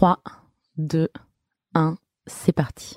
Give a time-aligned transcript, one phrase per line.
[0.00, 0.16] 3,
[0.78, 1.08] 2,
[1.74, 1.96] 1,
[2.26, 2.96] c'est parti.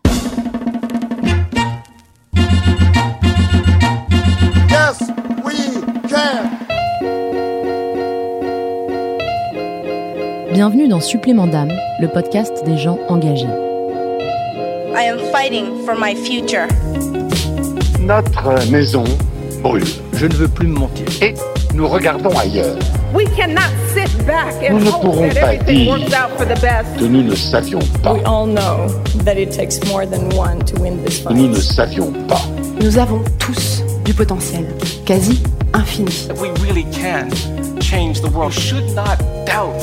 [4.70, 5.02] Yes,
[5.44, 6.48] we can.
[10.54, 13.48] Bienvenue dans Supplément d'âme, le podcast des gens engagés.
[14.96, 16.70] I am fighting for my future.
[18.00, 19.04] Notre maison
[19.62, 19.84] brûle
[20.14, 21.06] Je ne veux plus me mentir.
[21.22, 21.34] et
[21.74, 22.78] nous regardons ailleurs.
[23.14, 26.32] We cannot sit back and Nous ne hope pourrons that pas everything dire works out
[26.36, 26.98] for the best.
[26.98, 28.14] Que nous ne savions pas.
[28.14, 28.88] We all know
[29.24, 31.62] that it takes more than one to win this nous ne fight.
[31.62, 32.42] savions pas.
[32.82, 34.66] Nous avons tous du potentiel,
[35.06, 35.44] quasi
[35.76, 36.12] infini.
[36.42, 37.30] We really can
[37.80, 38.52] change the world.
[38.52, 39.80] Should not doubt.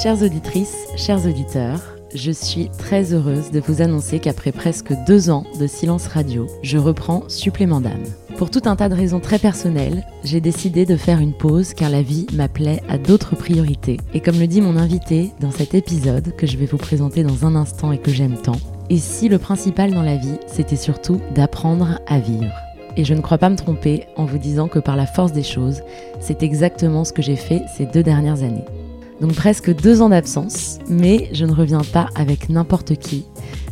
[0.00, 1.80] Chères auditrices, chers auditeurs,
[2.14, 6.78] je suis très heureuse de vous annoncer qu'après presque deux ans de silence radio, je
[6.78, 8.04] reprends Supplément d'âme.
[8.36, 11.90] Pour tout un tas de raisons très personnelles, j'ai décidé de faire une pause car
[11.90, 13.98] la vie m'appelait à d'autres priorités.
[14.14, 17.46] Et comme le dit mon invité dans cet épisode que je vais vous présenter dans
[17.46, 18.58] un instant et que j'aime tant,
[18.90, 22.52] et si le principal dans la vie, c'était surtout d'apprendre à vivre
[22.96, 25.42] et je ne crois pas me tromper en vous disant que par la force des
[25.42, 25.82] choses,
[26.20, 28.64] c'est exactement ce que j'ai fait ces deux dernières années.
[29.20, 33.24] Donc presque deux ans d'absence, mais je ne reviens pas avec n'importe qui.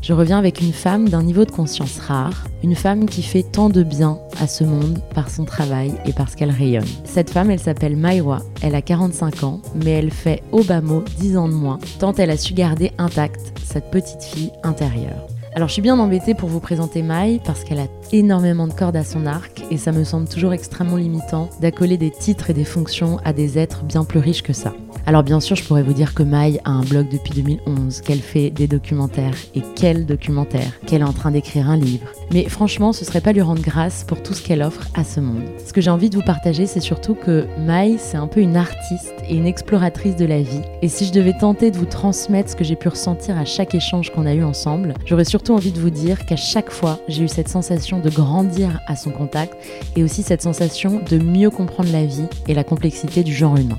[0.03, 3.69] Je reviens avec une femme d'un niveau de conscience rare, une femme qui fait tant
[3.69, 6.87] de bien à ce monde par son travail et parce qu'elle rayonne.
[7.05, 11.05] Cette femme, elle s'appelle Maïwa, elle a 45 ans, mais elle fait au bas mot
[11.19, 15.27] 10 ans de moins, tant elle a su garder intacte cette petite fille intérieure.
[15.55, 18.97] Alors je suis bien embêtée pour vous présenter Maï parce qu'elle a énormément de cordes
[18.97, 22.65] à son arc et ça me semble toujours extrêmement limitant d'accoler des titres et des
[22.65, 24.73] fonctions à des êtres bien plus riches que ça.
[25.11, 28.21] Alors bien sûr je pourrais vous dire que Maï a un blog depuis 2011, qu'elle
[28.21, 32.07] fait des documentaires et quels documentaires, qu'elle est en train d'écrire un livre.
[32.33, 35.19] Mais franchement ce serait pas lui rendre grâce pour tout ce qu'elle offre à ce
[35.19, 35.43] monde.
[35.67, 38.57] Ce que j'ai envie de vous partager c'est surtout que Maï c'est un peu une
[38.57, 40.61] artiste et une exploratrice de la vie.
[40.81, 43.75] Et si je devais tenter de vous transmettre ce que j'ai pu ressentir à chaque
[43.75, 47.25] échange qu'on a eu ensemble, j'aurais surtout envie de vous dire qu'à chaque fois, j'ai
[47.25, 49.55] eu cette sensation de grandir à son contact
[49.97, 53.77] et aussi cette sensation de mieux comprendre la vie et la complexité du genre humain.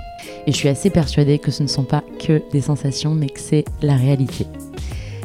[0.47, 3.39] Et je suis assez persuadée que ce ne sont pas que des sensations, mais que
[3.39, 4.45] c'est la réalité.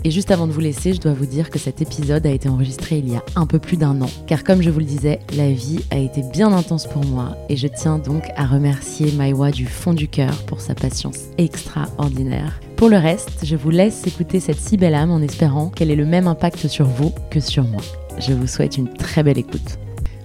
[0.07, 2.49] Et juste avant de vous laisser, je dois vous dire que cet épisode a été
[2.49, 4.09] enregistré il y a un peu plus d'un an.
[4.29, 7.57] Car comme je vous le disais, la vie a été bien intense pour moi et
[7.57, 12.61] je tiens donc à remercier Maïwa du fond du cœur pour sa patience extraordinaire.
[12.77, 15.97] Pour le reste, je vous laisse écouter cette si belle âme en espérant qu'elle ait
[15.97, 17.83] le même impact sur vous que sur moi.
[18.21, 19.77] Je vous souhaite une très belle écoute.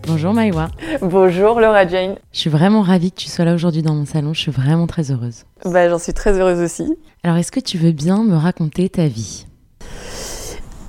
[0.07, 0.67] Bonjour Maïwa,
[1.01, 2.15] Bonjour Laura Jane.
[2.33, 4.87] je suis vraiment ravie que tu sois là aujourd'hui dans mon salon, je suis vraiment
[4.87, 5.45] très heureuse.
[5.65, 6.97] Bah, J'en suis très heureuse aussi.
[7.23, 9.45] Alors est-ce que tu veux bien me raconter ta vie?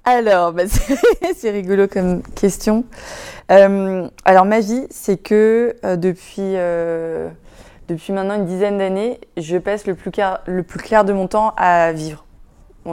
[0.04, 0.64] Alors, bah,
[1.36, 2.84] c'est rigolo comme question.
[3.50, 7.28] Euh, alors ma vie, c'est que euh, depuis, euh,
[7.88, 11.28] depuis maintenant une dizaine d'années, je passe le plus, clair, le plus clair de mon
[11.28, 12.24] temps à vivre.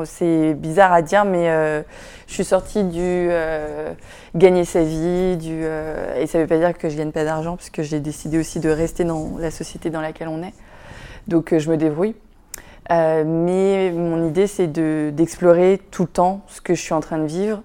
[0.05, 1.81] C'est bizarre à dire, mais euh,
[2.27, 3.91] je suis sortie du euh,
[4.35, 7.23] gagner sa vie, du, euh, et ça ne veut pas dire que je gagne pas
[7.23, 10.53] d'argent, parce que j'ai décidé aussi de rester dans la société dans laquelle on est.
[11.27, 12.15] Donc je me débrouille.
[12.89, 17.17] Mais mon idée, c'est de- d'explorer tout le temps ce que je suis en train
[17.17, 17.61] de vivre.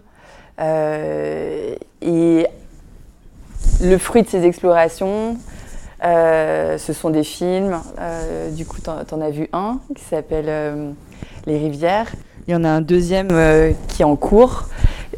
[2.03, 2.47] Et
[3.83, 5.37] le fruit de ces explorations,
[6.03, 7.81] ce sont des films.
[8.53, 10.95] Du coup, tu en as vu un qui s'appelle
[11.47, 12.13] Les Rivières.
[12.47, 14.69] Il y en a un deuxième euh, qui est en cours,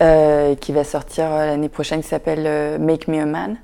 [0.01, 3.57] euh, qui va sortir euh, l'année prochaine, qui s'appelle Make Me a Man.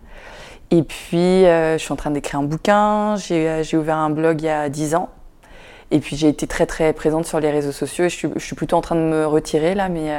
[0.72, 3.16] Et puis, je suis en train d'écrire un bouquin.
[3.16, 5.10] J'ai ouvert un blog il y a 10 ans.
[5.90, 8.06] Et puis, j'ai été très, très présente sur les réseaux sociaux.
[8.06, 9.90] Et je, suis, plutôt en train de me retirer là.
[9.90, 10.10] Mais,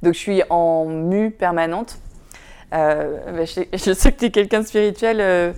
[0.00, 1.98] donc, je suis en mue permanente.
[2.70, 2.94] Bah,
[3.44, 5.54] je, sais que tu es quelqu'un de spirituel.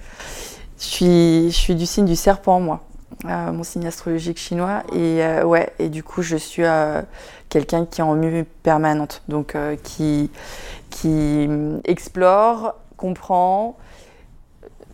[0.80, 2.86] je suis du signe du serpent, moi.
[3.26, 4.82] Mon signe astrologique chinois.
[4.92, 7.02] Et, euh, ouais, et du coup, je suis euh,
[7.48, 9.22] quelqu'un qui est en mue permanente.
[9.28, 10.30] Donc, euh, qui,
[10.90, 11.48] qui
[11.84, 13.76] explore, comprend,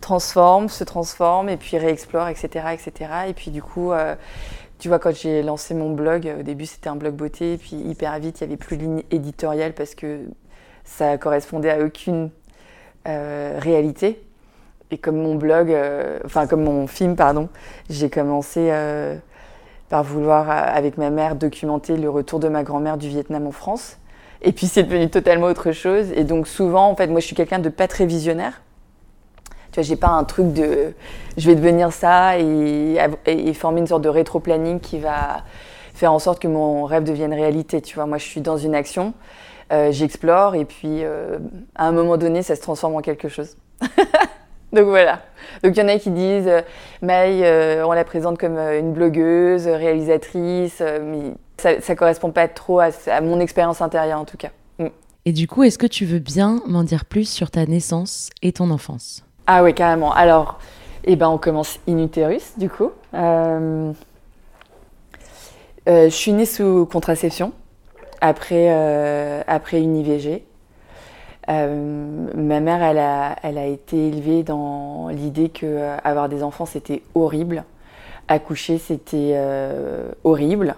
[0.01, 2.67] transforme, se transforme et puis réexplore, etc.
[2.73, 3.11] etc.
[3.27, 3.91] Et puis du coup,
[4.79, 7.77] tu vois, quand j'ai lancé mon blog, au début c'était un blog beauté, et puis
[7.77, 10.25] hyper vite, il n'y avait plus de ligne éditoriale parce que
[10.83, 12.31] ça correspondait à aucune
[13.05, 14.21] réalité.
[14.91, 17.49] Et comme mon blog, euh, enfin comme mon film, pardon,
[17.89, 19.15] j'ai commencé euh,
[19.89, 23.51] par vouloir, euh, avec ma mère, documenter le retour de ma grand-mère du Vietnam en
[23.51, 23.97] France.
[24.41, 26.11] Et puis c'est devenu totalement autre chose.
[26.11, 28.61] Et donc souvent, en fait, moi je suis quelqu'un de pas très visionnaire.
[29.71, 30.93] Tu vois, j'ai pas un truc de
[31.37, 35.43] je vais devenir ça et, former une sorte de rétro-planning qui va
[35.95, 37.81] faire en sorte que mon rêve devienne réalité.
[37.81, 39.15] Tu vois, moi je suis dans une action,
[39.71, 41.03] j'explore et puis
[41.73, 43.57] à un moment donné, ça se transforme en quelque chose.
[44.73, 45.21] Donc voilà.
[45.63, 46.61] Donc il y en a qui disent, euh,
[47.01, 52.47] Maï, euh, on la présente comme euh, une blogueuse, réalisatrice, mais ça, ça correspond pas
[52.47, 54.49] trop à, à mon expérience intérieure en tout cas.
[54.79, 54.87] Mm.
[55.25, 58.51] Et du coup, est-ce que tu veux bien m'en dire plus sur ta naissance et
[58.51, 59.23] ton enfance?
[59.47, 60.13] Ah oui, carrément.
[60.13, 60.59] Alors,
[61.05, 62.91] eh ben, on commence in utérus, du coup.
[63.13, 63.91] Euh,
[65.89, 67.51] euh, je suis née sous contraception,
[68.21, 70.43] après, euh, après une IVG.
[71.49, 77.03] Euh, ma mère, elle a, été élevée dans l'idée que euh, avoir des enfants, c'était
[77.15, 77.63] horrible.
[78.27, 80.75] Accoucher, c'était euh, horrible.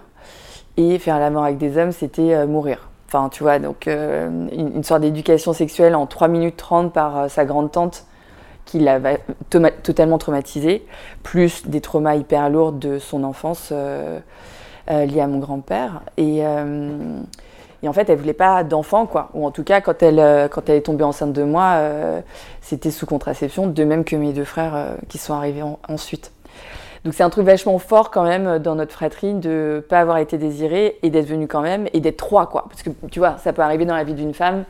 [0.76, 2.90] Et faire l'amour avec des hommes, c'était mourir.
[3.06, 7.46] Enfin, tu vois, donc une, une sorte d'éducation sexuelle en 3 minutes 30 par sa
[7.46, 8.04] grande tante
[8.66, 8.98] qui l'a
[9.48, 10.84] totalement traumatisée,
[11.22, 13.72] plus des traumas hyper lourds de son enfance
[14.88, 16.02] liés à mon grand-père.
[16.18, 16.42] Et,
[17.86, 19.28] et en fait, elle voulait pas d'enfant, quoi.
[19.32, 22.20] Ou en tout cas, quand elle, euh, quand elle est tombée enceinte de moi, euh,
[22.60, 26.32] c'était sous contraception, de même que mes deux frères euh, qui sont arrivés en- ensuite.
[27.04, 30.36] Donc c'est un truc vachement fort quand même dans notre fratrie de pas avoir été
[30.36, 32.64] désiré et d'être venu quand même et d'être trois quoi.
[32.68, 34.64] Parce que tu vois, ça peut arriver dans la vie d'une femme,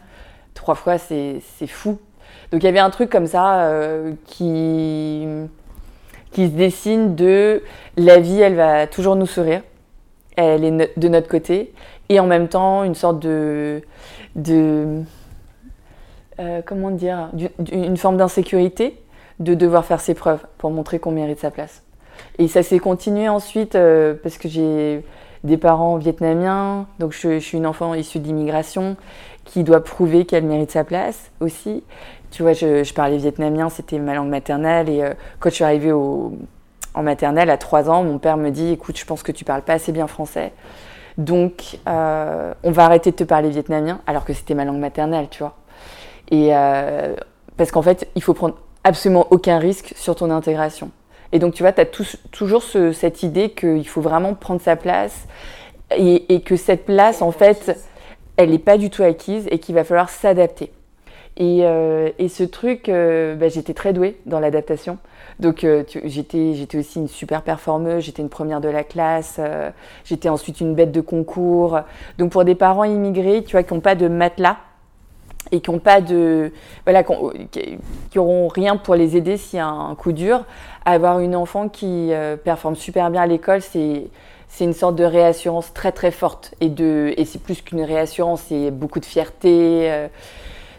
[0.53, 1.97] trois fois c'est fou.
[2.53, 3.71] Donc il y avait un truc comme ça
[4.27, 5.27] qui
[6.33, 7.63] qui se dessine de
[7.97, 9.63] la vie, elle va toujours nous sourire,
[10.37, 11.73] elle est de notre côté
[12.09, 13.83] et en même temps une sorte de
[16.39, 19.01] euh, comment dire, d'une forme d'insécurité
[19.41, 21.83] de devoir faire ses preuves pour montrer qu'on mérite sa place.
[22.39, 25.03] Et ça s'est continué ensuite euh, parce que j'ai
[25.45, 28.97] des parents vietnamiens, donc je, suis une enfant issue d'immigration
[29.45, 31.83] qui doit prouver qu'elle mérite sa place aussi.
[32.31, 35.65] Tu vois, je, je parlais vietnamien, c'était ma langue maternelle, et euh, quand je suis
[35.65, 36.33] arrivée en
[37.03, 39.75] maternelle à 3 ans, mon père me dit Écoute, je pense que tu parles pas
[39.75, 40.53] assez bien français,
[41.19, 45.29] donc euh, on va arrêter de te parler vietnamien, alors que c'était ma langue maternelle,
[45.31, 45.57] tu vois.
[46.31, 47.15] Et euh,
[47.57, 50.91] parce qu'en fait, il faut prendre absolument aucun risque sur ton intégration.
[51.33, 51.87] Et donc, tu vois, tu as
[52.31, 55.27] toujours ce- cette idée qu'il faut vraiment prendre sa place
[55.97, 57.77] et, que cette place, en fait,
[58.37, 60.71] elle n'est pas du tout acquise et qu'il va falloir s'adapter.
[61.37, 64.99] Et, euh, ce truc, bah, j'étais très douée dans l'adaptation.
[65.41, 69.71] Donc, euh, j'étais j'étais aussi une super performeuse, j'étais une première de la classe, euh,
[70.05, 71.81] j'étais ensuite une bête de concours.
[72.19, 74.57] Donc, pour des parents immigrés, tu vois, qui n'ont pas de matelas,
[75.53, 76.53] et qui ont pas de
[76.85, 77.79] voilà qui
[78.11, 80.45] qui auront rien pour les aider s'il y a un coup dur
[80.85, 84.09] avoir une enfant qui euh, performe super bien à l'école c'est
[84.49, 88.43] c'est une sorte de réassurance très très forte et de et c'est plus qu'une réassurance
[88.49, 90.09] c'est beaucoup de fierté euh.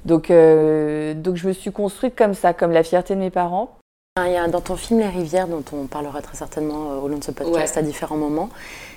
[0.05, 3.76] donc euh, donc je me suis construite comme ça comme la fierté de mes parents
[4.25, 7.07] Il y a dans ton film Les Rivières, dont on parlera très certainement euh, au
[7.07, 8.49] long de ce podcast à différents moments,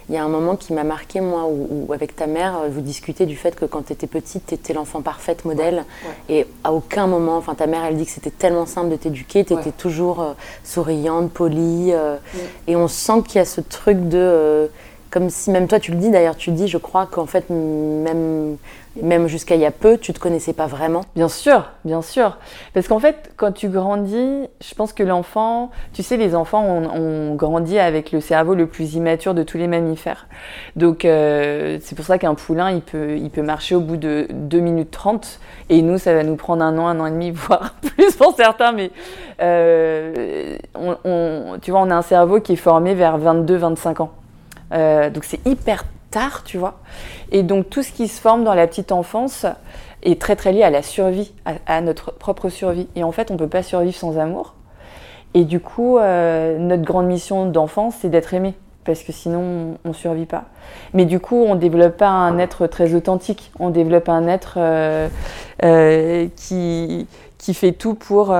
[0.08, 2.68] il y a un moment qui m'a marqué, moi, où, où avec ta mère, euh,
[2.70, 5.84] vous discutez du fait que quand tu étais petite, tu étais l'enfant parfaite modèle.
[6.28, 9.44] Et à aucun moment, enfin ta mère, elle dit que c'était tellement simple de t'éduquer,
[9.44, 10.32] tu étais toujours euh,
[10.64, 11.90] souriante, polie.
[11.92, 12.16] euh,
[12.66, 14.18] Et on sent qu'il y a ce truc de.
[14.18, 14.66] euh,
[15.10, 18.56] comme si, même toi, tu le dis d'ailleurs, tu dis, je crois qu'en fait, même,
[19.00, 21.02] même jusqu'à il y a peu, tu te connaissais pas vraiment.
[21.14, 22.38] Bien sûr, bien sûr.
[22.74, 27.30] Parce qu'en fait, quand tu grandis, je pense que l'enfant, tu sais, les enfants, on,
[27.30, 30.26] on grandit avec le cerveau le plus immature de tous les mammifères.
[30.76, 34.26] Donc, euh, c'est pour ça qu'un poulain, il peut, il peut marcher au bout de
[34.30, 35.38] 2 minutes 30.
[35.68, 38.34] Et nous, ça va nous prendre un an, un an et demi, voire plus pour
[38.34, 38.72] certains.
[38.72, 38.90] Mais
[39.40, 40.56] euh,
[41.62, 44.10] tu vois, on a un cerveau qui est formé vers 22-25 ans.
[44.72, 46.80] Euh, donc, c'est hyper tard, tu vois.
[47.32, 49.46] Et donc, tout ce qui se forme dans la petite enfance,
[50.02, 51.32] est très très lié à la survie,
[51.66, 52.88] à, notre propre survie.
[52.96, 54.54] Et en fait, on ne peut pas survivre sans amour.
[55.34, 58.54] Et du coup, euh, notre grande mission d'enfant, c'est d'être aimé.
[58.84, 60.44] Parce que sinon, on ne survit pas.
[60.94, 63.52] Mais du coup, on ne développe pas un être très authentique.
[63.60, 65.08] On développe un être euh,
[65.62, 68.34] euh, qui, qui fait tout pour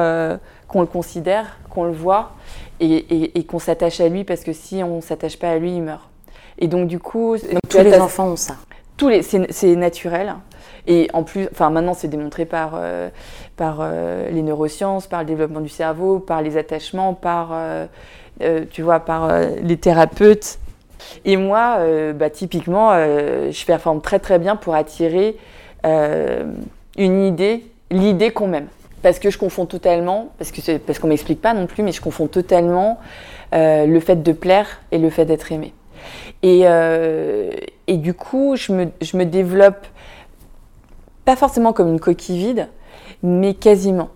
[0.67, 2.33] qu'on le considère, qu'on le voit
[2.81, 4.25] et- et qu'on s'attache à lui.
[4.25, 6.10] Parce que si on ne s'attache pas à lui, il meurt.
[6.61, 7.37] Et donc, du coup,
[7.69, 8.57] Tous les enfants ont ça.
[8.97, 10.35] tous les, c'est, naturel.
[10.87, 13.09] Et en plus, enfin maintenant c'est démontré par, euh,
[13.57, 17.87] par euh, les neurosciences, par le développement du cerveau, par les attachements, par, euh,
[18.71, 19.31] tu vois, par
[19.62, 20.59] les thérapeutes.
[21.25, 21.79] Et moi,
[22.14, 25.37] bah, typiquement, je performe très très bien pour attirer
[25.85, 28.69] une idée, l'idée qu'on m'aime.
[29.02, 32.02] Parce que je confonds totalement, parce que parce qu'on m'explique pas non plus, mais je
[32.02, 32.99] confonds totalement
[33.52, 35.73] le fait de plaire et le fait d'être aimé.
[36.43, 37.51] Et, euh,
[37.87, 39.87] et du coup, je me, je me développe
[41.25, 42.69] pas forcément comme une coquille vide,
[43.23, 44.09] mais quasiment.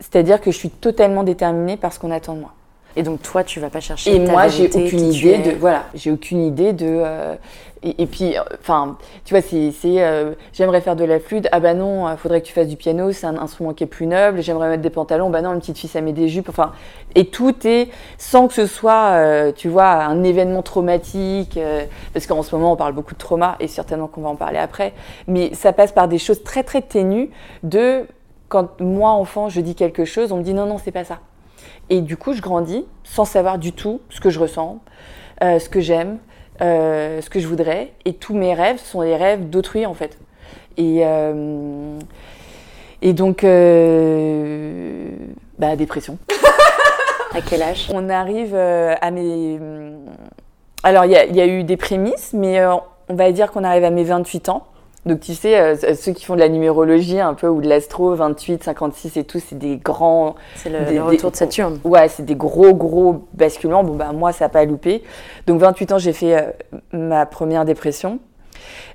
[0.00, 2.52] C'est-à-dire que je suis totalement déterminée par ce qu'on attend de moi.
[2.96, 4.14] Et donc toi, tu vas pas chercher.
[4.14, 5.50] Et ta moi, j'ai aucune idée de.
[5.52, 6.86] Voilà, j'ai aucune idée de.
[6.88, 7.34] euh,
[7.82, 9.72] et, puis, euh, enfin, tu vois, c'est.
[9.84, 11.48] euh, J'aimerais faire de la flûte.
[11.52, 13.88] Ah bah non, il faudrait que tu fasses du piano, c'est un instrument qui est
[13.88, 14.42] plus noble.
[14.42, 15.30] J'aimerais mettre des pantalons.
[15.30, 16.48] Bah non, une petite fille, ça met des jupes.
[16.48, 16.72] Enfin,
[17.14, 21.56] et tout est sans que ce soit, euh, tu vois, un événement traumatique.
[21.56, 24.36] euh, parce qu'en ce moment, on parle beaucoup de trauma et certainement qu'on va en
[24.36, 24.92] parler après.
[25.26, 27.30] Mais ça passe par des choses très, très ténues
[27.62, 28.06] de.
[28.48, 31.20] Quand moi, enfant, je dis quelque chose, on me dit non, non, c'est pas ça.
[31.88, 34.78] Et du coup, je grandis sans savoir du tout ce que je ressens,
[35.42, 36.18] euh, ce que j'aime,
[36.62, 37.92] euh, ce que je voudrais.
[38.04, 40.16] Et tous mes rêves sont les rêves d'autrui, en fait.
[40.76, 41.98] Et, euh,
[43.02, 45.08] et donc, euh,
[45.58, 46.18] bah, dépression.
[47.34, 47.88] À quel âge?
[47.92, 49.58] On arrive à mes.
[50.82, 52.62] Alors, il y, a- il y a eu des prémices, mais
[53.08, 54.66] on va dire qu'on arrive à mes 28 ans.
[55.04, 58.14] Donc, tu sais, euh, ceux qui font de la numérologie un peu ou de l'astro,
[58.14, 60.36] 28, 56 et tout, c'est des grands.
[60.54, 61.80] C'est le, Des- le retour des- de Saturne.
[61.84, 63.82] Ouais, c'est des gros, gros basculements.
[63.82, 65.02] Bon, bah, moi, ça n'a pas loupé.
[65.48, 66.42] Donc, 28 ans, j'ai fait euh,
[66.92, 68.20] ma première dépression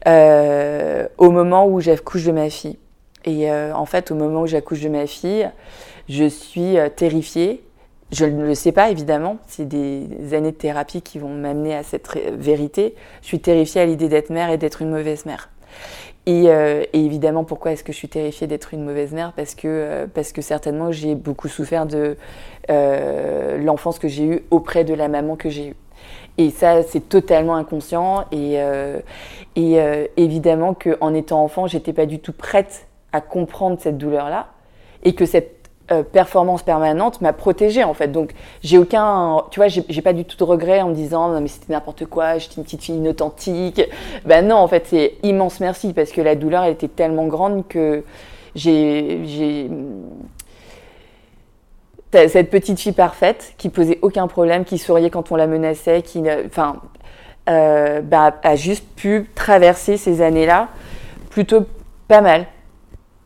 [0.07, 2.77] euh, au moment où j'accouche de ma fille.
[3.25, 5.49] Et euh, en fait, au moment où j'accouche de ma fille,
[6.07, 7.63] je suis euh, terrifiée.
[8.13, 9.37] Je ne le sais pas, évidemment.
[9.47, 12.95] C'est des années de thérapie qui vont m'amener à cette vérité.
[13.21, 15.49] Je suis terrifiée à l'idée d'être mère et d'être une mauvaise mère.
[16.27, 19.31] Et, euh, et évidemment, pourquoi est-ce que je suis terrifiée d'être une mauvaise mère?
[19.31, 22.17] Parce que, euh, parce que certainement, j'ai beaucoup souffert de
[22.69, 25.75] euh, l'enfance que j'ai eue auprès de la maman que j'ai eue.
[26.37, 28.25] Et ça, c'est totalement inconscient.
[28.33, 28.57] Et,
[29.55, 34.47] et évidemment qu'en étant enfant, j'étais pas du tout prête à comprendre cette douleur-là.
[35.01, 35.56] Et que cette
[35.91, 38.09] euh, performance permanente m'a protégée, en fait.
[38.09, 39.43] Donc, j'ai aucun.
[39.51, 42.05] Tu vois, j'ai pas du tout de regret en me disant, non, mais c'était n'importe
[42.05, 43.81] quoi, j'étais une petite fille inauthentique.
[44.25, 47.67] Ben non, en fait, c'est immense merci parce que la douleur, elle était tellement grande
[47.67, 48.03] que
[48.55, 49.69] j'ai.
[52.11, 56.21] cette petite fille parfaite qui posait aucun problème, qui souriait quand on la menaçait, qui,
[56.45, 56.81] enfin,
[57.49, 60.67] euh, bah, a juste pu traverser ces années-là
[61.29, 61.65] plutôt
[62.09, 62.45] pas mal.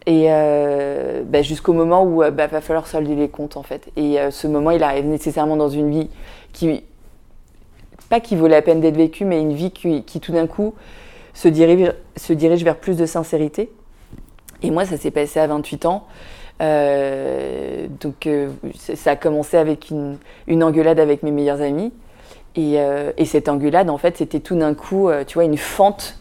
[0.07, 3.89] Et euh, bah, jusqu'au moment où il va falloir solder les comptes en fait.
[3.95, 6.09] Et euh, ce moment, il arrive nécessairement dans une vie
[6.53, 6.83] qui,
[8.09, 10.73] pas qui vaut la peine d'être vécue, mais une vie qui, tout d'un coup
[11.33, 13.71] se dirige, se dirige vers plus de sincérité.
[14.63, 16.07] Et moi, ça s'est passé à 28 ans.
[16.61, 21.91] Euh, donc euh, ça a commencé avec une, une engueulade avec mes meilleurs amis.
[22.55, 25.57] Et, euh, et cette engueulade, en fait, c'était tout d'un coup, euh, tu vois, une
[25.57, 26.17] fente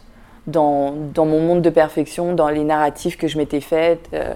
[0.47, 0.91] dans,
[1.25, 4.33] mon monde de perfection, dans les narratifs que je m'étais faites, euh,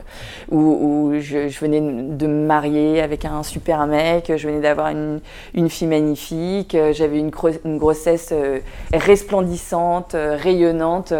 [0.52, 5.22] où, je, venais de me marier avec un super mec, je venais d'avoir une,
[5.70, 8.60] fille magnifique, euh, j'avais une, gro- une grossesse euh,
[8.94, 11.14] resplendissante, rayonnante.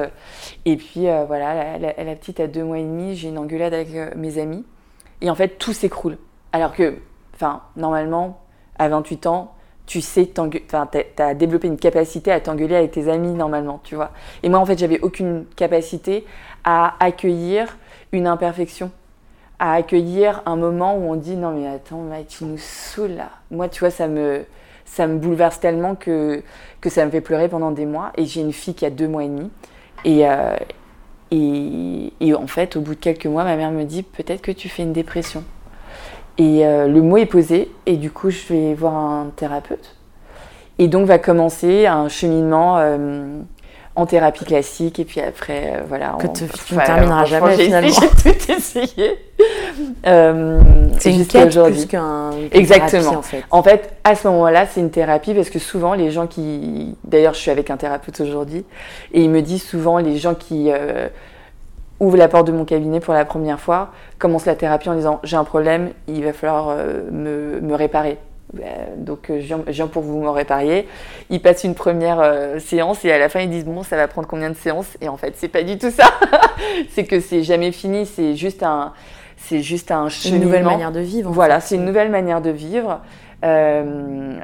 [0.66, 3.74] Et puis voilà, la, la- la petite a deux mois et demi, j'ai une engueulade
[3.74, 4.64] avec mes amis.
[5.22, 6.18] Et en fait, tout s'écroule.
[6.52, 6.96] Alors que,
[7.34, 8.40] enfin, normalement,
[8.78, 9.55] à 28 ans,
[9.86, 13.80] tu sais, t'engue- enfin, tu as développé une capacité à t'engueuler avec tes amis normalement,
[13.84, 14.12] tu vois.
[14.44, 16.26] Et moi, en fait, j'avais aucune capacité
[16.64, 17.78] à accueillir
[18.12, 18.92] une imperfection,
[19.60, 23.30] à accueillir un moment où on dit non mais attends, tu nous saoules là.
[23.52, 24.46] Moi, tu vois, ça me,
[24.86, 26.42] ça me bouleverse tellement que,
[26.82, 28.12] que ça me fait pleurer pendant des mois.
[28.18, 29.50] Et j'ai une fille qui a deux mois et demi.
[30.04, 30.56] Et, euh,
[31.32, 34.52] et, et en fait, au bout de quelques mois, ma mère me dit peut-être que
[34.52, 35.44] tu fais une dépression.
[36.38, 39.96] Et euh, le mot est posé, et du coup, je vais voir un thérapeute.
[40.80, 43.40] Et donc, va commencer un cheminement euh,
[43.96, 46.18] en thérapie classique, et puis après, euh, voilà.
[46.20, 47.88] Que on- tu- tu ne termineras jamais, finalement.
[48.24, 49.18] J'ai tout essayé.
[50.06, 50.60] Euh,
[51.00, 52.32] C'est une quête plus qu'un.
[52.52, 53.02] Exactement.
[53.02, 53.44] thérapie, en fait.
[53.52, 56.96] En fait, à ce moment-là, c'est une thérapie parce que souvent, les gens qui.
[57.06, 58.66] D'ailleurs, je suis avec un thérapeute aujourd'hui
[59.14, 60.70] et il me dit souvent, les gens qui
[62.02, 64.96] euh, ouvrent la porte de mon cabinet pour la première fois commencent la thérapie en
[64.96, 68.18] disant J'ai un problème, il va falloir euh, me, me réparer.
[68.54, 68.64] Ben,
[68.98, 70.88] donc, euh, je viens, je viens pour vous me répariez.
[71.30, 74.08] Ils passent une première euh, séance et à la fin, ils disent Bon, ça va
[74.08, 74.98] prendre combien de séances?
[75.02, 76.06] Et en fait, c'est pas du tout ça.
[76.90, 78.94] c'est que c'est jamais fini, c'est juste un.
[79.38, 81.30] C'est juste un une nouvelle manière de vivre.
[81.32, 83.02] Voilà, c'est une nouvelle manière de vivre
[83.44, 84.40] euh,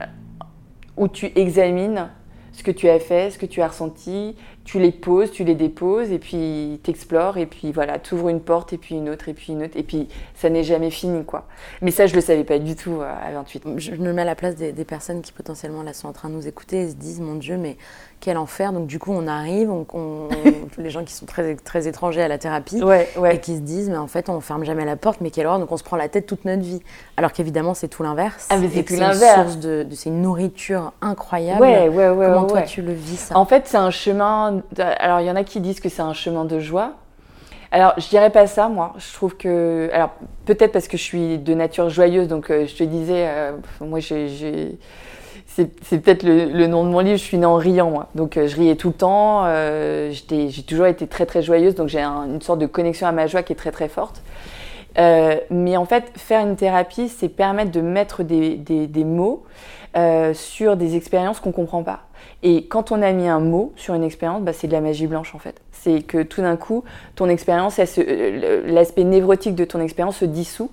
[0.97, 2.09] où tu examines
[2.51, 5.55] ce que tu as fait, ce que tu as ressenti, tu les poses, tu les
[5.55, 9.29] déposes et puis t'explores et puis voilà, tu ouvres une porte et puis une autre
[9.29, 11.47] et puis une autre et puis ça n'est jamais fini quoi.
[11.81, 13.73] Mais ça, je le savais pas du tout euh, à 28 ans.
[13.77, 16.29] Je me mets à la place des, des personnes qui potentiellement là sont en train
[16.29, 17.77] de nous écouter et se disent mon Dieu mais
[18.21, 20.27] quel enfer donc du coup on arrive on, on-
[20.77, 23.39] les gens qui sont très très étrangers à la thérapie Ouais, et ouais.
[23.39, 25.71] qui se disent mais en fait on ferme jamais la porte mais quelle horreur donc
[25.71, 26.81] on se prend la tête toute notre vie
[27.17, 29.35] alors qu'évidemment c'est tout l'inverse Ah, c'est et tout une l'inverse.
[29.41, 32.65] source de, de- c'est une nourriture incroyable Ouais, ouais, ouais, comment ouais, toi ouais.
[32.65, 33.37] tu le vis ça?
[33.37, 34.61] En fait, c'est un chemin.
[34.99, 36.93] Alors, il y en a qui disent que c'est un chemin de joie.
[37.71, 38.93] Alors, je dirais pas ça, moi.
[38.97, 39.89] Je trouve que.
[39.93, 40.11] Alors,
[40.45, 43.99] peut-être parce que je suis de nature joyeuse, donc euh, je te disais, euh, moi,
[43.99, 44.77] j'ai.
[45.47, 48.07] C'est peut-être le, nom de mon livre, je suis née en riant, moi.
[48.15, 49.43] Donc, euh, je riais tout le temps.
[49.45, 53.11] euh, j'ai toujours été très, très joyeuse, donc j'ai un- une sorte de connexion à
[53.11, 54.21] ma joie qui est très, très forte.
[54.97, 59.43] Euh, mais en fait, faire une thérapie, c'est permettre de mettre des, mots
[60.33, 62.01] sur des expériences qu'on comprend pas.
[62.43, 65.07] Et quand on a mis un mot sur une expérience, bah, c'est de la magie
[65.07, 65.61] blanche en fait.
[65.71, 66.83] C'est que tout d'un coup,
[67.15, 67.79] ton expérience,
[68.65, 70.71] l'aspect névrotique de ton expérience se dissout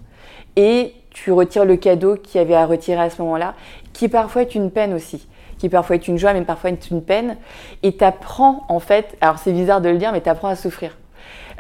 [0.57, 3.55] et tu retires le cadeau qu'il y avait à retirer à ce moment-là,
[3.99, 5.27] qui parfois est une peine aussi,
[5.59, 7.37] qui parfois est une joie, mais parfois est une peine.
[7.83, 10.97] Et t'apprends en fait, alors c'est bizarre de le dire, mais t'apprends à souffrir.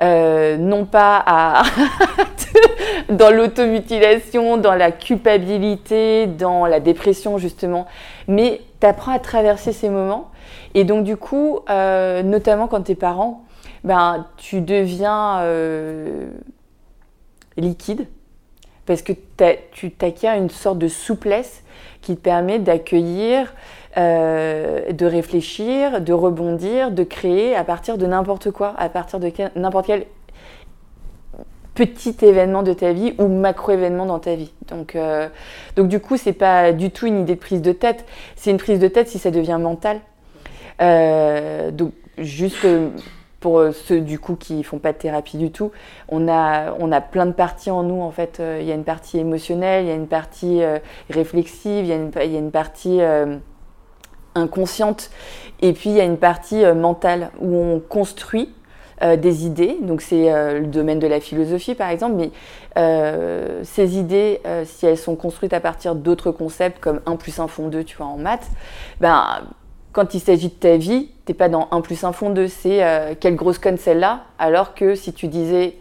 [0.02, 1.64] Euh, non pas à
[3.08, 7.88] dans l'automutilation, dans la culpabilité, dans la dépression justement,
[8.28, 10.30] mais tu apprends à traverser ces moments.
[10.74, 13.42] Et donc du coup, euh, notamment quand t'es parent,
[13.82, 16.28] ben, tu deviens euh,
[17.56, 18.06] liquide
[18.86, 19.12] parce que
[19.72, 21.64] tu t'acquiers une sorte de souplesse
[22.08, 23.52] qui te permet d'accueillir,
[23.98, 29.30] euh, de réfléchir, de rebondir, de créer à partir de n'importe quoi, à partir de
[29.56, 30.06] n'importe quel
[31.74, 34.50] petit événement de ta vie ou macro événement dans ta vie.
[34.68, 35.28] Donc, euh,
[35.76, 38.06] donc du coup, c'est pas du tout une idée de prise de tête.
[38.34, 40.00] C'est une prise de tête si ça devient mental.
[40.80, 42.66] Euh, donc juste
[43.40, 45.70] pour euh, ceux du coup qui font pas de thérapie du tout,
[46.08, 48.40] on a on a plein de parties en nous en fait.
[48.40, 50.78] Euh, Il y a une partie émotionnelle, il y a une partie euh,
[51.10, 53.00] réflexive, il y a une, il y a une partie
[54.34, 55.10] inconsciente
[55.60, 58.52] et puis il y a une partie mentale où on construit
[59.00, 59.78] des idées.
[59.80, 60.30] Donc c'est
[60.60, 62.30] le domaine de la philosophie par exemple, mais
[63.64, 67.68] ces idées, si elles sont construites à partir d'autres concepts comme 1 plus 1 font
[67.68, 68.48] 2, tu vois, en maths,
[69.00, 69.42] ben,
[69.98, 72.84] quand il s'agit de ta vie, t'es pas dans 1 plus 1 font 2, c'est
[72.84, 75.74] euh, quelle grosse conne celle-là, alors que si tu disais,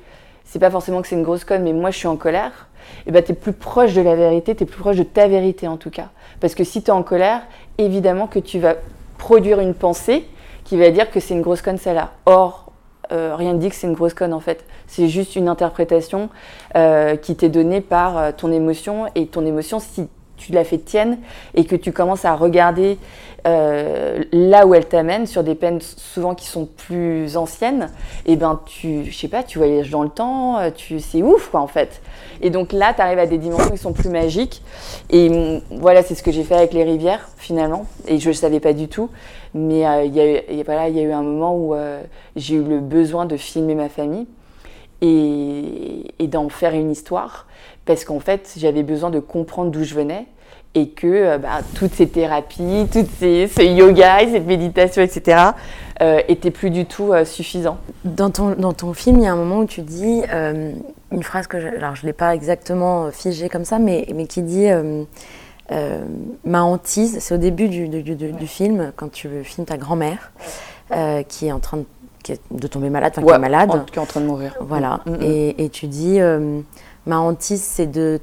[0.43, 2.67] c'est pas forcément que c'est une grosse conne, mais moi je suis en colère,
[3.05, 5.77] et ben t'es plus proche de la vérité, t'es plus proche de ta vérité en
[5.77, 6.09] tout cas.
[6.39, 7.43] Parce que si t'es en colère,
[7.77, 8.73] évidemment que tu vas
[9.19, 10.25] produire une pensée
[10.63, 12.13] qui va dire que c'est une grosse conne celle-là.
[12.25, 12.71] Or,
[13.11, 14.65] euh, rien ne dit que c'est une grosse conne en fait.
[14.87, 16.29] C'est juste une interprétation
[16.75, 20.07] euh, qui t'est donnée par ton émotion et ton émotion, si
[20.37, 21.17] tu la fais tienne
[21.55, 22.97] et que tu commences à regarder
[23.47, 27.91] euh, là où elle t'amène sur des peines souvent qui sont plus anciennes,
[28.25, 31.49] et ben tu, je sais pas, tu voyages dans le temps, euh, tu, c'est ouf
[31.49, 32.01] quoi en fait.
[32.41, 34.61] Et donc là, tu arrives à des dimensions qui sont plus magiques.
[35.09, 37.85] Et mm, voilà, c'est ce que j'ai fait avec les rivières finalement.
[38.07, 39.09] Et je ne savais pas du tout,
[39.53, 41.75] mais euh, il y et voilà, il y a eu un moment où
[42.35, 44.27] j'ai eu le besoin de filmer ma famille
[45.01, 47.45] et d'en faire une histoire
[47.85, 50.25] parce qu'en fait j'avais besoin de comprendre d'où je venais
[50.75, 55.37] et que euh, bah, toutes ces thérapies, toutes ces, ce yoga, et cette méditation, etc.,
[56.01, 57.77] euh, étaient plus du tout euh, suffisants.
[58.05, 60.71] Dans ton, dans ton film, il y a un moment où tu dis euh,
[61.11, 64.43] une phrase que je, alors je l'ai pas exactement figée comme ça, mais, mais qui
[64.43, 65.03] dit euh,
[65.71, 66.01] euh,
[66.43, 67.17] ma hantise.
[67.19, 70.31] C'est au début du, du, du, du film quand tu filmes ta grand-mère
[70.91, 71.85] euh, qui est en train de,
[72.23, 73.71] qui est de tomber malade, enfin qui est malade.
[73.71, 74.55] En, qui est en train de mourir.
[74.61, 74.99] Voilà.
[75.05, 75.21] Mm, mm, mm.
[75.23, 76.59] Et, et tu dis euh,
[77.07, 78.19] ma hantise, c'est de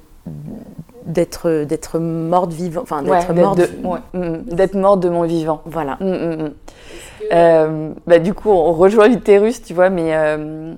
[1.07, 3.59] d'être d'être morte vivant, enfin d'être Ouais, morte.
[3.59, 3.99] de- ouais,
[4.75, 5.61] mm, morte de mon vivant.
[5.67, 5.97] Voilà.
[6.01, 6.07] Mm,
[6.45, 6.51] mm.
[7.33, 10.75] Euh, bah, du coup, on rejoint l'utérus, tu vois, mais euh,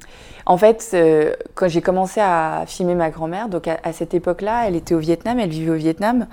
[0.47, 4.65] en fait, euh, quand j'ai commencé à filmer ma grand-mère, donc à, à cette époque-là,
[4.69, 6.27] elle était au Vietnam, elle vivait au Vietnam,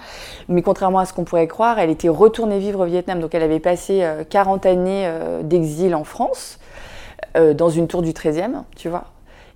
[0.50, 3.42] mais contrairement à ce qu'on pourrait croire, elle était retournée vivre au Vietnam, donc elle
[3.44, 5.10] avait passé euh, 40 années
[5.44, 6.60] d'exil en France,
[7.56, 9.06] dans une tour du 13e, tu vois.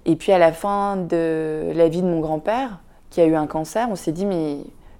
[0.07, 2.79] Et puis à la fin de la vie de mon grand-père,
[3.21, 4.57] a eu un cancer, on s'est dit, mais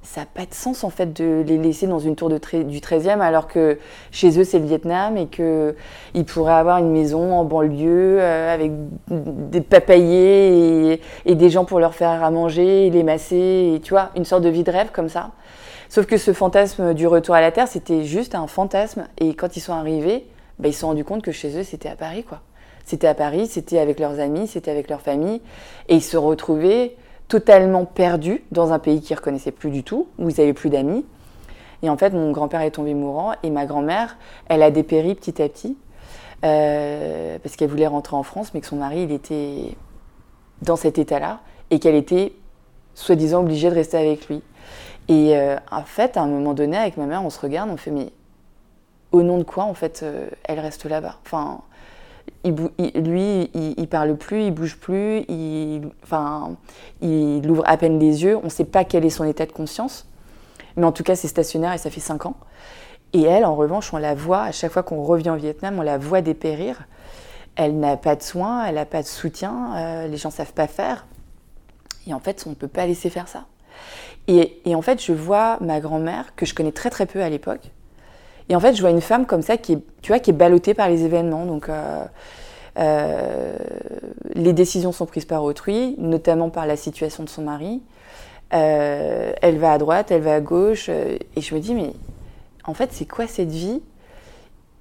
[0.07, 3.19] ça n'a pas de sens en fait de les laisser dans une tour du 13e
[3.19, 3.77] alors que
[4.11, 8.71] chez eux c'est le Vietnam et qu'ils pourraient avoir une maison en banlieue euh, avec
[9.09, 14.23] des papayers et, des gens pour leur faire à manger, les masser, tu vois, une
[14.23, 15.31] sorte de vie de rêve comme ça.
[15.89, 19.07] Sauf que ce fantasme du retour à la Terre, c'était juste un fantasme.
[19.19, 20.25] Et quand ils sont arrivés,
[20.59, 22.41] bah, ils se sont rendus compte que chez eux, c'était à Paris, quoi.
[22.85, 25.41] C'était à Paris, c'était avec leurs amis, c'était avec leur famille.
[25.87, 26.95] Et ils se retrouvaient
[27.27, 30.69] totalement perdus dans un pays qu'ils ne reconnaissaient plus du tout, où ils n'avaient plus
[30.69, 31.05] d'amis.
[31.83, 35.41] Et en fait, mon grand-père est tombé mourant et ma grand-mère, elle a dépéri petit
[35.41, 35.77] à petit
[36.45, 39.75] euh, parce qu'elle voulait rentrer en France, mais que son mari, il était
[40.61, 42.33] dans cet état-là et qu'elle était
[42.95, 44.41] soi-disant obligée de rester avec lui.
[45.07, 47.77] Et euh, en fait, à un moment donné, avec ma mère, on se regarde, on
[47.77, 48.11] fait mais
[49.13, 51.17] au nom de quoi en fait euh, elle reste là-bas?
[51.25, 51.61] Enfin,
[52.51, 55.89] lui, il, il parle plus, il bouge plus, il,
[57.01, 58.37] il ouvre à peine les yeux.
[58.37, 60.07] On ne sait pas quel est son état de conscience,
[60.75, 62.35] mais en tout cas, c'est stationnaire et ça fait cinq ans.
[63.13, 65.81] Et elle, en revanche, on la voit à chaque fois qu'on revient au Vietnam, on
[65.81, 66.85] la voit dépérir.
[67.57, 70.67] elle n'a pas de soins, elle n'a pas de soutien, euh, les gens savent pas
[70.67, 71.05] faire.
[72.05, 73.45] Et en fait, on ne peut pas laisser faire ça.
[74.27, 77.29] Et, et en fait, je vois ma grand-mère, que je connais très très peu à
[77.29, 77.71] l'époque.
[78.49, 80.33] Et en fait, je vois une femme comme ça qui est, tu vois, qui est
[80.33, 81.45] ballottée par les événements.
[81.45, 82.05] Donc, euh,
[82.79, 83.57] euh,
[84.33, 87.81] les décisions sont prises par autrui, notamment par la situation de son mari.
[88.53, 90.89] Euh, elle va à droite, elle va à gauche.
[90.89, 91.91] et je me dis, mais
[92.63, 93.81] en fait, c'est quoi cette vie?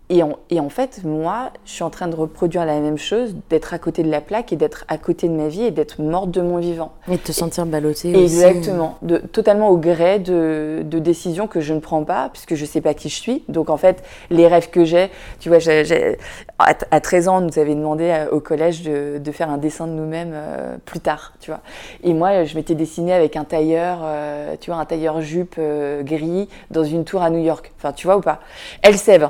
[0.08, 3.34] Et en, et en fait, moi, je suis en train de reproduire la même chose,
[3.50, 6.00] d'être à côté de la plaque et d'être à côté de ma vie et d'être
[6.00, 6.92] morte de mon vivant.
[7.08, 8.22] Et de te sentir ballottée aussi.
[8.22, 12.62] Exactement, de, totalement au gré de, de décisions que je ne prends pas, puisque je
[12.62, 13.42] ne sais pas qui je suis.
[13.48, 16.18] Donc en fait, les rêves que j'ai, tu vois, j'ai- j'ai-
[16.60, 19.58] à, à 13 ans, on nous avait demandé euh, au collège de, de faire un
[19.58, 21.60] dessin de nous-mêmes euh, plus tard, tu vois.
[22.04, 26.02] Et moi, je m'étais dessinée avec un tailleur, euh, tu vois, un tailleur jupe euh,
[26.04, 27.72] gris dans une tour à New York.
[27.76, 28.38] Enfin, tu vois ou pas?
[28.82, 29.28] Elle sève.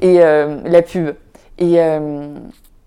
[0.00, 1.14] Et euh, la pub.
[1.58, 2.34] Et, euh,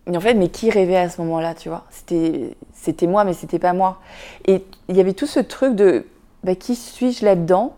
[0.07, 1.85] en fait, mais qui rêvait à ce moment-là, tu vois?
[1.91, 3.99] C'était moi, mais c'était pas moi.
[4.45, 6.05] Et il y avait tout ce truc de
[6.43, 7.73] bah, qui suis-je là-dedans?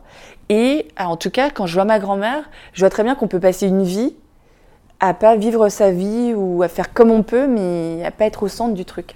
[0.50, 3.28] Et ah, en tout cas, quand je vois ma grand-mère, je vois très bien qu'on
[3.28, 4.16] peut passer une vie
[5.00, 8.44] à pas vivre sa vie ou à faire comme on peut, mais à pas être
[8.44, 9.16] au centre du truc.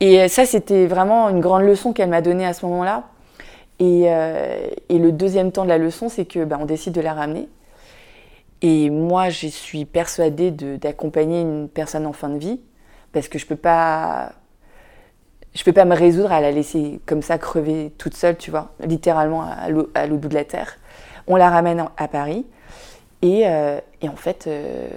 [0.00, 3.04] Et ça, c'était vraiment une grande leçon qu'elle m'a donnée à ce moment-là.
[3.78, 7.00] Et, euh, et le deuxième temps de la leçon, c'est que bah, on décide de
[7.00, 7.48] la ramener.
[8.62, 12.60] Et moi, je suis persuadée d'accompagner une personne en fin de vie
[13.12, 13.56] parce que je peux
[15.64, 19.42] peux pas me résoudre à la laisser comme ça crever toute seule, tu vois, littéralement
[19.42, 20.78] à l'au- à l'autre bout de la terre.
[21.26, 22.46] On la ramène à Paris
[23.22, 24.88] et, euh, et en fait, euh,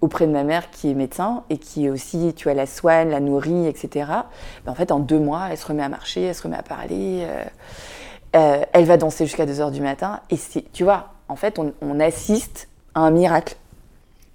[0.00, 3.20] auprès de ma mère qui est médecin et qui aussi, tu vois, la soigne, la
[3.20, 4.28] nourrit, etc.
[4.66, 6.62] ben, en fait, en deux mois, elle se remet à marcher, elle se remet à
[6.62, 7.26] parler.
[8.36, 10.20] euh, elle va danser jusqu'à 2 heures du matin.
[10.30, 10.36] Et
[10.72, 12.68] tu vois, en fait, on, assiste
[13.00, 13.56] un miracle.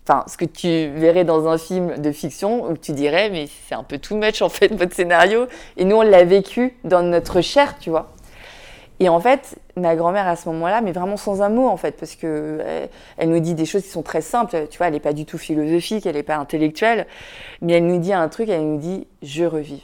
[0.07, 3.73] Enfin, ce que tu verrais dans un film de fiction où tu dirais, mais c'est
[3.73, 5.47] un peu too much en fait, votre scénario.
[5.77, 8.11] Et nous, on l'a vécu dans notre chair, tu vois.
[8.99, 11.97] Et en fait, ma grand-mère à ce moment-là, mais vraiment sans un mot en fait,
[11.99, 14.67] parce que euh, elle nous dit des choses qui sont très simples.
[14.69, 17.07] Tu vois, elle n'est pas du tout philosophique, elle n'est pas intellectuelle,
[17.61, 19.81] mais elle nous dit un truc, elle nous dit je revive.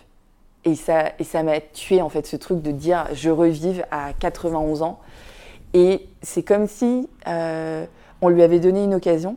[0.64, 4.14] Et ça, et ça m'a tué en fait ce truc de dire je revive à
[4.20, 5.00] 91 ans.
[5.74, 7.86] Et c'est comme si euh,
[8.22, 9.36] on lui avait donné une occasion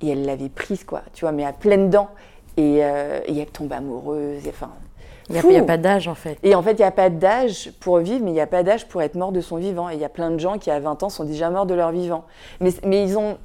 [0.00, 2.10] et elle l'avait prise quoi, tu vois, mais à pleines dents.
[2.56, 4.46] Et, euh, et elle tombe amoureuse.
[4.46, 4.70] et Enfin,
[5.28, 6.38] Il n'y a, pas d'âge en fait.
[6.44, 8.62] Et en fait, il n'y a pas d'âge pour vivre, mais il n'y a pas
[8.62, 9.90] d'âge pour être mort de son vivant.
[9.90, 11.74] Et il y a plein de gens qui, à 20 ans, sont déjà morts de
[11.74, 12.24] leur vivant.
[12.60, 13.38] Mais, mais ils ont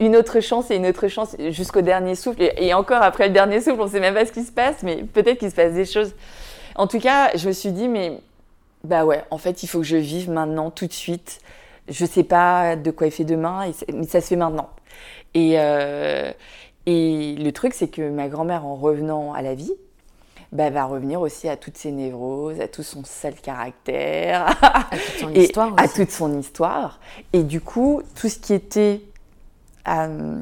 [0.00, 2.42] une autre chance et une autre chance jusqu'au dernier souffle.
[2.42, 4.52] Et, et encore après le dernier souffle, on ne sait même pas ce qui se
[4.52, 6.14] passe, mais peut-être qu'il se passe des choses.
[6.74, 8.18] En tout cas, je me suis dit, mais
[8.82, 11.40] bah ouais, en fait, il faut que je vive maintenant, tout de suite.
[11.88, 14.70] Je sais pas de quoi il fait demain, et mais ça se fait maintenant.
[15.34, 16.32] Et, euh,
[16.86, 19.72] et le truc, c'est que ma grand-mère, en revenant à la vie,
[20.52, 25.18] bah, va revenir aussi à toutes ses névroses, à tout son sale caractère, À toute
[25.18, 27.00] son histoire à toute son histoire.
[27.32, 29.02] Et du coup, tout ce qui était.
[29.88, 30.40] euh,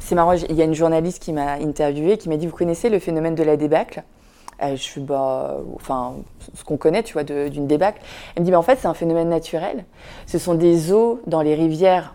[0.00, 2.88] c'est marrant, il y a une journaliste qui m'a interviewée qui m'a dit Vous connaissez
[2.88, 4.02] le phénomène de la débâcle?
[4.62, 6.14] Euh, Je suis, bah, enfin,
[6.54, 8.00] ce qu'on connaît, tu vois, d'une débâcle.
[8.34, 9.84] Elle me dit bah, En fait, c'est un phénomène naturel.
[10.26, 12.14] Ce sont des eaux dans les rivières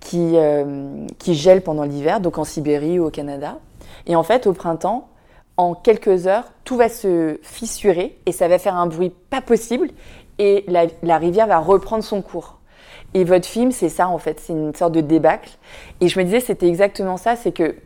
[0.00, 3.58] qui, euh, qui gèlent pendant l'hiver, donc en Sibérie ou au Canada.
[4.06, 5.08] Et en fait, au printemps,
[5.56, 9.88] en quelques heures, tout va se fissurer et ça va faire un bruit pas possible
[10.38, 12.58] et la, la rivière va reprendre son cours.
[13.14, 15.50] Et votre film, c'est ça en fait, c'est une sorte de débâcle.
[16.00, 17.76] Et je me disais, c'était exactement ça, c'est que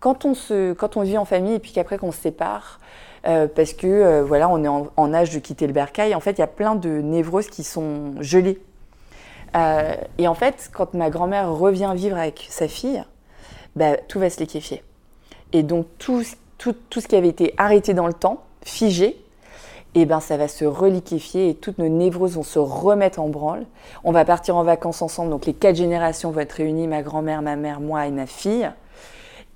[0.00, 2.80] quand on, se, vit en famille et puis qu'après qu'on se sépare,
[3.26, 6.32] euh, parce que euh, voilà, on est en, âge de quitter le bercail, en fait,
[6.32, 8.60] il y a plein de névroses qui sont gelées.
[9.56, 13.02] Euh, et en fait, quand ma grand-mère revient vivre avec sa fille,
[13.76, 14.82] bah, tout va se liquéfier.
[15.52, 16.22] Et donc tout,
[16.58, 19.20] tout, tout ce qui avait été arrêté dans le temps, figé,
[19.94, 23.64] et ben ça va se reliquéfier et toutes nos névroses vont se remettre en branle.
[24.04, 27.40] On va partir en vacances ensemble, donc les quatre générations vont être réunies, ma grand-mère,
[27.40, 28.70] ma mère, moi et ma fille.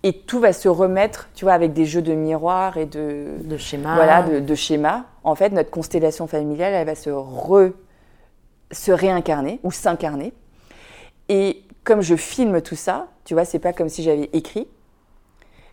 [0.05, 3.57] Et tout va se remettre, tu vois, avec des jeux de miroirs et de, De
[3.57, 3.95] schéma.
[3.95, 5.05] voilà, de, de schémas.
[5.23, 7.71] En fait, notre constellation familiale, elle va se, re,
[8.73, 10.33] se réincarner ou s'incarner.
[11.29, 14.67] Et comme je filme tout ça, tu vois, c'est pas comme si j'avais écrit.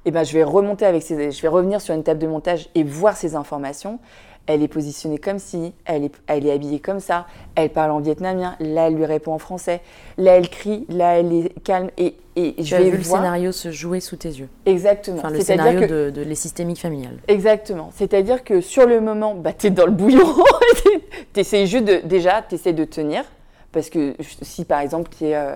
[0.05, 2.69] Et ben, je vais remonter avec ces, je vais revenir sur une table de montage
[2.75, 3.99] et voir ces informations.
[4.47, 7.99] Elle est positionnée comme si, elle est, elle est habillée comme ça, elle parle en
[7.99, 9.81] vietnamien, là elle lui répond en français,
[10.17, 13.03] là elle crie, là elle est calme et, et je Tu as vais vu le
[13.03, 14.49] voir scénario se jouer sous tes yeux.
[14.65, 15.17] exactement.
[15.19, 17.19] Enfin, le scénario que- de, de les systémiques familiales.
[17.27, 17.91] Exactement.
[17.93, 20.25] C'est-à-dire que sur le moment, bah, tu es dans le bouillon.
[21.33, 23.23] tu essaies juste de, déjà, tu essaies de tenir.
[23.71, 25.55] Parce que si par exemple, tu es euh,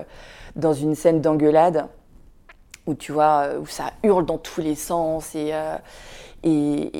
[0.54, 1.86] dans une scène d'engueulade
[2.86, 5.76] où tu vois, où ça hurle dans tous les sens et, euh,
[6.44, 6.90] et,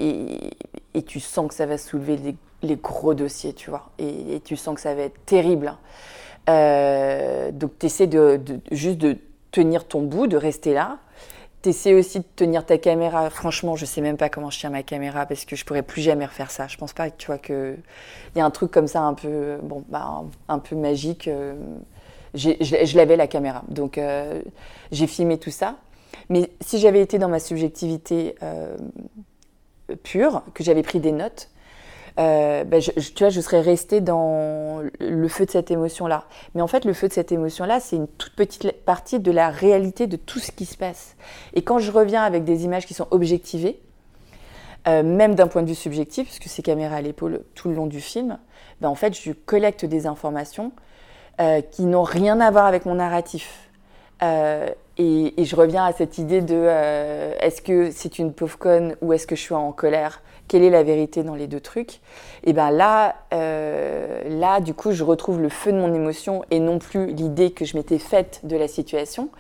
[0.47, 0.51] et,
[0.95, 2.19] et tu sens que ça va soulever
[2.63, 5.75] les, gros dossiers, tu vois, et, tu sens que ça va être terrible.
[6.49, 9.19] Euh, donc tu essaies de, juste de
[9.51, 10.99] tenir ton bout, de rester là.
[11.63, 13.31] Tu essaies aussi de tenir ta caméra.
[13.31, 16.03] Franchement, je sais même pas comment je tiens ma caméra parce que je pourrais plus
[16.03, 16.67] jamais refaire ça.
[16.67, 17.77] Je pense pas que tu vois que
[18.35, 21.29] il y a un truc comme ça un peu bon bah, un, peu magique.
[21.29, 21.55] euh,
[22.35, 24.43] je l'avais la caméra, donc euh,
[24.93, 25.77] j'ai filmé tout ça.
[26.29, 28.35] Mais si j'avais été dans ma subjectivité
[30.03, 31.49] pure, que j'avais pris des notes,
[32.21, 36.25] euh, ben, je, tu vois, je serais restée dans le feu de cette émotion-là.
[36.55, 39.51] Mais en fait, le feu de cette émotion-là, c'est une toute petite partie de la
[39.51, 41.17] réalité de tout ce qui se passe.
[41.55, 43.81] Et quand je reviens avec des images qui sont objectivées,
[44.87, 47.87] euh, même d'un point de vue subjectif, puisque c'est caméra à l'épaule tout le long
[47.87, 48.39] du film,
[48.81, 50.73] ben, en fait, je collecte des informations
[51.41, 53.71] euh, qui n'ont rien à voir avec mon narratif.
[54.97, 58.97] Et, et je reviens à cette idée de euh, est-ce que c'est une pauvre conne
[59.03, 60.23] ou est-ce que je suis en colère?
[60.47, 62.01] Quelle est la vérité dans les deux trucs?
[62.45, 66.61] Et ben là, euh, là, du coup, je retrouve le feu de mon émotion et
[66.61, 69.31] non plus l'idée que je m'étais faite de la situation.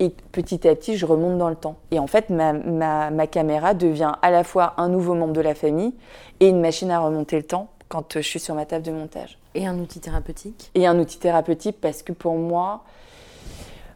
[0.00, 1.76] Et petit à petit, je remonte dans le temps.
[1.92, 5.40] Et en fait, ma, ma, ma caméra devient à la fois un nouveau membre de
[5.40, 5.94] la famille
[6.40, 9.38] et une machine à remonter le temps quand je suis sur ma table de montage
[9.54, 10.70] Et un outil thérapeutique?
[10.74, 12.82] Et un outil thérapeutique parce que pour moi,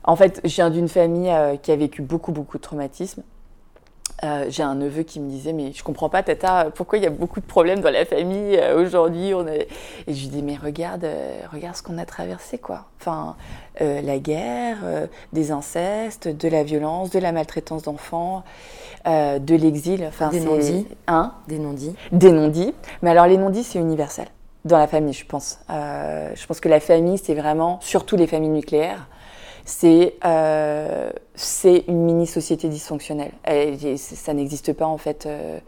[0.09, 3.23] en fait, je viens d'une famille euh, qui a vécu beaucoup, beaucoup de traumatismes.
[4.25, 7.07] Euh, J'ai un neveu qui me disait mais je comprends pas Tata pourquoi il y
[7.07, 9.69] a beaucoup de problèmes dans la famille euh, aujourd'hui on est...
[10.09, 13.37] et je lui dis mais regarde euh, regarde ce qu'on a traversé quoi enfin
[13.81, 14.79] la guerre
[15.33, 18.43] des incestes de la violence de la maltraitance d'enfants
[19.07, 20.89] de l'exil enfin Des non-dits.
[21.07, 21.35] hein?
[21.47, 22.75] Des non-dits des non-dits.
[23.03, 24.27] Mais alors, les non-dits, c'est universel
[24.65, 25.61] dans la famille, je pense.
[25.69, 29.07] Je pense que la famille, c'est vraiment, surtout les familles nucléaires,
[29.69, 31.11] c'est euh,
[31.89, 33.33] une mini-société dysfonctionnelle.
[33.47, 35.59] Et, ça n'existe pas, en fait, euh,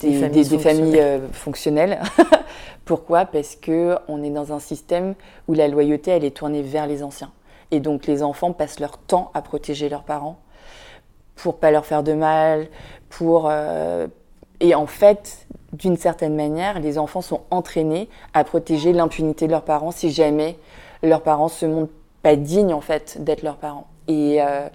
[0.00, 1.20] des, Des familles des- des familles, fonctionnelles.
[1.22, 2.00] euh, fonctionnelles.
[2.84, 3.24] Pourquoi?
[3.24, 5.14] Parce qu'on est dans un système
[5.48, 7.32] où la loyauté, elle est tournée vers les anciens.
[7.70, 10.38] Et donc, les enfants passent leur temps à protéger leurs parents
[11.34, 12.68] pour pas leur faire de mal,
[13.08, 14.08] pour euh,
[14.60, 19.64] et en fait, d'une certaine manière, les enfants sont entraînés à protéger l'impunité de leurs
[19.64, 20.58] parents si jamais
[21.02, 23.86] leurs parents se montrent pas dignes en fait d'être leurs parents.
[24.08, 24.68] Et, euh,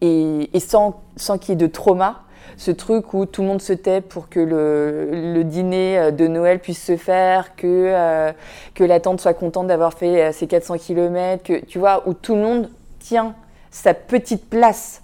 [0.00, 2.22] et, et sans, sans qu'il y ait de trauma,
[2.56, 6.26] ce truc où tout le monde se tait pour que le, le dîner euh, de
[6.26, 8.32] Noël puisse se faire, que, euh,
[8.74, 12.34] que la tante soit contente d'avoir fait ses 400 km, que, tu vois, où tout
[12.34, 13.34] le monde tient
[13.70, 15.02] sa petite place.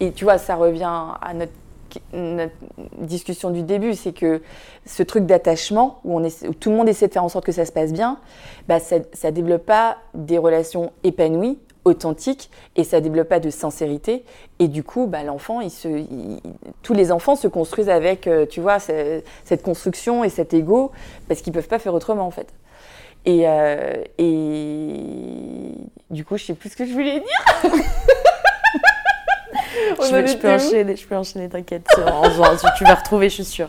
[0.00, 0.84] Et tu vois, ça revient
[1.20, 1.52] à notre,
[2.12, 2.52] notre
[2.98, 4.42] discussion du début, c'est que
[4.86, 6.20] ce truc d'attachement, où,
[6.60, 8.18] tout le monde essaie de faire en sorte que ça se passe bien,
[8.68, 14.24] bah, ça ne développe pas des relations épanouies, authentiques, et ça développe pas de sincérité.
[14.60, 15.60] Et du coup, bah, l'enfant,
[16.82, 20.92] tous les enfants se construisent avec, euh, tu vois, ce- cette construction et cet ego,
[21.28, 22.46] parce qu'ils peuvent pas faire autrement, en fait.
[23.24, 25.74] Et, euh, et
[26.10, 27.72] du coup, je sais plus ce que je voulais dire.
[30.00, 31.86] Je, peux- je enchaîner, je peux enchaîner, t'inquiète.
[32.76, 33.68] tu vas retrouver, je suis sûre.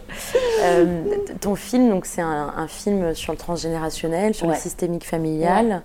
[0.63, 1.01] Euh,
[1.41, 4.53] ton film, donc c'est un, un film sur le transgénérationnel, sur Ouais.
[4.55, 5.81] le systémique familial.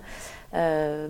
[0.55, 1.07] Euh,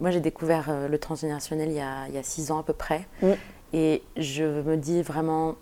[0.00, 2.62] moi, j'ai découvert euh, le transgénérationnel il y, a, il y a six ans à
[2.62, 3.26] peu près, Mm.
[3.72, 5.56] et je me dis vraiment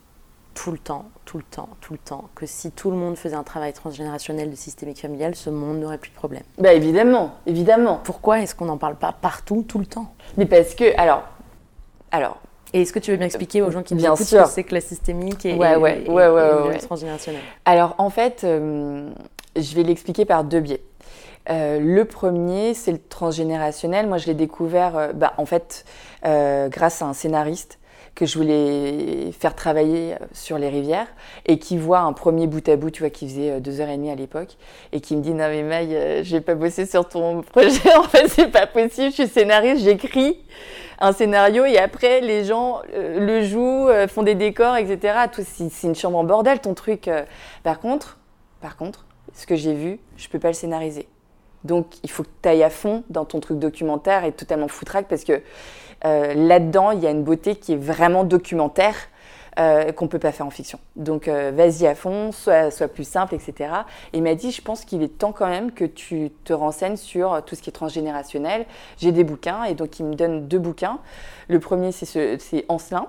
[0.55, 3.35] tout le temps, tout le temps, tout le temps, que si tout le monde faisait
[3.37, 6.43] un travail transgénérationnel de systémique familial, ce monde n'aurait plus de problème.
[6.59, 8.01] Bah évidemment, évidemment.
[8.05, 10.15] Pourquoi est-ce qu'on n'en parle pas partout, tout le temps?
[10.39, 11.25] Mais parce que, alors,
[12.11, 12.39] alors,
[12.77, 14.41] Et est-ce que tu veux bien expliquer aux gens qui nous Bien écoutent sûr.
[14.43, 16.75] ce que c'est que la systémique et, Ouais, et- ouais, et- ouais, ouais, et ouais,
[16.75, 19.09] le transgénérationnel alors en fait, euh,
[19.57, 20.83] je vais l'expliquer par deux biais.
[21.49, 24.07] Euh, le premier, c'est le transgénérationnel.
[24.09, 25.85] Moi, je l'ai découvert, euh, bah, en fait,
[26.23, 27.79] grâce à un scénariste
[28.17, 31.07] que je voulais faire travailler sur les rivières
[31.45, 33.91] et qui voit un premier bout à bout, tu vois, qui faisait euh, deux heures
[33.91, 34.57] et demie à l'époque
[34.93, 37.95] et qui me dit non mais Maï, euh, je vais pas bosser sur ton projet.
[37.95, 39.11] en fait, c'est pas possible.
[39.11, 40.39] Je suis scénariste, j'écris
[40.99, 45.19] un scénario et après les gens euh, le jouent, font des décors, etc.
[45.45, 47.11] C'est une chambre en bordel ton truc.
[47.63, 48.19] Par contre,
[48.63, 51.07] par contre, ce que j'ai vu, je peux pas le scénariser.
[51.65, 55.07] Donc il faut que tu ailles à fond dans ton truc documentaire et totalement foutraque
[55.09, 55.43] parce que
[56.07, 58.95] euh, là-dedans, il y a une beauté qui est vraiment documentaire
[59.59, 60.79] euh, qu'on peut pas faire en fiction.
[60.97, 63.71] Donc euh, vas-y à fond, sois, plus simple, etc.
[64.13, 66.97] Et il m'a dit, je pense qu'il est temps quand même que tu te renseignes
[66.97, 68.67] sur tout ce qui est transgénérationnel.
[68.99, 70.99] J'ai des bouquins et donc il me donne deux bouquins.
[71.49, 73.07] Le premier, c'est ce- Ancelin.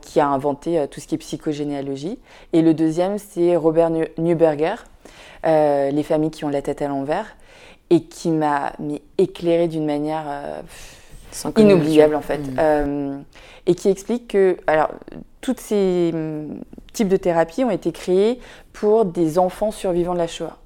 [0.00, 2.18] qui a inventé tout ce qui est psychogénéalogie.
[2.54, 4.76] Et le deuxième, c'est Robert Neuberger,
[5.44, 7.36] Les familles qui ont la tête à l'envers,
[7.90, 8.72] et qui m'a
[9.18, 10.24] éclairé d'une manière.
[11.62, 12.56] Inoubliable en fait, Mm.
[12.58, 13.18] Euh,
[13.66, 14.90] et qui explique que alors
[15.40, 16.60] tous ces hum,
[16.92, 18.38] types de thérapies ont été créés
[18.72, 20.56] pour des enfants survivants de la Shoah,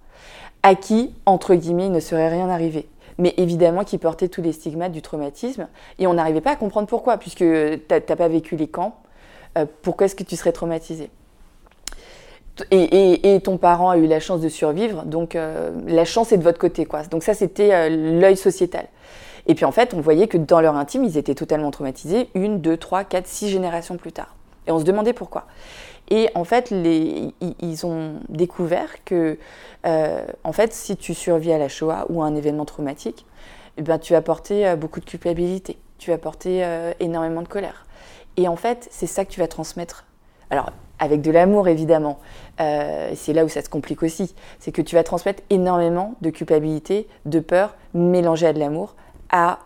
[0.62, 2.86] à qui entre guillemets il ne serait rien arrivé,
[3.18, 5.66] mais évidemment qui portaient tous les stigmates du traumatisme,
[5.98, 7.44] et on n'arrivait pas à comprendre pourquoi, puisque
[7.88, 8.96] t'as t'as pas vécu les camps,
[9.58, 11.10] euh, pourquoi est-ce que tu serais traumatisé?
[12.70, 16.30] Et, et- et ton parent a eu la chance de survivre, donc euh, la chance
[16.32, 16.84] est de votre côté.
[16.84, 17.04] Quoi.
[17.04, 18.86] Donc ça, c'était euh, l'œil sociétal.
[19.46, 22.60] Et puis en fait, on voyait que dans leur intime, ils étaient totalement traumatisés une,
[22.60, 24.34] deux, trois, quatre, six générations plus tard.
[24.66, 25.46] Et on se demandait pourquoi.
[26.10, 29.38] Et en fait, ils, ont découvert que,
[29.86, 33.26] euh, en fait, si tu survis à la Shoah ou à un événement traumatique,
[33.76, 37.48] eh ben, tu vas porter euh, beaucoup de culpabilité, tu vas porter euh, énormément de
[37.48, 37.86] colère.
[38.36, 40.04] Et en fait, c'est ça que tu vas transmettre.
[40.50, 42.18] Alors, avec de l'amour, évidemment.
[42.58, 44.34] C'est là où ça se complique aussi.
[44.58, 48.96] C'est que tu vas transmettre énormément de culpabilité, de peur, mélangée à de l'amour,
[49.30, 49.60] à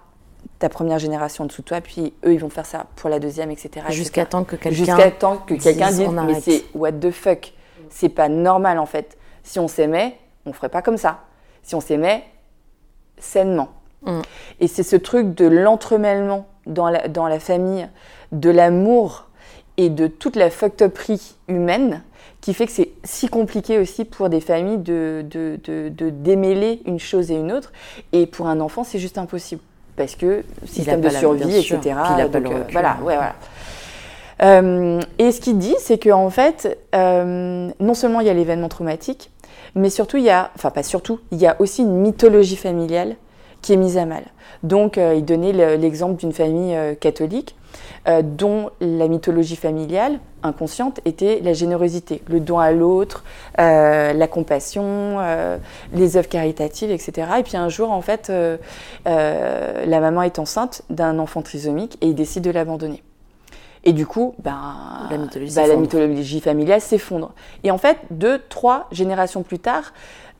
[0.58, 3.18] ta première génération en dessous de toi, puis eux, ils vont faire ça pour la
[3.18, 3.86] deuxième, etc.
[3.90, 4.76] Jusqu'à temps que quelqu'un.
[4.76, 7.52] Jusqu'à temps que quelqu'un dise, mais c'est what the fuck.
[7.90, 9.16] C'est pas normal en fait.
[9.42, 11.20] Si on s'aimait, on ferait pas comme ça.
[11.62, 12.24] Si on s'aimait,
[13.18, 13.68] sainement.
[14.02, 14.20] Mm.
[14.60, 17.88] Et c'est ce truc de l'entremêlement dans la, dans la famille,
[18.32, 19.26] de l'amour
[19.76, 22.02] et de toute la fucked-uperie humaine
[22.44, 26.82] qui fait que c'est si compliqué aussi pour des familles de, de, de- de démêler
[26.84, 27.72] une chose et une autre.
[28.12, 29.62] Et pour un enfant, c'est juste impossible.
[29.96, 31.78] Parce que système de survie, etc.
[31.80, 32.72] Puis il a pas Donc, le euh, recul.
[32.72, 33.34] voilà, ouais, voilà.
[34.42, 38.68] Euh, et ce qu'il dit, c'est qu'en fait, euh, non seulement il y a l'événement
[38.68, 39.30] traumatique,
[39.74, 43.16] mais surtout il y a, enfin pas surtout, il y a aussi une mythologie familiale
[43.62, 44.24] qui est mise à mal.
[44.64, 47.56] Donc euh, il donnait le- l'exemple d'une famille catholique
[48.08, 53.24] euh, dont la mythologie familiale inconsciente était la générosité, le don à l'autre,
[53.58, 55.56] euh, la compassion, euh,
[55.92, 57.28] les œuvres caritatives, etc.
[57.38, 58.30] Et puis un jour, en fait,
[59.06, 63.02] la maman est enceinte d'un enfant trisomique et il décide de l'abandonner.
[63.84, 64.74] Et du coup, ben,
[65.10, 67.32] La mythologie la mythologie familiale s'effondre.
[67.64, 69.92] Et en fait, deux, trois générations plus tard,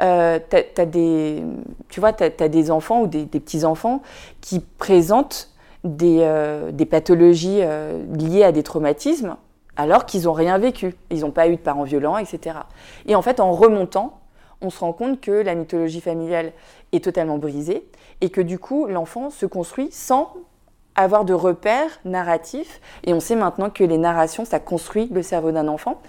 [0.02, 1.42] euh, t'as des,
[1.88, 4.02] tu vois, t'as, t'as des enfants ou des, des petits-enfants
[4.40, 5.53] qui présentent
[5.84, 9.36] des, euh, des pathologies euh, liées à des traumatismes
[9.76, 10.94] alors qu'ils n'ont rien vécu.
[11.10, 12.58] Ils n'ont pas eu de parents violents, etc.
[13.06, 14.20] Et en fait, en remontant,
[14.60, 16.52] on se rend compte que la mythologie familiale
[16.92, 17.86] est totalement brisée
[18.20, 20.32] et que du coup, l'enfant se construit sans
[20.96, 22.80] avoir de repères narratifs.
[23.04, 26.00] Et on sait maintenant que les narrations, ça construit le cerveau d'un enfant.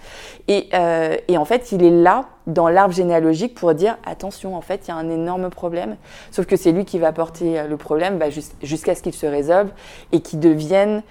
[0.48, 4.60] Et, euh, et en fait, il est là, dans l'arbre généalogique, pour dire attention, en
[4.60, 5.96] fait, il y a un énorme problème.
[6.30, 9.14] Sauf que c'est lui qui va porter euh, le problème bah, jus- jusqu'à ce qu'il
[9.14, 9.70] se résolve
[10.12, 11.02] et qu'il devienne.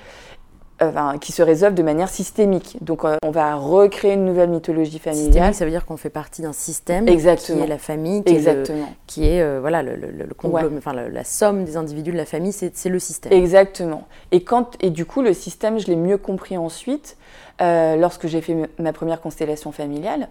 [0.81, 2.77] Euh, Enfin, qui se résolve de manière systémique.
[2.81, 5.25] Donc, euh, on va recréer une nouvelle mythologie familiale.
[5.25, 7.59] Systémique, ça veut dire qu'on fait partie d'un système Exactement.
[7.59, 8.87] qui est la famille, qui est, le- Exactement.
[9.07, 12.25] qui est, euh, voilà, le, le- le conglom- enfin, la somme des individus de la
[12.25, 13.31] famille, c'est le système.
[13.31, 14.03] Exactement.
[14.31, 17.15] Et, quand, et du coup, le système, je l'ai mieux compris ensuite,
[17.61, 20.27] euh, lorsque j'ai fait ma première constellation familiale,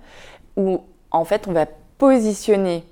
[0.59, 0.81] où
[1.11, 2.85] en fait, on va positionner.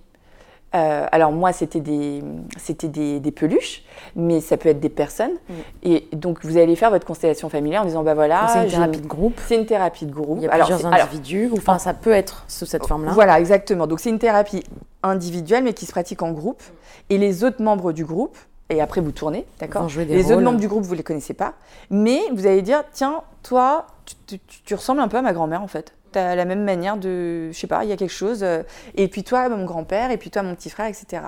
[0.74, 2.22] Euh, alors, moi, c'était des,
[2.56, 3.82] c'était des, des peluches,
[4.16, 5.32] mais ça peut être des personnes.
[5.48, 5.52] Mm.
[5.84, 8.48] Et donc, vous allez faire votre constellation familiale en disant bah voilà.
[8.48, 9.40] C'est une thérapie de groupe.
[9.46, 10.38] C'est une thérapie de groupe.
[10.40, 11.48] Il y a Alors, plusieurs c'est- alors, individus.
[11.52, 13.12] ou Enfin, ça peut être sous cette forme-là.
[13.12, 13.86] voilà, exactement.
[13.86, 14.62] Donc c'est une thérapie
[15.02, 16.62] individuelle, mais qui se pratique en groupe.
[17.10, 18.36] Et les autres membres du groupe,
[18.70, 20.44] et après vous tournez, d'accord Les autres rôles.
[20.44, 21.54] membres du groupe, vous les connaissez pas,
[21.90, 23.86] mais vous allez dire, tiens, toi,
[24.26, 25.92] tu, tu- tu ressembles un peu à ma grand-mère en fait.
[26.12, 28.42] Tu as la même manière de, je sais pas, il y a quelque chose.
[28.42, 28.62] euh,
[28.94, 31.22] et puis toi, mon grand-père, et puis toi, mon petit frère, etc.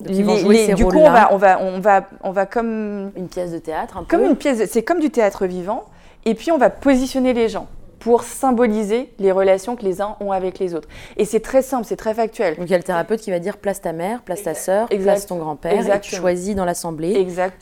[0.00, 0.22] Donc, Les-
[0.52, 3.58] les- du coup, on va, on va, on va, on va comme Une pièce de
[3.58, 4.16] théâtre, un peu.
[4.16, 5.84] comme une pièce, c'est comme du théâtre vivant,
[6.24, 7.68] et puis on va positionner les gens
[8.04, 10.88] pour symboliser les relations que les uns ont avec les autres.
[11.16, 12.54] Et c'est très simple, c'est très factuel.
[12.56, 14.88] Donc il y a le thérapeute qui va dire place ta mère, place ta sœur,
[15.04, 17.14] place ton grand-père, et tu choisis dans l'assemblée,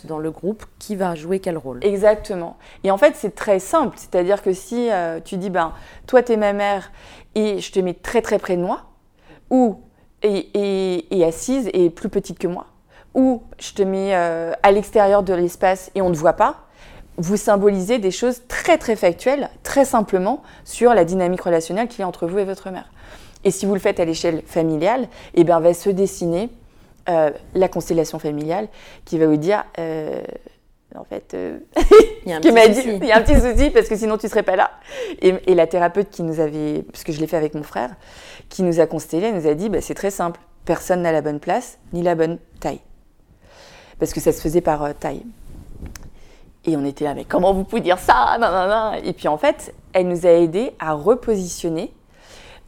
[0.03, 1.79] dans le groupe, qui va jouer quel rôle.
[1.83, 2.57] Exactement.
[2.83, 3.95] Et en fait, c'est très simple.
[3.97, 5.73] C'est-à-dire que si euh, tu dis, ben,
[6.09, 6.91] toi, t'es ma mère
[7.37, 8.81] et je te mets très très près de moi,
[9.49, 9.77] ou
[10.25, 12.67] et, et- et assise et plus petite que moi,
[13.15, 16.67] ou je te mets euh, à l'extérieur de l'espace et on ne te voit pas,
[17.19, 22.03] vous symbolisez des choses très très factuelles, très simplement, sur la dynamique relationnelle qu'il y
[22.03, 22.91] a entre vous et votre mère.
[23.45, 26.49] Et si vous le faites à l'échelle familiale, eh ben, va se dessiner
[27.09, 28.69] euh, la constellation familiale
[29.05, 30.23] qui va vous dire, euh,
[30.95, 31.59] en fait, euh,
[32.25, 32.99] Il y a un qui petit dit, souci.
[33.03, 34.71] il y a un petit souci parce que sinon tu serais pas là.
[35.21, 37.91] Et, et la thérapeute qui nous avait, parce que je l'ai fait avec mon frère,
[38.49, 41.41] qui nous a constellé, nous a dit, bah, c'est très simple, personne n'a la bonne
[41.41, 42.81] place ni la bonne taille,
[43.99, 45.23] parce que ça se faisait par euh, taille.
[46.65, 48.39] Et on était là, mais comment vous pouvez dire ça.
[49.05, 51.93] Et puis en fait, elle nous a aidé à repositionner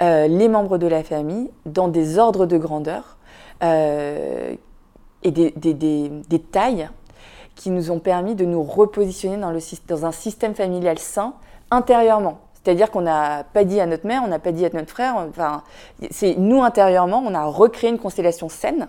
[0.03, 3.17] euh, les membres de la famille dans des ordres de grandeur
[3.63, 4.55] euh,
[5.23, 6.89] et des, tailles
[7.55, 9.37] qui nous ont permis de nous repositionner
[9.87, 11.35] dans un système familial sain
[11.71, 12.39] intérieurement.
[12.55, 15.17] C'est-à-dire qu'on n'a pas dit à notre mère, on n'a pas dit à notre frère,
[15.29, 15.63] enfin,
[16.11, 18.89] c'est nous intérieurement, on a recréé une constellation saine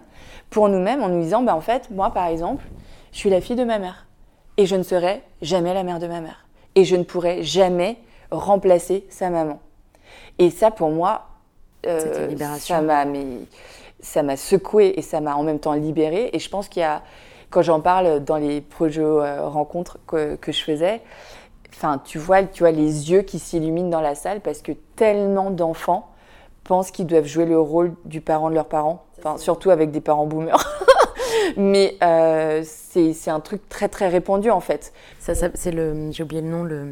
[0.50, 2.64] pour nous-mêmes en nous disant, bah, en fait, moi par exemple,
[3.12, 4.05] je suis la fille de ma mère
[4.58, 6.46] et je ne serai jamais la mère de ma mère
[6.76, 7.98] et je ne pourrai jamais
[8.32, 9.60] remplacer sa maman.
[10.38, 11.28] Et ça, pour moi,
[11.86, 12.30] euh,
[12.60, 13.06] ça m'a
[14.02, 16.30] ça m'a secoué et ça m'a en même temps libéré.
[16.34, 17.02] Et je pense qu'il y a,
[17.50, 21.02] quand j'en parle dans les projets euh, rencontres que, que, je faisais,
[21.74, 25.50] enfin, tu vois, tu vois les yeux qui s'illuminent dans la salle parce que tellement
[25.50, 26.12] d'enfants
[26.64, 30.02] pensent qu'ils doivent jouer le rôle du parent de leurs parents, enfin, surtout avec des
[30.02, 30.64] parents boomers.
[31.58, 34.94] Mais euh, c'est un truc très très répandu en fait.
[35.20, 36.86] Ça, ça c'est le, j'ai oublié le nom, le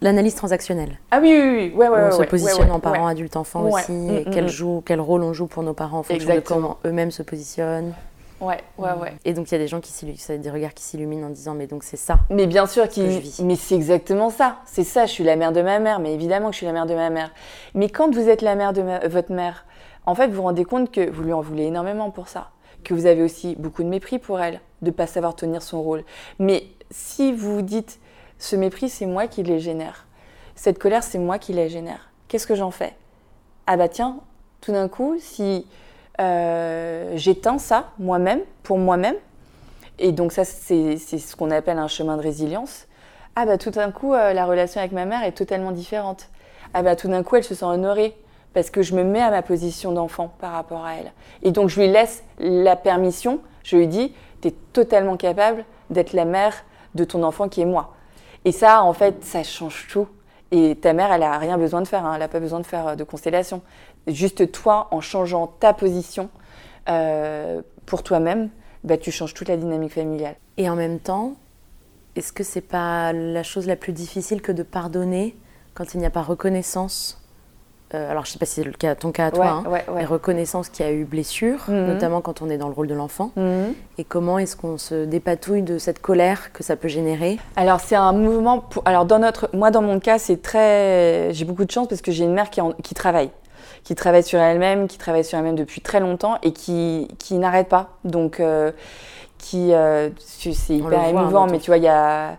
[0.00, 0.98] L'analyse transactionnelle.
[1.12, 1.72] Ah oui, oui, oui.
[1.74, 3.92] Ouais, ouais, on se positionne en parent, adulte, enfant aussi.
[3.92, 4.48] Mm, et mm, quel, mm.
[4.48, 6.58] joue, quel rôle on joue pour nos parents en fonction Exactement.
[6.58, 7.94] de comment eux-mêmes se positionnent.
[8.40, 9.14] Ouais, ouais, ouais.
[9.24, 11.54] Et donc il y a des gens qui s'illuminent, des regards qui s'illuminent en disant
[11.54, 12.18] mais donc c'est ça.
[12.28, 13.00] Mais bien sûr, qui,
[13.42, 14.56] mais c'est exactement ça.
[14.66, 15.06] C'est ça.
[15.06, 16.94] Je suis la mère de ma mère, mais évidemment que je suis la mère de
[16.94, 17.30] ma mère.
[17.74, 19.64] Mais quand vous êtes la mère de ma- votre mère,
[20.04, 22.50] en fait, vous vous rendez compte que vous lui en voulez énormément pour ça,
[22.84, 26.04] que vous avez aussi beaucoup de mépris pour elle, de pas savoir tenir son rôle.
[26.38, 27.98] Mais si vous vous dites,
[28.38, 30.06] ce mépris, c'est moi qui les génère.
[30.54, 32.10] Cette colère, c'est moi qui la génère.
[32.28, 32.94] Qu'est-ce que j'en fais?
[33.66, 34.20] Ah bah tiens,
[34.60, 35.66] tout d'un coup, si
[36.20, 39.16] euh, j'éteins ça moi-même, pour moi-même,
[39.98, 42.86] et donc ça, c'est c'est ce qu'on appelle un chemin de résilience.
[43.36, 46.28] Ah bah tout d'un coup, euh, la relation avec ma mère est totalement différente.
[46.72, 48.16] Ah bah tout d'un coup, elle se sent honorée
[48.54, 51.12] parce que je me mets à ma position d'enfant par rapport à elle.
[51.42, 56.12] Et donc je lui laisse la permission, je lui dis, tu es totalement capable d'être
[56.12, 57.94] la mère de ton enfant qui est moi.
[58.44, 60.06] Et ça, en fait, ça change tout.
[60.50, 62.12] Et ta mère, elle n'a rien besoin de faire, hein.
[62.14, 63.62] elle n'a pas besoin de faire euh, de constellation.
[64.06, 66.28] Juste toi, en changeant ta position
[66.88, 68.50] euh, pour toi-même,
[68.84, 70.36] bah, tu changes toute la dynamique familiale.
[70.58, 71.34] Et en même temps,
[72.14, 75.36] est-ce que c'est pas la chose la plus difficile que de pardonner
[75.72, 77.23] quand il n'y a pas reconnaissance
[77.94, 79.84] Euh, Alors je sais pas si c'est le cas, ton cas à toi, hein, ouais,
[79.94, 81.86] mais reconnaissance qu'il y a eu blessure, Mhm.
[81.86, 83.30] notamment quand on est dans le rôle de l'enfant.
[83.36, 83.72] Mhm.
[83.98, 87.94] Et comment est-ce qu'on se dépatouille de cette colère que ça peut générer Alors c'est
[87.96, 88.58] un mouvement.
[88.60, 88.82] Pour...
[88.86, 92.10] Alors dans notre, moi dans mon cas c'est très, j'ai beaucoup de chance parce que
[92.12, 93.30] j'ai une mère qui, en- qui travaille,
[93.84, 97.68] qui travaille sur elle-même, qui travaille sur elle-même depuis très longtemps et qui, qui n'arrête
[97.68, 97.90] pas.
[98.04, 98.72] Donc euh,
[99.38, 102.38] qui, euh, c'est hyper hein, émouvant, mais tu vois il y a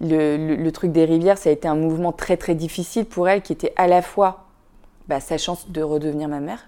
[0.00, 3.28] le, le- le truc des rivières, ça a été un mouvement très très difficile pour
[3.28, 4.44] elle, qui était à la fois
[5.08, 6.66] bah, sa chance de redevenir ma mère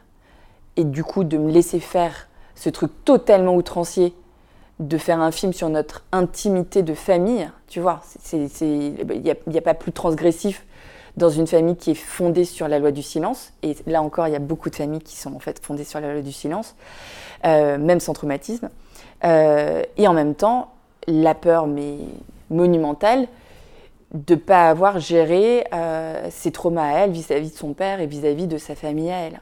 [0.76, 4.14] et du coup de me laisser faire ce truc totalement outrancier
[4.78, 9.62] de faire un film sur notre intimité de famille, tu vois, c'est- il n'y a
[9.62, 10.64] pas plus transgressif
[11.18, 13.52] dans une famille qui est fondée sur la loi du silence.
[13.62, 16.00] Et là encore, il y a beaucoup de familles qui sont en fait fondées sur
[16.00, 16.76] la loi du silence,
[17.44, 18.70] euh, même sans traumatisme.
[19.24, 20.70] Euh, et en même temps,
[21.06, 21.98] la peur, mais
[22.48, 23.26] monumentale,
[24.12, 28.46] de pas avoir géré euh, ses traumas à elle vis-à-vis de son père et vis-à-vis
[28.48, 29.40] de sa famille à elle.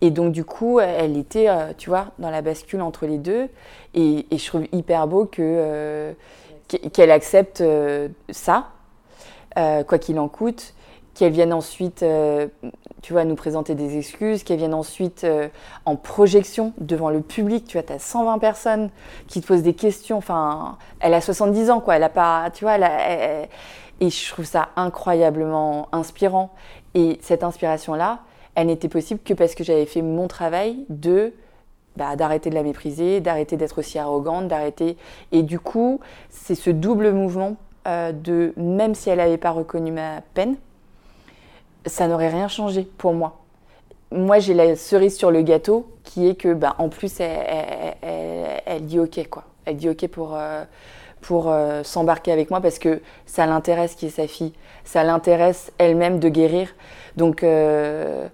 [0.00, 3.48] Et donc du coup, elle était, euh, tu vois, dans la bascule entre les deux.
[3.94, 6.12] Et, et je trouve hyper beau que euh,
[6.68, 8.68] qu'e- qu'elle accepte euh, ça,
[9.58, 10.74] euh, quoi qu'il en coûte,
[11.14, 12.04] qu'elle vienne ensuite,
[13.02, 15.26] tu vois, nous présenter des excuses, qu'elle vienne ensuite
[15.84, 17.66] en projection devant le public.
[17.66, 18.90] Tu vois, tu as 120 personnes
[19.26, 20.16] qui te posent des questions.
[20.18, 21.96] Enfin, elle a 70 ans, quoi.
[21.96, 23.48] Elle a pas, tu vois, elle a- elle-
[24.00, 26.50] et je trouve ça incroyablement inspirant.
[26.94, 28.20] Et cette inspiration-là,
[28.54, 31.32] elle n'était possible que parce que j'avais fait mon travail de
[31.96, 34.96] bah, d'arrêter de la mépriser, d'arrêter d'être aussi arrogante, d'arrêter.
[35.32, 37.56] Et du coup, c'est ce double mouvement
[37.88, 40.56] euh, de même si elle n'avait pas reconnu ma peine,
[41.86, 43.38] ça n'aurait rien changé pour moi.
[44.12, 48.98] Moi, j'ai la cerise sur le gâteau qui est que, bah, en plus, elle, dit
[48.98, 49.44] OK, quoi.
[49.64, 50.64] Elle dit OK pour, euh,
[51.20, 54.52] pour euh, s'embarquer avec moi parce que ça l'intéresse qui est sa fille.
[54.84, 56.68] Ça l'intéresse elle-même de guérir.
[57.16, 58.26] Donc, euh,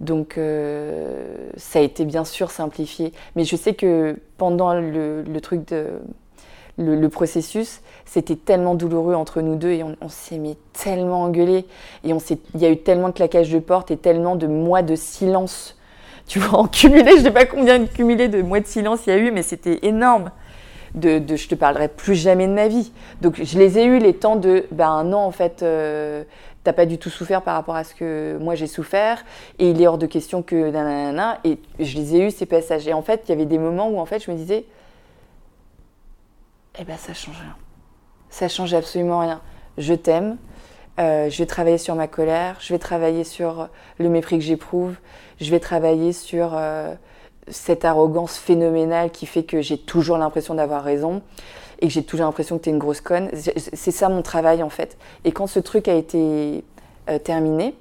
[0.00, 3.12] donc euh, ça a été bien sûr simplifié.
[3.36, 5.86] Mais je sais que pendant le, le truc de.
[6.78, 11.66] Le, processus, c'était tellement douloureux entre nous deux et on, s'est mis tellement engueulés.
[12.04, 12.18] Et on
[12.54, 15.76] il y a eu tellement de claquages de porte et tellement de mois de silence.
[16.26, 19.00] Tu vois, en cumulé, je ne sais pas combien de cumulés de mois de silence
[19.06, 20.30] il y a eu, mais c'était énorme.
[20.96, 22.92] De, de je te parlerai plus jamais de ma vie.
[23.20, 26.24] Donc je les ai eus les temps de, ben non, en fait, euh,
[26.64, 29.24] t'as pas du tout souffert par rapport à ce que moi j'ai souffert,
[29.60, 32.88] et il est hors de question que nanana, et je les ai eus ces passages.
[32.88, 34.64] Et en fait, il y avait des moments où en fait je me disais,
[36.78, 37.56] eh ben ça change rien.
[38.28, 39.40] Ça change absolument rien.
[39.78, 40.38] Je t'aime,
[40.98, 43.68] euh, je vais travailler sur ma colère, je vais travailler sur
[43.98, 44.96] le mépris que j'éprouve,
[45.40, 46.94] je vais travailler sur euh,
[47.50, 51.22] cette arrogance phénoménale qui fait que j'ai toujours l'impression d'avoir raison.
[51.82, 53.30] et que j'ai toujours l'impression que tu es une grosse conne.
[53.34, 54.98] C'est ça mon travail en fait.
[55.24, 56.62] Et quand ce truc a été
[57.08, 57.74] euh, terminé,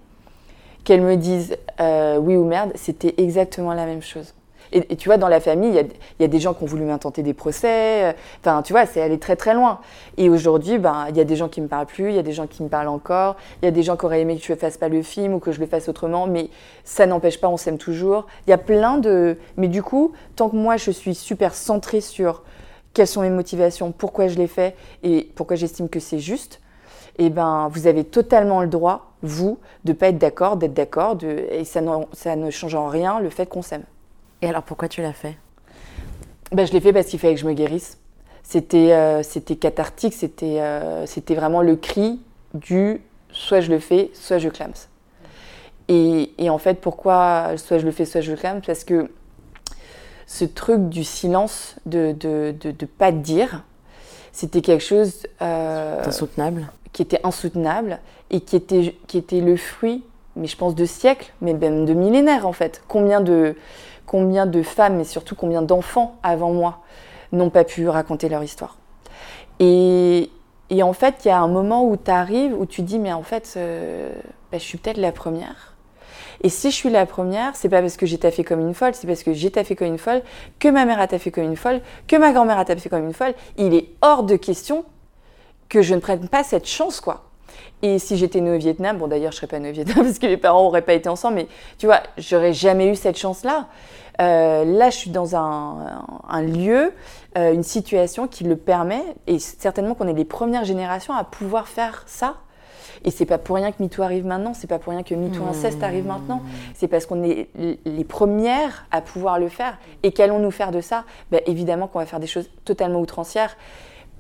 [0.86, 4.34] qu'elle me dise euh, oui ou merde, c'était exactement la même chose.
[4.72, 7.24] Et, tu vois, dans la famille, il y a, des gens qui ont voulu m'intenter
[7.24, 8.03] des procès.
[8.05, 9.80] euh, Enfin, tu vois, c'est allé très très loin.
[10.17, 12.24] Et aujourd'hui, ben, il y a des gens qui me parlent plus, il y a
[12.24, 14.43] des gens qui me parlent encore, il y a des gens qui auraient aimé que
[14.43, 16.49] je ne fasse pas le film ou que je le fasse autrement, mais
[16.84, 18.28] ça n'empêche pas, on s'aime toujours.
[18.47, 19.38] Il y a plein de...
[19.57, 22.43] Mais du coup, tant que moi, je suis super centrée sur
[22.93, 26.59] quelles sont mes motivations, pourquoi je l'ai fait et pourquoi j'estime que c'est juste,
[27.17, 31.65] eh ben, vous avez totalement le droit, vous, de pas être d'accord, d'être d'accord, et
[31.65, 31.82] ça,
[32.13, 33.84] ça ne change en rien le fait qu'on s'aime.
[34.42, 35.38] Et alors pourquoi tu l'as fait?
[36.52, 37.98] Ben, je l'ai fait parce qu'il fallait que je me guérisse.
[38.44, 42.20] C'était euh, c'était cathartique, c'était euh, c'était vraiment le cri
[42.54, 44.72] du soit je le fais, soit je clame.
[45.88, 49.12] Et, et en fait, pourquoi soit je le fais, soit je le clame Parce que
[50.26, 53.64] ce truc du silence, de de, de, de pas dire,
[54.32, 56.68] c'était quelque chose euh, insoutenable.
[56.94, 58.00] qui était insoutenable
[58.32, 60.04] et qui était, qui était le fruit,
[60.36, 62.82] mais je pense de siècles, mais même de millénaires en fait.
[62.88, 63.56] Combien de,
[64.10, 66.80] combien de femmes et surtout combien d'enfants avant moi
[67.32, 68.78] n'ont pas pu raconter leur histoire.
[69.60, 70.32] Et,
[70.82, 73.22] en fait, il y a un moment où tu arrives, où tu dis, mais en
[73.22, 74.12] fait, euh,
[74.51, 75.76] bah, je suis peut-être la première.
[76.41, 78.95] Et si je suis la première, c'est pas parce que j'ai taffé comme une folle,
[78.95, 80.24] c'est parce que j'ai taffé comme une folle,
[80.57, 83.14] que ma mère a taffé comme une folle, que ma grand-mère a taffé comme une
[83.14, 83.36] folle.
[83.57, 84.86] Il est hors de question
[85.68, 87.29] que je ne prenne pas cette chance, quoi.
[87.82, 90.20] Et si j'étais née au Vietnam, bon d'ailleurs je serais pas née au Vietnam parce
[90.20, 93.68] que mes parents n'auraient pas été ensemble, mais tu vois, j'aurais jamais eu cette chance-là.
[94.22, 96.92] Euh, là, je suis dans un, un lieu,
[97.38, 101.68] euh, une situation qui le permet, et certainement qu'on est les premières générations à pouvoir
[101.70, 102.36] faire ça.
[103.06, 105.46] Et c'est pas pour rien que MeToo arrive maintenant, c'est pas pour rien que MeToo
[105.46, 106.42] inceste arrive maintenant,
[106.74, 107.48] c'est parce qu'on est
[107.86, 109.78] les premières à pouvoir le faire.
[110.04, 111.06] Et qu'allons-nous faire de ça?
[111.32, 113.56] Ben, Évidemment qu'on va faire des choses totalement outrancières,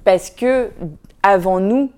[0.05, 0.69] parce que
[1.23, 1.91] avant nous,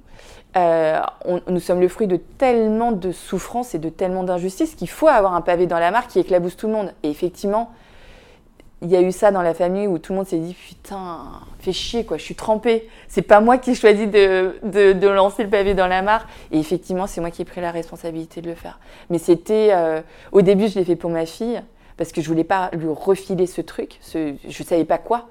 [0.57, 0.99] euh,
[1.47, 5.33] nous sommes le fruit de tellement de souffrances et de tellement d'injustices qu'il faut avoir
[5.33, 6.93] un pavé dans la mare qui éclabousse tout le monde.
[7.03, 7.71] Et effectivement,
[8.81, 11.19] il y a eu ça dans la famille où tout le monde s'est dit putain,
[11.59, 12.89] fais chier quoi, je suis trempée.
[13.07, 16.27] C'est pas moi qui ai choisi de lancer le pavé dans la mare.
[16.51, 18.79] Et effectivement, c'est moi qui ai pris la responsabilité de le faire.
[19.09, 19.69] Mais c'était.
[19.71, 21.61] euh, au début, je l'ai fait pour ma fille
[21.95, 23.99] parce que je voulais pas lui refiler ce truc.
[24.01, 25.27] Ce, je savais pas quoi.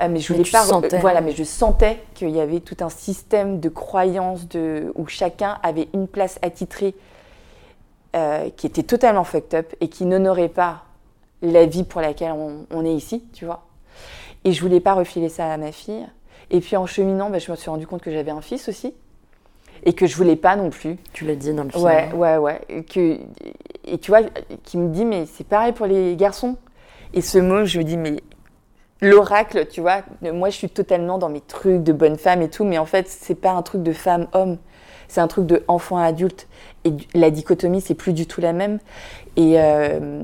[0.00, 0.62] Euh, mais je Mais voulais tu pas.
[0.64, 0.98] sentais.
[0.98, 5.58] voilà, mais je sentais qu'il y avait tout un système de croyances de, où chacun
[5.62, 6.94] avait une place attitrée
[8.16, 10.82] euh, qui était totalement fucked up et qui n'honorait pas
[11.42, 13.64] la vie pour laquelle on, on est ici, tu vois.
[14.44, 16.06] Et je voulais pas refiler ça à ma fille.
[16.50, 18.94] Et puis en cheminant, bah, je me suis rendu compte que j'avais un fils aussi
[19.84, 20.96] et que je voulais pas non plus.
[21.12, 21.82] Tu l'as dit dans le film.
[21.84, 22.60] Ouais, ouais, ouais.
[22.68, 23.18] Et Que,
[23.86, 24.20] et tu vois,
[24.64, 26.56] qui me dit, mais c'est pareil pour les garçons.
[27.14, 28.16] Et ce mot, je me dis, mais
[29.04, 32.64] l'oracle, tu vois, moi je suis totalement dans mes trucs de bonne femme et tout,
[32.64, 34.58] mais en fait, c'est pas un truc de femme-homme,
[35.08, 36.48] c'est un truc de enfant-adulte.
[36.84, 38.78] Et la dichotomie, c'est plus du tout la même.
[39.36, 39.54] Et.
[39.60, 40.20] euh,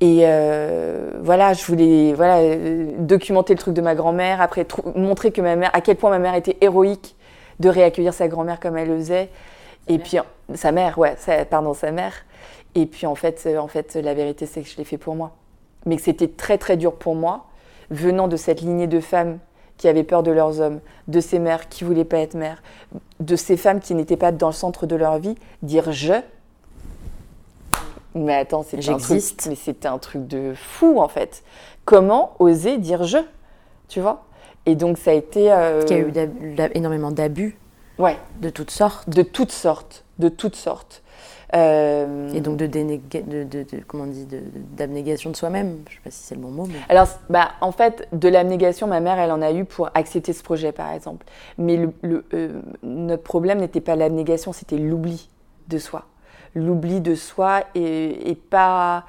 [0.00, 4.64] et euh, voilà, je voulais voilà, euh, documenter le truc de ma grand-mère, après
[4.94, 7.16] montrer que ma mère, à quel point ma mère était héroïque
[7.58, 9.28] de réaccueillir sa grand-mère comme elle le faisait.
[9.88, 10.18] Et puis,
[10.54, 12.12] sa mère, ouais, sa- pardon, sa mère.
[12.76, 15.32] Et puis, en fait, en fait, la vérité, c'est que je l'ai fait pour moi.
[15.84, 17.46] Mais que c'était très, très dur pour moi,
[17.90, 19.38] venant de cette lignée de femmes
[19.76, 22.62] qui avaient peur de leurs hommes, de ces mères qui voulaient pas être mères,
[23.20, 26.14] de ces femmes qui n'étaient pas dans le centre de leur vie, dire je.
[28.14, 31.44] Mais attends, c'est un truc, mais c'était un truc de fou en fait.
[31.84, 33.18] Comment oser dire je,
[33.88, 34.24] tu vois?
[34.66, 37.56] Et donc ça a été, euh, Il y a eu énormément d'abus
[37.98, 39.08] ouais, de toutes sortes.
[39.08, 41.02] de toutes sortes, de toutes sortes.
[41.54, 44.26] Euh, Et donc de, dénéga- de, de- de- comment on dit,
[44.76, 45.78] d'abnégation de, soi-même.
[45.88, 48.86] Je sais pas si c'est le bon mot, mais Alors, bah, en fait, de l'abnégation,
[48.86, 51.24] ma mère, elle en a eu pour accepter ce projet, par exemple.
[51.56, 55.30] Mais le, le, euh, notre problème n'était pas l'abnégation, c'était l'oubli
[55.68, 56.04] de soi.
[56.54, 59.04] L'oubli de soi et, et pas,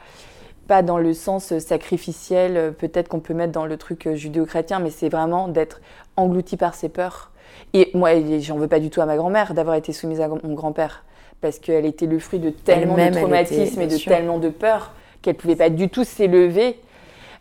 [0.68, 5.10] pas dans le sens sacrificiel, peut-être qu'on peut mettre dans le truc judéo-chrétien, mais c'est
[5.10, 5.82] vraiment d'être
[6.16, 7.32] englouti par ses peurs.
[7.74, 10.54] Et moi, j'en veux pas du tout à ma grand-mère d'avoir été soumise à mon
[10.54, 11.04] grand-père,
[11.42, 14.12] parce qu'elle était le fruit de tellement de Elle-même, elle traumatisme était- et de sûr.
[14.12, 16.80] tellement de peur qu'elle pouvait pas du tout s'élever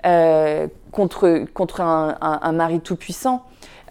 [0.06, 3.42] euh, contre, contre un, un- un mari tout-puissant.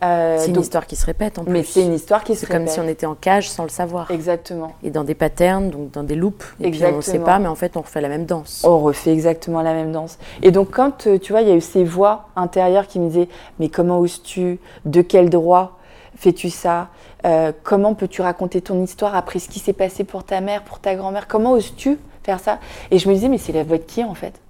[0.04, 1.52] Euh, c'est une donc- histoire qui se répète en plus.
[1.52, 2.74] Mais c'est une histoire qui se C'est comme répète.
[2.74, 4.12] si on était en cage sans le savoir.
[4.12, 4.74] Exactement.
[4.84, 6.46] Et dans des patterns, donc dans des loops.
[6.62, 7.26] Et puis on ne sait Exactement.
[7.26, 8.62] pas, mais en fait on refait la même danse.
[8.64, 10.20] On refait exactement la même danse.
[10.44, 13.08] Et donc quand, euh, tu vois, il y a eu ces voix intérieures qui me
[13.08, 13.28] disaient,
[13.60, 14.60] mais comment oses-tu?
[14.86, 15.77] De quel droit?
[16.18, 16.90] Fais-tu ça?
[17.26, 20.80] Euh, Comment peux-tu raconter ton histoire après ce qui s'est passé pour ta mère, pour
[20.80, 21.28] ta grand-mère?
[21.28, 22.60] Comment oses-tu faire ça?
[22.92, 24.42] Et je me disais, mais c'est la voix de qui en fait?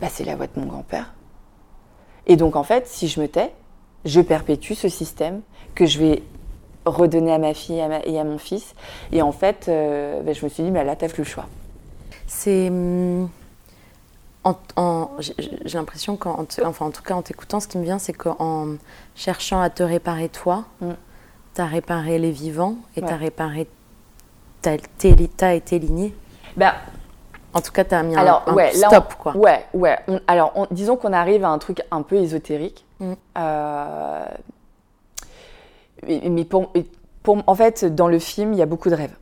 [0.00, 1.14] Bah, C'est la voix de mon grand-père.
[2.26, 3.52] Et donc en fait, si je me tais,
[4.04, 5.42] je perpétue ce système
[5.74, 6.22] que je vais
[6.84, 8.74] redonner à ma fille et à, mon fils.
[9.12, 11.46] Et en fait, euh, ben, je me suis dit, bah, là, t'as plus le choix.
[12.26, 12.70] C'est.
[14.46, 17.98] En- en- J'ai l'impression qu'en enfin, en tout cas, en t'écoutant, ce qui me vient,
[17.98, 18.76] c'est qu'en
[19.14, 20.90] cherchant à te réparer toi, Mm.
[21.54, 23.12] tu as réparé les vivants et tu Ouais.
[23.12, 23.68] as réparé
[24.62, 24.76] ta,
[25.36, 26.14] ta et tes lignées.
[26.56, 26.74] Bah,
[27.54, 29.36] En tout cas, tu as mis un- Alors, un, ouais, là, stop, on- quoi.
[29.36, 29.98] Ouais, ouais.
[30.08, 32.84] On- alors, on- disons qu'on arrive à un truc un peu ésotérique.
[33.00, 33.12] Mm.
[33.38, 34.24] Euh,
[36.06, 36.70] mais pour,
[37.22, 39.16] pour- en fait, dans le film, il y a beaucoup de rêves.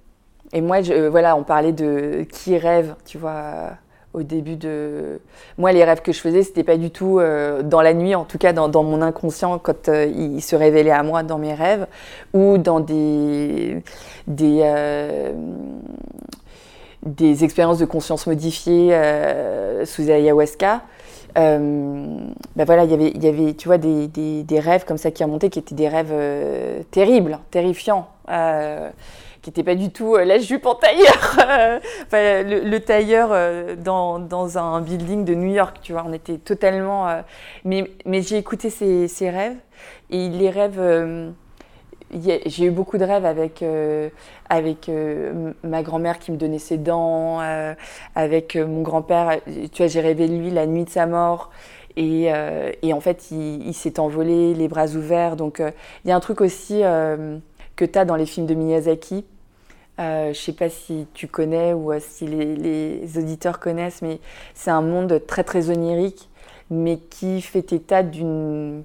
[0.52, 3.70] Et moi, je, voilà, on parlait de qui rêve, tu vois,
[4.14, 5.20] au début de.
[5.58, 8.24] Moi, les rêves que je faisais, c'était pas du tout euh, dans la nuit, en
[8.24, 11.86] tout cas dans, mon inconscient, quand euh, il se révélait à moi dans mes rêves,
[12.32, 13.82] ou dans des.
[14.26, 15.32] des euh,
[17.20, 20.82] expériences de conscience modifiées euh, sous ayahuasca.
[21.36, 22.32] Ben
[22.64, 25.10] voilà, il y avait, il y avait, tu vois, des, des, des rêves comme ça
[25.10, 26.14] qui remontaient, qui étaient des rêves
[26.92, 28.08] terribles, terrifiants,
[29.44, 33.28] qui n'étaient pas du tout euh, la jupe en tailleur, euh, enfin, le, le tailleur
[33.30, 37.06] euh, dans, dans un building de New York, tu vois, on était totalement...
[37.64, 39.56] mais mais j'ai écouté ces, ces rêves,
[40.10, 40.80] et les rêves...
[42.10, 43.62] j'ai eu beaucoup de rêves avec,
[44.48, 44.90] avec
[45.62, 47.40] ma grand-mère qui me donnait ses dents,
[48.14, 49.40] avec mon grand-père.
[49.72, 51.50] Tu vois, j'ai rêvé de lui la nuit de sa mort.
[51.96, 55.36] Et, euh, et en fait, il, il s'est envolé, les bras ouverts.
[55.36, 55.62] Donc,
[56.04, 57.38] il y a un truc aussi euh,
[57.76, 59.24] que tu as dans les films de Miyazaki.
[60.00, 64.18] Euh, je sais pas si tu connais ou euh, si les, auditeurs connaissent, mais
[64.52, 66.28] c'est un monde très très onirique,
[66.70, 68.84] mais qui fait état d'une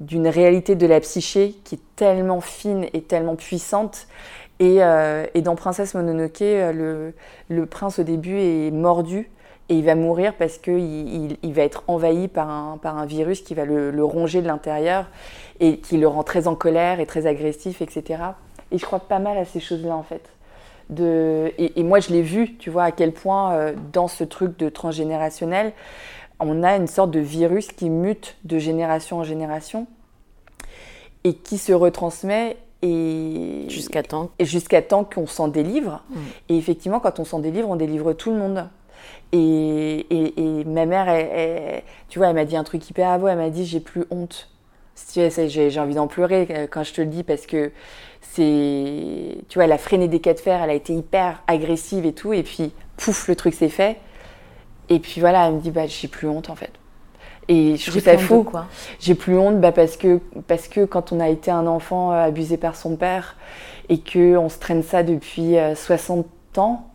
[0.00, 4.06] d'une réalité de la psyché qui est tellement fine et tellement puissante.
[4.60, 7.12] Et, euh, dans Princesse Mononoke, le,
[7.66, 9.30] prince au début est mordu
[9.68, 13.06] et il va mourir parce qu'il il, il va être envahi par un, par un
[13.06, 15.06] virus qui va le ronger de l'intérieur
[15.60, 18.22] et qui le rend très en colère et très agressif, etc.
[18.70, 20.22] Et je crois pas mal à ces choses-là en fait.
[20.90, 24.24] De, et, et moi je l'ai vu, tu vois, à quel point euh, dans ce
[24.24, 25.72] truc de transgénérationnel,
[26.40, 29.86] on a une sorte de virus qui mute de génération en génération
[31.24, 34.30] et qui se retransmet et Jusqu'à temps.
[34.38, 36.02] et jusqu'à temps qu'on s'en délivre.
[36.10, 36.16] Mm.
[36.50, 38.68] Et effectivement, quand on s'en délivre, on délivre tout le monde.
[39.32, 43.18] Et, et- et ma mère, elle- elle- tu vois, elle m'a dit un truc hyper
[43.18, 43.26] beau.
[43.28, 44.48] Elle m'a dit J'ai plus honte.
[45.14, 47.72] J'ai envie d'en pleurer euh, quand je te le dis parce que
[48.20, 49.38] c'est.
[49.48, 52.12] Tu vois, elle a freiné des cas de fer, elle a été hyper agressive et
[52.12, 52.32] tout.
[52.32, 53.98] Et puis, pouf, le truc s'est fait.
[54.88, 56.72] Et puis voilà, elle me dit Bah, j'ai plus honte en fait.
[57.48, 58.46] Et je trouve ça fou.
[59.00, 62.26] J'ai plus honte bah, parce, que, parce que quand on a été un enfant euh,
[62.26, 63.36] abusé par son père
[63.88, 66.26] et qu'on se traîne ça depuis euh, 60
[66.58, 66.86] ans,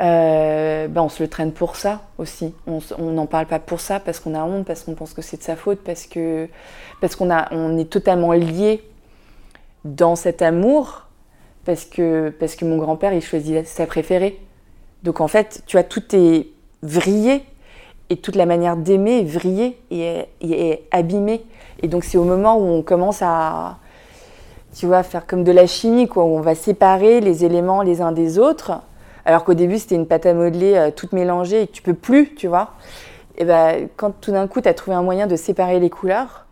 [0.00, 2.54] euh, bah, on se le traîne pour ça aussi.
[2.66, 5.36] On n'en parle pas pour ça parce qu'on a honte, parce qu'on pense que c'est
[5.36, 6.48] de sa faute, parce que
[7.00, 8.82] parce qu'on a on est totalement lié
[9.88, 11.06] dans cet amour
[11.64, 14.40] parce que parce que mon grand-père il choisit sa préférée.
[15.02, 16.48] Donc en fait, tu vois, tout est
[16.82, 17.44] vrillé
[18.10, 21.44] et toute la manière d'aimer est vrillée et est, abîmée.
[21.82, 23.78] Et donc c'est au moment où on commence à,
[24.74, 28.00] tu vois, faire comme de la chimie, quoi, où on va séparer les éléments les
[28.00, 28.72] uns des autres,
[29.24, 31.94] alors qu'au début c'était une pâte à modeler euh, toute mélangée et que tu peux
[31.94, 32.72] plus, tu vois.
[33.36, 36.46] Et ben quand tout d'un coup tu as trouvé un moyen de séparer les couleurs,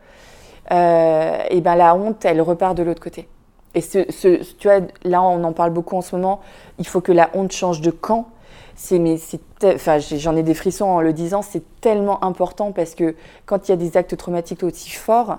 [0.72, 3.28] euh, et ben la honte elle repart de l'autre côté.
[3.74, 6.40] Et tu vois, là on en parle beaucoup en ce moment,
[6.78, 8.28] il faut que la honte change de camp.
[8.78, 12.94] C'est, mais c'est, enfin, j'en ai des frissons en le disant, c'est tellement important parce
[12.94, 13.14] que
[13.46, 15.38] quand il y a des actes traumatiques aussi forts,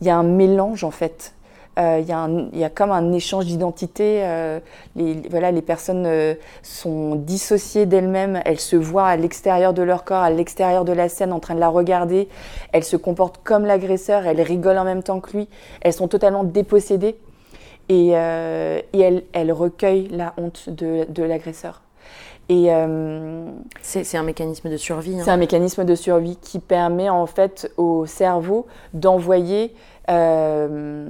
[0.00, 1.33] il y a un mélange en fait.
[1.78, 4.20] Euh, il, y a un- il y a comme un échange d'identité.
[4.24, 4.60] euh,
[4.94, 10.04] les, voilà, les personnes euh, sont dissociées d'elles-mêmes, elles se voient à l'extérieur de leur
[10.04, 12.28] corps, à l'extérieur de la scène, en train de la regarder.
[12.72, 15.48] Elles se comportent comme l'agresseur, elles rigolent en même temps que lui.
[15.80, 17.16] Elles sont totalement dépossédées
[17.88, 21.82] et, euh, et elles, elles recueillent la honte de, de l'agresseur.
[22.50, 23.46] Et euh,
[23.82, 25.16] C'est c'est un mécanisme de survie.
[25.18, 25.22] hein.
[25.24, 29.74] c'est un mécanisme de survie qui permet en fait au cerveau d'envoyer.
[30.10, 31.08] euh,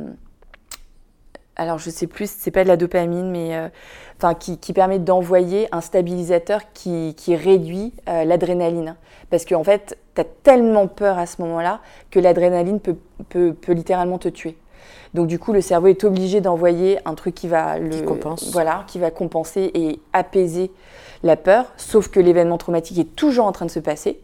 [1.56, 3.68] alors je sais plus, c'est pas de la dopamine, mais euh,
[4.16, 8.96] enfin qui, qui permet d'envoyer un stabilisateur qui, qui réduit euh, l'adrénaline.
[9.30, 11.80] Parce qu'en fait, tu as tellement peur à ce moment-là
[12.10, 12.96] que l'adrénaline peut,
[13.28, 14.56] peut, peut littéralement te tuer.
[15.14, 18.50] Donc du coup, le cerveau est obligé d'envoyer un truc qui va le Qui compense.
[18.52, 20.72] voilà, qui va compenser et apaiser
[21.22, 21.72] la peur.
[21.76, 24.20] Sauf que l'événement traumatique est toujours en train de se passer,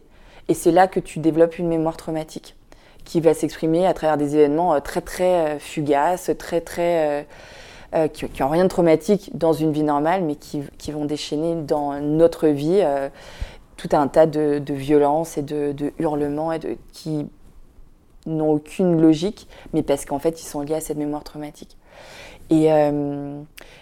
[0.49, 2.55] et c'est là que tu développes une mémoire traumatique
[3.05, 7.25] qui va s'exprimer à travers des événements euh, très très euh, fugaces, très très
[7.93, 11.05] euh, qui, qui ont rien de traumatique dans une vie normale, mais qui, qui vont
[11.05, 12.81] déchaîner dans notre vie
[13.75, 17.27] tout un tas de, de violences et de, de hurlements et qui
[18.25, 21.75] n'ont aucune logique, mais parce qu'en fait, ils sont liés à cette mémoire traumatique.
[22.49, 22.69] Et,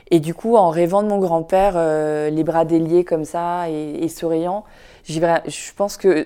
[0.09, 1.74] et du coup, en rêvant de mon grand-père,
[2.32, 4.63] les bras déliés comme ça et, et souriant,
[5.03, 6.26] je pense que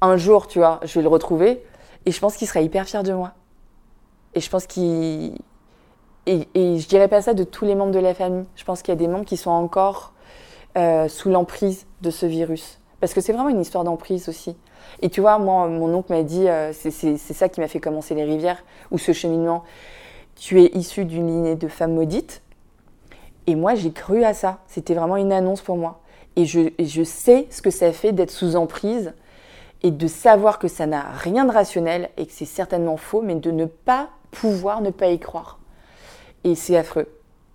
[0.00, 1.62] un jour, tu vois, je vais le retrouver
[2.06, 3.32] et je pense qu'il sera hyper fier de moi.
[4.34, 5.34] Et je pense qu'il.
[6.26, 8.46] Et, et je dirais pas ça de tous les membres de la famille.
[8.56, 10.12] Je pense qu'il y a des membres qui sont encore
[10.76, 12.78] euh, sous l'emprise de ce virus.
[13.00, 14.56] Parce que c'est vraiment une histoire d'emprise aussi.
[15.02, 18.14] Et tu vois, moi, mon oncle m'a dit, euh, c'est ça qui m'a fait commencer
[18.14, 19.64] les rivières, ou ce cheminement.
[20.36, 22.42] Tu es issu d'une lignée de femmes maudites.
[23.46, 24.58] Et moi, j'ai cru à ça.
[24.66, 26.00] C'était vraiment une annonce pour moi.
[26.36, 29.14] Et je, et je sais ce que ça fait d'être sous emprise
[29.82, 33.34] et de savoir que ça n'a rien de rationnel et que c'est certainement faux, mais
[33.34, 35.58] de ne pas pouvoir ne pas y croire.
[36.44, 37.08] Et c'est affreux.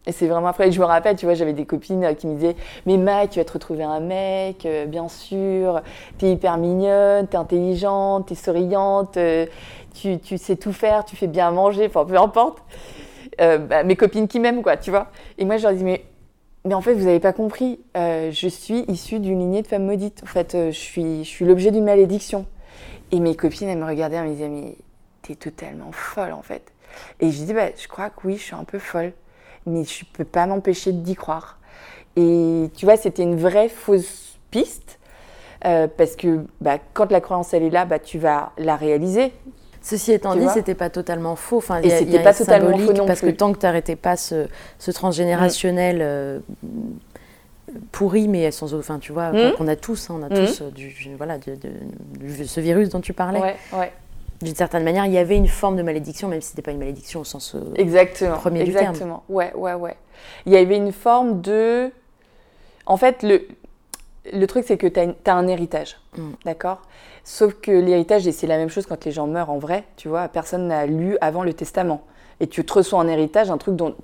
[0.07, 0.65] Et c'est vraiment affreux.
[0.65, 2.55] Et je me rappelle, tu vois, j'avais des copines euh, qui me disaient
[2.85, 5.81] Mais Mac, tu vas te retrouver un mec, euh, bien sûr,
[6.17, 9.47] t'es hyper mignonne, t'es intelligente, t'es souriante, euh,
[9.93, 12.59] tu, tu sais tout faire, tu fais bien manger, enfin peu importe.
[13.37, 15.07] Bah, mes copines qui m'aiment, quoi, tu vois.
[15.37, 16.05] Et moi, je leur dis Mais,
[16.65, 19.85] mais en fait, vous n'avez pas compris, euh, je suis issue d'une lignée de femmes
[19.85, 20.21] maudites.
[20.23, 22.45] En fait, euh, je suis, je suis l'objet d'une malédiction.
[23.11, 24.75] Et mes copines, elles me regardaient, elles me disaient Mais
[25.21, 26.73] t'es totalement folle, en fait.
[27.19, 29.13] Et je dis bah, Je crois que oui, je suis un peu folle
[29.65, 31.59] mais je ne peux pas m'empêcher d'y croire.
[32.15, 34.99] Et tu vois, c'était une vraie fausse piste,
[35.65, 39.33] euh, parce que bah, quand la croyance elle est là, bah, tu vas la réaliser.
[39.87, 41.57] Ceci étant dit, c'était pas totalement faux.
[41.57, 43.31] Enfin, Et c'était pas totalement faux non parce plus.
[43.31, 44.47] que tant que tu n'arrêtais pas ce,
[44.79, 46.39] ce transgénérationnel euh,
[47.91, 49.53] pourri, mais sans, enfin, tu vois, Mhm.
[49.53, 50.45] qu'on a tous, hein, on a Mhm.
[50.47, 53.39] tous euh, du, voilà, de- de- du- ce virus dont tu parlais.
[53.39, 53.91] Ouais, ouais.
[54.41, 56.79] D'une certaine manière, il y avait une forme de malédiction, même si c'était pas une
[56.79, 57.53] malédiction au sens.
[57.55, 58.37] euh, Exactement.
[58.37, 58.87] Premier du terme.
[58.87, 59.23] exactement.
[59.29, 59.95] Ouais, ouais, ouais.
[60.47, 61.91] Il y avait une forme de.
[62.87, 63.47] En fait, le,
[64.33, 65.97] le truc, c'est que tu as, un héritage.
[66.17, 66.21] Mm.
[66.43, 66.81] D'accord?
[67.27, 70.07] Sauf que l'héritage, et c'est la même chose quand les gens meurent en vrai, tu
[70.07, 72.03] vois, personne n'a lu avant le testament.
[72.39, 73.95] Et tu te reçois en héritage un truc dont,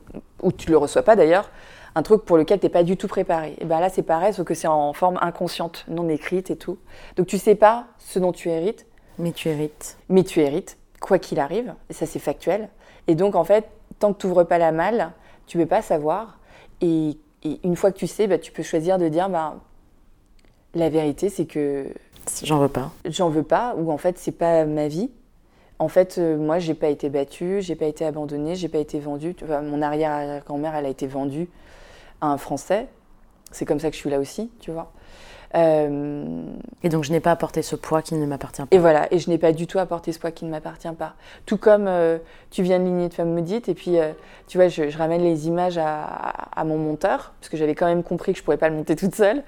[0.41, 1.51] ou tu le reçois pas d'ailleurs,
[1.93, 3.55] un truc pour lequel tu n'es pas du tout préparé.
[3.59, 6.79] Et bien là, c'est pareil, sauf que c'est en forme inconsciente, non écrite et tout.
[7.15, 8.87] Donc tu sais pas ce dont tu hérites,
[9.19, 9.99] Mais tu hérites.
[10.09, 12.69] mais tu hérites, quoi qu'il arrive, et ça c'est factuel.
[13.07, 13.69] Et donc en fait,
[13.99, 15.11] tant que tu n'ouvres pas la malle,
[15.45, 16.39] tu ne peux pas savoir.
[16.81, 19.57] Et, et une fois que tu sais, bah, tu peux choisir de dire, bah,
[20.73, 21.85] la vérité c'est que
[22.43, 22.91] J'en veux pas.
[23.05, 25.09] j'en veux pas, ou en fait c'est pas ma vie.
[25.79, 28.99] En fait, euh, moi j'ai pas été battue, j'ai pas été abandonnée, j'ai pas été
[28.99, 29.33] vendue.
[29.33, 31.49] Tu vois, mon arrière-grand-mère, elle a été vendue
[32.21, 32.87] à un Français.
[33.51, 34.91] C'est comme ça que je suis là aussi, tu vois.
[35.55, 36.43] Euh,
[36.83, 38.67] Et donc, je n'ai pas apporté ce poids qui ne m'appartient pas.
[38.71, 41.15] et voilà, et je n'ai pas du tout apporté ce poids qui ne m'appartient pas.
[41.45, 42.19] Tout comme euh,
[42.51, 44.13] tu viens de lignée de femmes maudites, et puis euh,
[44.47, 46.03] tu vois, je, je ramène les images à,
[46.55, 48.75] à mon monteur, parce que j'avais quand même compris que je ne pourrais pas le
[48.75, 49.43] monter toute seule.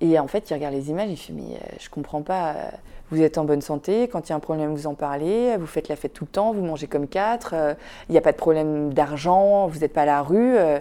[0.00, 2.70] Et en fait, il regarde les images, il fait Mais euh, je comprends pas, euh,
[3.10, 5.66] vous êtes en bonne santé, quand il y a un problème, vous en parlez, vous
[5.66, 7.74] faites la fête tout le temps, vous mangez comme quatre, euh,
[8.08, 10.78] il n'y a pas de problème d'argent, vous n'êtes pas à la rue, euh,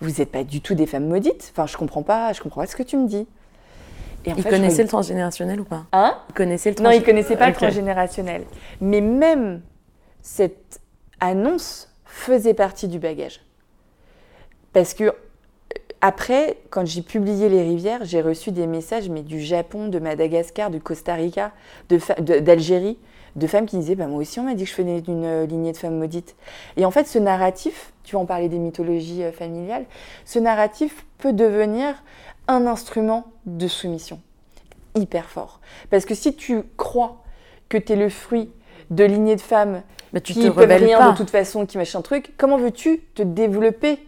[0.00, 1.52] vous n'êtes pas du tout des femmes maudites.
[1.52, 3.26] Enfin, je comprends pas, je comprends pas ce que tu me dis.
[4.26, 5.86] Et en Il fait, connaissait le transgénérationnel ou pas?
[5.92, 6.18] Hein?
[6.28, 8.42] Il connaissait le non, il connaissait pas le transgénérationnel.
[8.80, 9.62] Mais même
[10.20, 10.80] cette
[11.20, 13.40] annonce faisait partie du bagage.
[14.72, 15.12] Parce que euh,
[16.00, 20.70] après, quand j'ai publié Les Rivières, j'ai reçu des messages mais du Japon, de Madagascar,
[20.70, 21.52] du Costa Rica,
[21.88, 22.98] de fa- de- d'Algérie,
[23.34, 25.46] de, femmes qui disaient bah, Moi aussi, on m'a dit que je venais d'une euh,
[25.46, 26.36] lignée de femmes maudites.
[26.76, 29.84] Et en fait, ce narratif, tu vas en parler des mythologies euh, familiales,
[30.24, 32.02] ce narratif peut devenir
[32.48, 34.20] un instrument de soumission
[34.94, 35.60] hyper fort.
[35.90, 37.22] Parce que si tu crois
[37.68, 38.50] que tu es le fruit
[38.90, 39.82] de lignées de femmes
[40.12, 41.12] Mais tu qui te peuvent rien pas.
[41.12, 43.98] de toute façon, qui machin truc, comment veux-tu te développer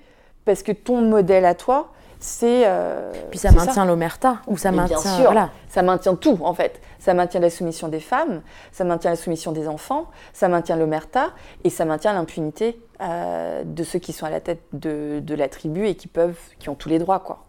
[0.49, 2.63] Parce que ton modèle à toi, c'est.
[2.65, 4.99] euh, Puis ça maintient l'omerta, ou ça Mais bien maintient.
[5.17, 5.25] sûr.
[5.25, 5.51] Voilà.
[5.69, 6.81] Ça maintient tout, en fait.
[6.99, 8.41] Ça maintient la soumission des femmes,
[8.73, 11.33] ça maintient la soumission des enfants, ça maintient l'omerta
[11.65, 15.49] et ça maintient l'impunité euh, de ceux qui sont à la tête de, de la
[15.51, 17.45] tribu et qui peuvent, qui ont tous les droits, quoi.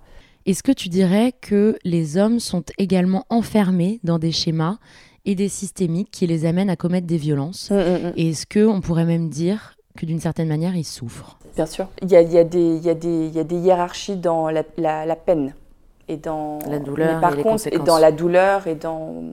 [0.46, 4.76] Est-ce que tu dirais que les hommes sont également enfermés dans des schémas
[5.24, 7.72] et des systémiques qui les amènent à commettre des violences?
[8.18, 11.88] Et est-ce qu'on pourrait même dire que d'une certaine manière, ils souffrent Bien sûr.
[12.02, 13.58] Il y a, il y a des, il y a des, il y a des
[13.58, 15.54] hiérarchies dans la, la- la peine
[16.08, 19.24] et dans La douleur mais par et les contre, dans la douleur et dans.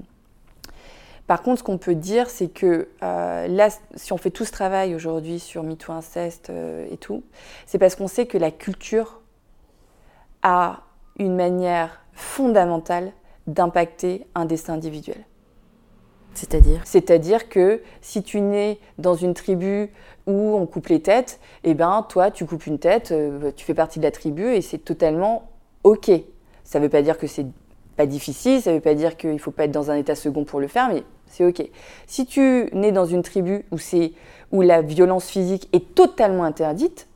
[1.27, 4.53] Par contre, ce qu'on peut dire, c'est que euh, là, si on fait tout ce
[4.53, 7.23] travail aujourd'hui sur MeToo inceste euh, et tout,
[7.67, 9.21] c'est parce qu'on sait que la culture
[10.43, 10.83] a
[11.19, 13.13] une manière fondamentale
[13.47, 15.25] d'impacter un destin individuel.
[16.35, 16.81] C'est-à-dire?
[16.85, 19.91] C'est-à-dire que si tu nais dans une tribu
[20.27, 23.75] où on coupe les têtes, eh ben toi tu coupes une tête, euh, tu fais
[23.75, 25.51] partie de la tribu et c'est totalement
[25.85, 26.11] ok.
[26.65, 27.47] Ça ne veut pas dire que c'est
[27.97, 30.15] pas difficile, ça ne veut pas dire qu'il ne faut pas être dans un état
[30.15, 31.69] second pour le faire, mais c'est ok.
[32.07, 33.77] Si tu nais dans une tribu où,
[34.53, 37.09] où la violence physique est totalement interdite,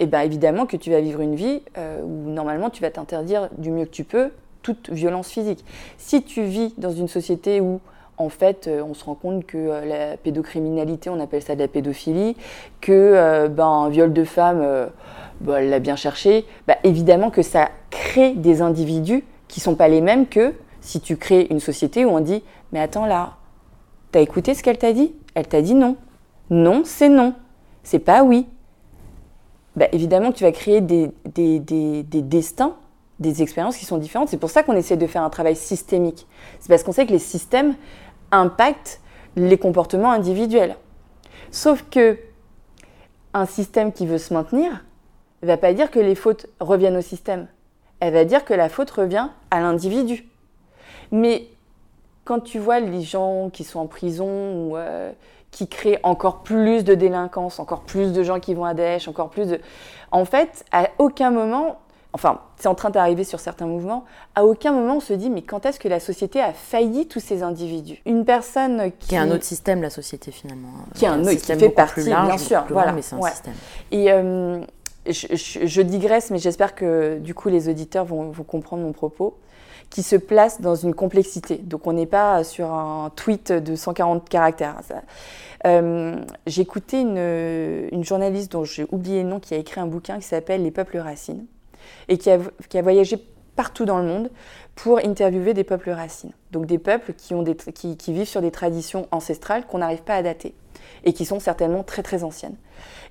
[0.00, 3.48] eh ben évidemment que tu vas vivre une vie euh, où normalement tu vas t'interdire
[3.58, 4.30] du mieux que tu peux
[4.62, 5.64] toute violence physique.
[5.98, 7.80] Si tu vis dans une société où
[8.16, 11.60] en fait, euh, on se rend compte que euh, la pédocriminalité, on appelle ça de
[11.60, 12.36] la pédophilie,
[12.80, 14.90] que ben, un viol de femme,
[15.40, 19.88] ben, elle l'a bien cherché, ben, évidemment que ça crée des individus qui sont pas
[19.88, 22.42] les mêmes que si tu crées une société où on dit
[22.72, 23.34] Mais attends là,
[24.12, 25.14] t'as écouté ce qu'elle t'a dit?
[25.34, 25.96] Elle t'a dit non.
[26.50, 27.34] Non, c'est non.
[27.82, 28.46] C'est pas oui.
[29.76, 32.76] Bah, évidemment que tu vas créer des, des, des, des, destins,
[33.18, 34.28] des expériences qui sont différentes.
[34.28, 36.26] C'est pour ça qu'on essaie de faire un travail systémique.
[36.60, 37.74] C'est parce qu'on sait que les systèmes
[38.34, 39.00] impactent
[39.36, 40.76] les comportements individuels.
[41.50, 42.18] Sauf que
[43.32, 44.84] un système qui veut se maintenir
[45.42, 47.48] ne va pas dire que les fautes reviennent au système.
[48.00, 50.28] Elle va dire que la faute revient à l'individu.
[51.10, 51.48] Mais
[52.24, 55.12] quand tu vois les gens qui sont en prison ou euh,
[55.50, 59.30] qui créent encore plus de délinquance, encore plus de gens qui vont à Daesh, encore
[59.30, 59.60] plus de...
[60.10, 61.78] En fait, à aucun moment,
[62.14, 64.04] enfin, c'est en train d'arriver sur certains mouvements,
[64.36, 67.18] à aucun moment on se dit, mais quand est-ce que la société a failli tous
[67.18, 68.00] ces individus?
[68.06, 69.08] Une personne qui...
[69.08, 70.68] Qui est un autre système, la société, finalement.
[70.94, 72.64] Qui est un, autre, qui fait partie, bien sûr.
[72.70, 73.54] voilà, mais c'est un système.
[73.90, 74.60] Et euh,
[75.06, 79.36] je, digresse, mais j'espère que, du coup, les auditeurs vont, vont comprendre mon propos
[79.90, 81.56] qui se place dans une complexité.
[81.56, 84.76] Donc on n'est pas sur un tweet de 140 caractères.
[85.66, 89.86] Euh, j'ai écouté une, une, journaliste dont j'ai oublié le nom qui a écrit un
[89.86, 91.46] bouquin qui s'appelle Les peuples racines
[92.08, 92.38] et qui a,
[92.68, 93.18] qui a, voyagé
[93.56, 94.30] partout dans le monde
[94.74, 96.32] pour interviewer des peuples racines.
[96.50, 100.02] Donc des peuples qui, ont des, qui, qui vivent sur des traditions ancestrales qu'on n'arrive
[100.02, 100.54] pas à dater
[101.04, 102.56] et qui sont certainement très très anciennes.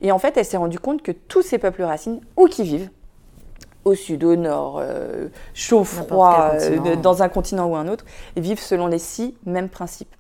[0.02, 2.90] Et en fait, elle s'est rendue compte que tous ces peuples racines, où qu'ils vivent,
[3.86, 8.06] au sud, au nord, euh, chaud, froid, euh, dans un continent ou un autre,
[8.38, 10.14] vivent selon les six mêmes principes.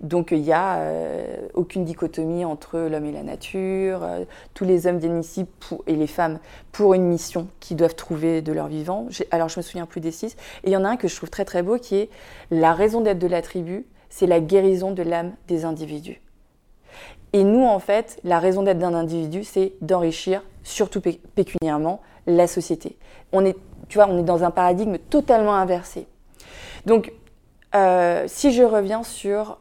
[0.00, 4.06] Donc il n'y a euh, aucune dichotomie entre l'homme et la nature.
[4.52, 5.22] tous les hommes viennent
[5.86, 6.38] et les femmes
[6.72, 9.06] pour une mission qu'ils doivent trouver de leur vivant.
[9.30, 10.36] Alors je me souviens plus des six.
[10.64, 12.10] Et il y en a un que je trouve très très beau qui est
[12.50, 16.20] la raison d'être de la tribu, c'est la guérison de l'âme des individus.
[17.32, 22.96] Et nous, en fait, la raison d'être d'un individu, c'est d'enrichir, surtout pécuniairement, la société.
[23.32, 23.56] On est,
[23.88, 26.06] tu vois, on est dans un paradigme totalement inversé.
[26.86, 27.12] Donc,
[27.74, 29.58] euh, si je reviens sur,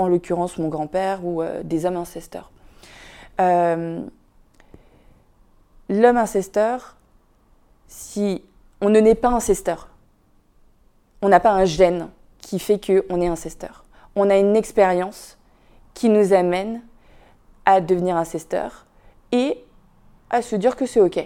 [0.00, 2.50] en l'occurrence, mon grand-père ou euh, des hommes ancesteurs,
[3.40, 4.00] euh,
[5.88, 6.96] l'homme ancesteur,
[7.86, 8.42] si
[8.80, 9.88] on ne naît pas ancesteur,
[11.22, 13.84] on n'a pas un gène qui fait qu'on est ancesteur.
[14.16, 15.36] On a une expérience
[15.92, 16.82] qui nous amène
[17.66, 18.86] à devenir ancesteur
[19.32, 19.62] et
[20.30, 21.18] à se dire que c'est OK.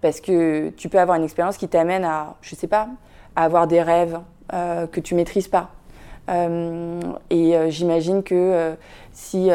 [0.00, 2.88] Parce que tu peux avoir une expérience qui t'amène à, je sais pas,
[3.34, 4.20] à avoir des rêves
[4.52, 5.70] euh, que tu maîtrises pas.
[6.28, 7.00] Euh,
[7.30, 8.76] et euh, j'imagine que
[9.12, 9.50] si,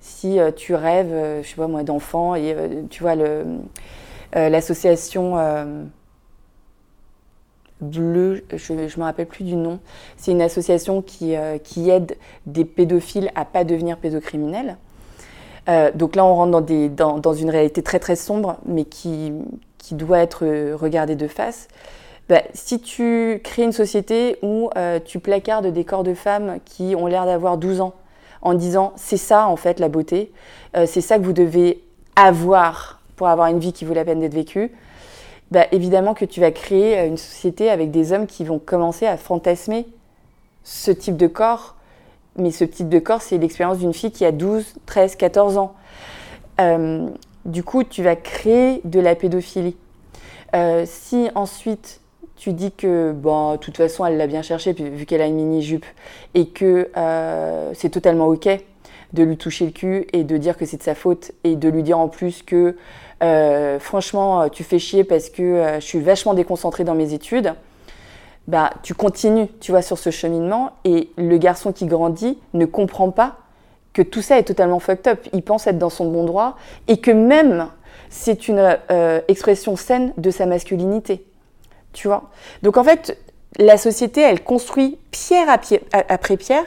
[0.00, 2.54] si tu rêves, je sais pas moi, d'enfant, et
[2.90, 3.14] tu vois
[4.34, 5.36] l'association
[7.78, 9.80] Bleu, je ne me rappelle plus du nom,
[10.16, 12.16] c'est une association qui, qui aide
[12.46, 14.78] des pédophiles à pas devenir pédocriminels.
[15.68, 18.84] Euh, donc là, on rentre dans, des, dans, dans, une réalité très très sombre, mais
[18.84, 19.32] qui,
[19.78, 21.68] qui doit être regardée de face.
[22.28, 26.94] Bah, si tu crées une société où euh, tu placardes des corps de femmes qui
[26.96, 27.94] ont l'air d'avoir 12 ans,
[28.42, 30.32] en disant c'est ça en fait la beauté,
[30.76, 31.82] euh, c'est ça que vous devez
[32.16, 34.72] avoir pour avoir une vie qui vaut la peine d'être vécue,
[35.50, 39.16] bah, évidemment que tu vas créer une société avec des hommes qui vont commencer à
[39.16, 39.86] fantasmer
[40.64, 41.76] ce type de corps
[42.38, 45.74] mais ce type de corps, c'est l'expérience d'une fille qui a 12, 13, 14 ans.
[46.60, 47.08] Euh,
[47.44, 49.76] du coup, tu vas créer de la pédophilie.
[50.54, 52.00] Euh, si ensuite
[52.36, 55.36] tu dis que, bon, de toute façon, elle l'a bien cherché vu qu'elle a une
[55.36, 55.86] mini-jupe
[56.34, 58.48] et que euh, c'est totalement OK
[59.12, 61.68] de lui toucher le cul et de dire que c'est de sa faute et de
[61.68, 62.76] lui dire en plus que,
[63.78, 67.54] franchement, tu fais chier parce que je suis vachement déconcentrée dans mes études
[68.46, 73.10] bah, tu continues, tu vois, sur ce cheminement, et le garçon qui grandit ne comprend
[73.10, 73.38] pas
[73.92, 75.26] que tout ça est totalement fucked up.
[75.32, 76.56] Il pense être dans son bon droit,
[76.86, 77.68] et que même
[78.08, 81.24] c'est une euh, expression saine de sa masculinité.
[82.62, 83.18] Donc en fait,
[83.58, 85.48] la société, elle construit pierre,
[86.08, 86.64] après pierre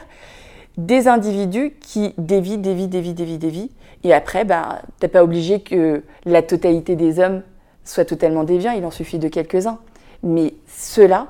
[0.76, 3.70] des individus qui dévient, dévient, dévient, dévient, dévient.
[4.02, 7.42] Et après, bah, t'es pas obligé que la totalité des hommes
[7.84, 9.78] soit totalement déviants, il en suffit de quelques-uns.
[10.22, 11.26] Mais ceux-là,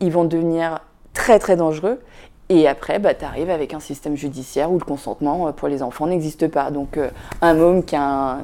[0.00, 0.80] ils vont devenir
[1.12, 2.00] très très dangereux
[2.50, 5.82] Et après, bah, tu arrives avec un système judiciaire où le consentement euh, pour les
[5.82, 6.70] enfants n'existe pas.
[6.70, 7.10] Donc, euh,
[7.42, 8.38] un môme qui a,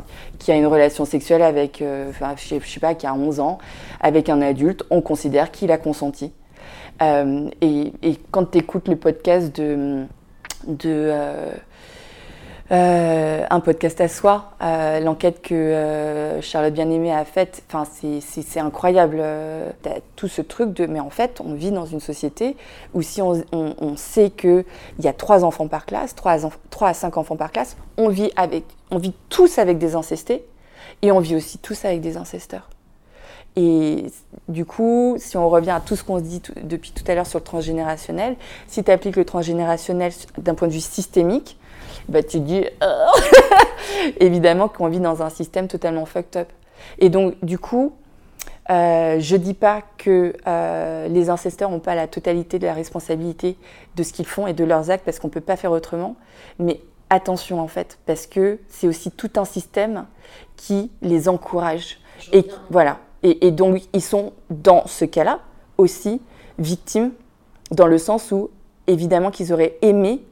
[0.48, 3.58] une relation sexuelle avec, euh, je sais, pas, qui a 11 ans,
[4.00, 6.32] avec un adulte, on considère qu'il a consenti.
[7.00, 10.04] Et, et quand tu écoutes le podcast de,
[10.68, 11.12] de
[12.70, 18.58] euh, un podcast à soi, euh, l'enquête que euh, Charlotte Bien-Aimée a faite, enfin, c'est-
[18.58, 19.18] incroyable.
[19.20, 19.70] euh,
[20.16, 22.56] tout ce truc de, mais en fait, on vit dans une société
[22.94, 24.64] où si on, sait qu'il
[25.00, 26.36] y a trois enfants par classe, trois,
[26.70, 30.44] trois à cinq enfants par classe, on vit, avec, on vit tous avec des incestés
[31.02, 32.70] et on vit aussi tous avec des incesteurs.
[33.56, 34.06] Et
[34.48, 37.26] du coup, si on revient à tout ce qu'on se dit depuis tout à l'heure
[37.26, 38.36] sur le transgénérationnel,
[38.66, 41.56] si tu appliques le transgénérationnel d'un point de vue systémique,
[42.08, 43.12] bah, tu te dis Ah
[44.20, 46.48] évidemment qu'on vit dans un système totalement fucked up.
[46.98, 47.92] Et donc, du coup,
[48.70, 53.56] euh, je dis pas que euh, les incesteurs n'ont pas la totalité de la responsabilité
[53.96, 56.16] de ce qu'ils font et de leurs actes parce qu'on peut pas faire autrement.
[56.58, 56.80] Mais
[57.10, 60.06] attention en fait, parce que c'est aussi tout un système
[60.56, 61.98] qui les encourage.
[62.32, 62.98] Et voilà.
[63.22, 65.40] Et, et donc ils sont dans ce cas-là
[65.76, 66.20] aussi
[66.58, 67.12] victimes
[67.70, 68.50] dans le sens où
[68.86, 70.22] évidemment qu'ils auraient aimé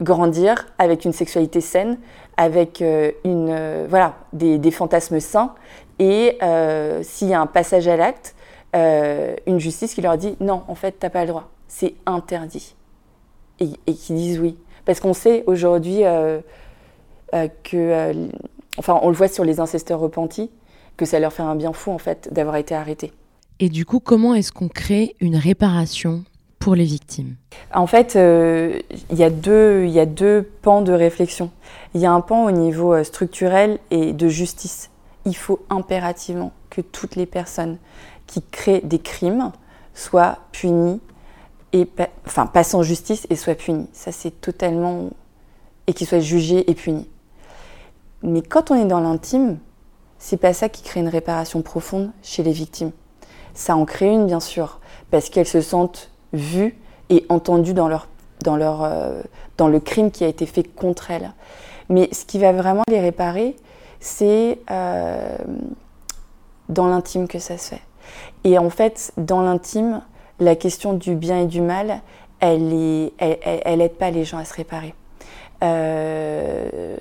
[0.00, 1.98] grandir avec une sexualité saine,
[2.36, 5.54] avec euh, une, euh, voilà, des, fantasmes sains.
[5.98, 8.34] Et euh, s'il y a un passage à l'acte,
[8.74, 12.74] une justice qui leur dit non, en fait, t'as pas le droit, c'est interdit.
[13.58, 14.56] Et, et qui disent oui.
[14.84, 16.02] Parce qu'on sait aujourd'hui
[17.64, 18.28] que,
[18.78, 20.50] enfin, on le voit sur les incesteurs repentis,
[20.96, 23.12] que ça leur fait un bien fou, en fait, d'avoir été arrêtés.
[23.58, 26.24] Et du coup, comment est-ce qu'on crée une réparation
[26.60, 27.34] pour les victimes
[27.74, 28.78] En fait, euh,
[29.10, 31.50] il y, a deux- y a deux pans de réflexion.
[31.94, 34.90] Il y a un pan au niveau euh, structurel et de justice.
[35.24, 37.78] Il faut impérativement que toutes les personnes
[38.28, 39.50] qui créent des crimes
[39.94, 41.00] soient punies,
[41.72, 41.88] et
[42.26, 43.88] enfin passent en justice et soient punies.
[43.92, 45.10] Ça, c'est totalement.
[45.86, 47.08] et qu'ils soient jugés et punis.
[48.22, 49.58] Mais quand on est dans l'intime,
[50.18, 52.92] c'est pas ça qui crée une réparation profonde chez les victimes.
[53.54, 54.78] Ça en crée une, bien sûr,
[55.10, 56.76] parce qu'elles se sentent vues
[57.08, 58.08] et entendues dans, leur,
[58.44, 59.22] dans, leur, euh,
[59.56, 61.32] dans le crime qui a été fait contre elles.
[61.88, 63.56] Mais ce qui va vraiment les réparer,
[63.98, 65.36] c'est euh,
[66.68, 67.82] dans l'intime que ça se fait.
[68.44, 70.00] Et en fait, dans l'intime,
[70.38, 72.00] la question du bien et du mal,
[72.40, 74.94] elle est, elle, elle- elle pas les gens à se réparer.
[75.62, 76.96] Euh,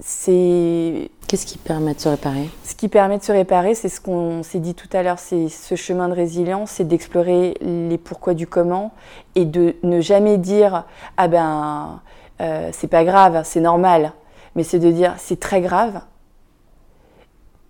[0.00, 2.50] c'est Qu'est-ce qui permet de se réparer?
[2.64, 5.48] ce qui permet de se réparer, c'est ce qu'on s'est dit tout à l'heure, c'est
[5.48, 8.92] ce chemin de résilience, c'est d'explorer les pourquoi du comment
[9.34, 10.84] et de ne jamais dire
[11.16, 12.00] ah ben
[12.40, 14.12] euh, c'est pas grave, c'est normal,
[14.54, 16.00] mais c'est de dire c'est très grave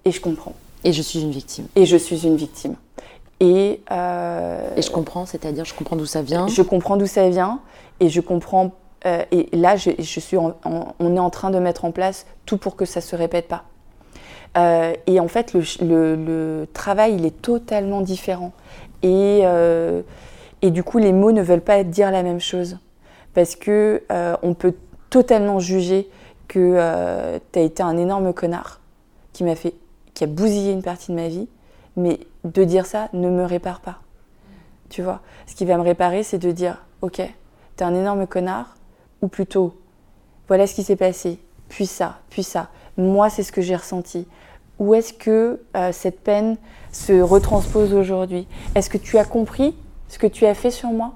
[0.05, 0.55] et je comprends
[0.85, 1.67] Et je suis une victime.
[1.77, 2.75] et je suis une victime
[3.41, 6.47] et, euh, Et je comprends, c'est-à-dire je comprends d'où ça vient.
[6.47, 7.59] je comprends d'où ça vient
[8.01, 8.71] et je comprends.
[9.07, 10.55] Euh, et là, je, suis on
[11.17, 13.65] est en train de mettre en place tout pour que ça se répète pas.
[14.57, 18.53] Euh, et en fait, le, travail, il est totalement différent.
[19.03, 20.03] Et, euh,
[20.61, 22.79] et du coup, les mots ne veulent pas dire la même chose.
[23.35, 24.03] Parce que
[24.43, 24.75] on peut
[25.11, 26.09] totalement juger
[26.49, 28.81] que tu as été un énorme connard
[29.33, 29.75] qui m'a fait,
[30.15, 31.49] qui a bousillé une partie de ma vie,
[31.97, 34.01] mais de dire ça ne me répare pas.
[34.91, 35.21] Tu vois?
[35.47, 37.23] Ce qui va me réparer, c'est de dire, ok,
[37.77, 38.77] t'es un énorme connard,
[39.23, 39.75] ou plutôt,
[40.49, 42.69] voilà ce qui s'est passé, puis ça, puis ça.
[42.99, 44.27] Moi, c'est ce que j'ai ressenti.
[44.79, 46.57] Où est-ce que euh, cette peine
[46.91, 48.47] se retranspose aujourd'hui?
[48.75, 49.75] Est-ce que tu as compris
[50.09, 51.13] ce que tu as fait sur moi?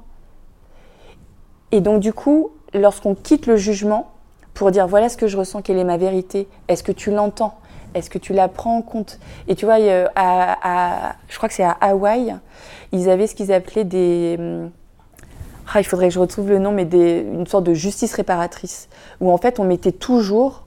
[1.72, 4.12] Et donc, du coup, lorsqu'on quitte le jugement
[4.54, 7.58] pour dire voilà ce que je ressens, quelle est ma vérité, est-ce que tu l'entends?
[7.94, 9.18] Est-ce que tu la prends en compte?
[9.48, 10.06] Et tu vois, euh,
[11.28, 12.36] je crois que c'est à Hawaï,
[12.92, 14.38] ils avaient ce qu'ils appelaient des.
[15.72, 18.88] Ah, il faudrait que je retrouve le nom, mais des, une sorte de justice réparatrice,
[19.20, 20.64] où en fait on mettait toujours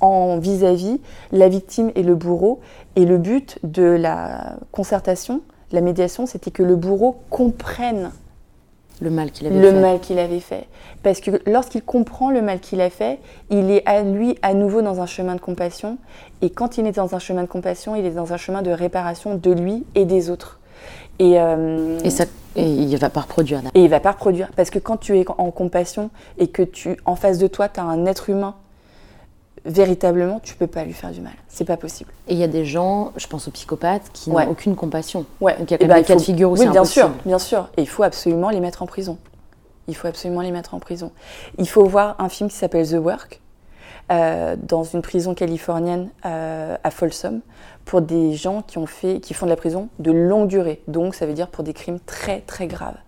[0.00, 1.00] en vis-à-vis
[1.30, 2.60] la victime et le bourreau.
[2.96, 5.40] Et le but de la concertation,
[5.70, 8.10] la médiation, c'était que le bourreau comprenne
[9.00, 9.80] Le mal qu'il avait le fait.
[9.80, 10.66] mal qu'il avait fait.
[11.02, 14.82] Parce que lorsqu'il comprend le mal qu'il a fait, il est à lui à nouveau
[14.82, 15.96] dans un chemin de compassion.
[16.42, 18.70] Et quand il est dans un chemin de compassion, il est dans un chemin de
[18.70, 20.60] réparation de lui et des autres.
[21.22, 22.24] Et, euh, Et, ça,
[22.56, 23.60] et il va pas reproduire.
[23.74, 24.48] et il va pas reproduire.
[24.56, 27.78] Parce que quand tu es en compassion et que tu, en face de toi, tu
[27.80, 28.54] as un être humain,
[29.64, 31.32] véritablement, tu peux pas lui faire du mal.
[31.48, 32.10] C'est pas possible.
[32.26, 34.44] Et il y a des gens, je pense aux psychopathes, qui Ouais.
[34.44, 35.24] n'ont aucune compassion.
[35.40, 35.56] Ouais.
[35.58, 36.60] Donc il y a Eh quand même des il cas de faut- figure où Oui,
[36.60, 37.06] bien impossible.
[37.06, 37.68] sûr, bien sûr.
[37.76, 39.18] Et il faut absolument les mettre en prison.
[39.88, 41.12] Il faut absolument les mettre en prison.
[41.58, 43.40] Il faut voir un film qui s'appelle The Work,
[44.10, 47.40] euh, dans une prison californienne euh, à Folsom,
[47.84, 50.82] pour des gens qui, font de la prison de longue durée.
[50.88, 52.98] Donc ça veut dire pour des crimes très très graves.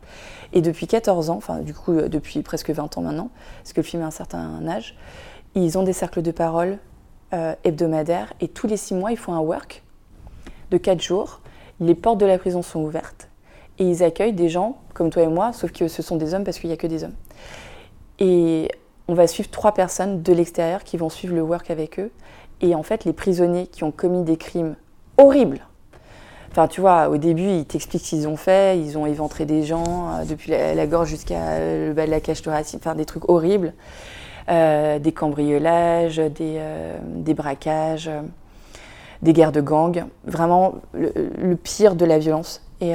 [0.53, 3.31] Et depuis 14 ans, enfin du coup euh, depuis presque 20 ans maintenant,
[3.63, 4.97] parce que le film a un certain âge,
[5.55, 6.79] ils ont des cercles de parole
[7.33, 9.83] euh, hebdomadaires et tous les 6 mois ils font un work
[10.71, 11.41] de 4 jours.
[11.81, 13.29] Les portes de la prison sont ouvertes
[13.79, 16.45] et ils accueillent des gens comme toi et moi, sauf que ce sont des hommes
[16.45, 17.15] parce qu'il n'y a que des hommes.
[18.21, 18.71] Et
[19.09, 22.11] on va suivre trois personnes de l'extérieur qui vont suivre le work avec eux.
[22.61, 24.77] Et en fait, les prisonniers qui ont commis des crimes
[25.19, 25.61] horribles,
[26.55, 28.79] Enfin, tu vois, au début, ils t'expliquent ce qu'ils ont fait.
[28.79, 32.43] Ils ont éventré des gens euh, depuis la, gorge jusqu'à le bas de la cage
[32.43, 33.73] thoracique, enfin des trucs horribles.
[34.49, 38.09] Euh, des cambriolages, des, euh, des braquages,
[39.23, 40.05] des guerres de gangs.
[40.27, 42.63] Vraiment le, le pire de la violence.
[42.81, 42.93] Et,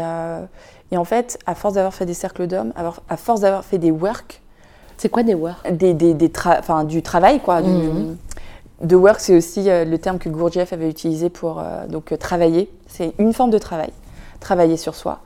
[0.92, 2.72] et en fait, à force d'avoir fait des cercles d'hommes,
[3.10, 4.42] à force d'avoir fait des work,
[5.00, 7.62] C'est quoi des work des, des, des tra- du travail, quoi.
[7.64, 8.18] du- Mhm.
[8.82, 12.18] de work, c'est aussi euh, le terme que Gurdjieff avait utilisé pour euh, donc, euh,
[12.18, 12.70] travailler.
[12.88, 13.92] C'est une forme de travail,
[14.40, 15.20] travailler sur soi.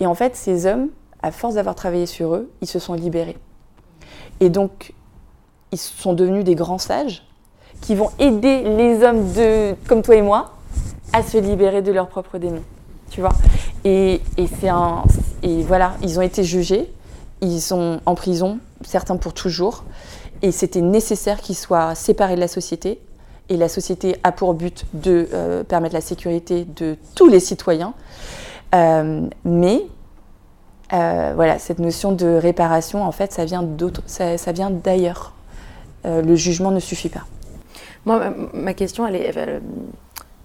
[0.00, 0.88] Et en fait, ces hommes,
[1.22, 3.36] à force d'avoir travaillé sur eux, ils se sont libérés.
[4.40, 4.92] Et donc,
[5.70, 7.24] ils sont devenus des grands sages
[7.80, 10.52] qui vont aider les hommes de, comme toi et moi
[11.12, 12.62] à se libérer de leurs propres démons.
[13.10, 13.32] Tu vois?
[13.84, 15.02] Et, et c'est un.
[15.42, 16.92] Et voilà, ils ont été jugés,
[17.42, 19.84] ils sont en prison, certains pour toujours.
[20.40, 23.00] Et c'était nécessaire qu'ils soient séparés de la société.
[23.48, 27.94] Et la société a pour but de euh, permettre la sécurité de tous les citoyens.
[28.74, 29.82] Euh, mais
[30.92, 35.34] euh, voilà, cette notion de réparation, en fait, ça vient d'autres, ça, vient d'ailleurs.
[36.04, 37.24] Le jugement ne suffit pas.
[38.06, 39.60] Moi, ma question, elle est.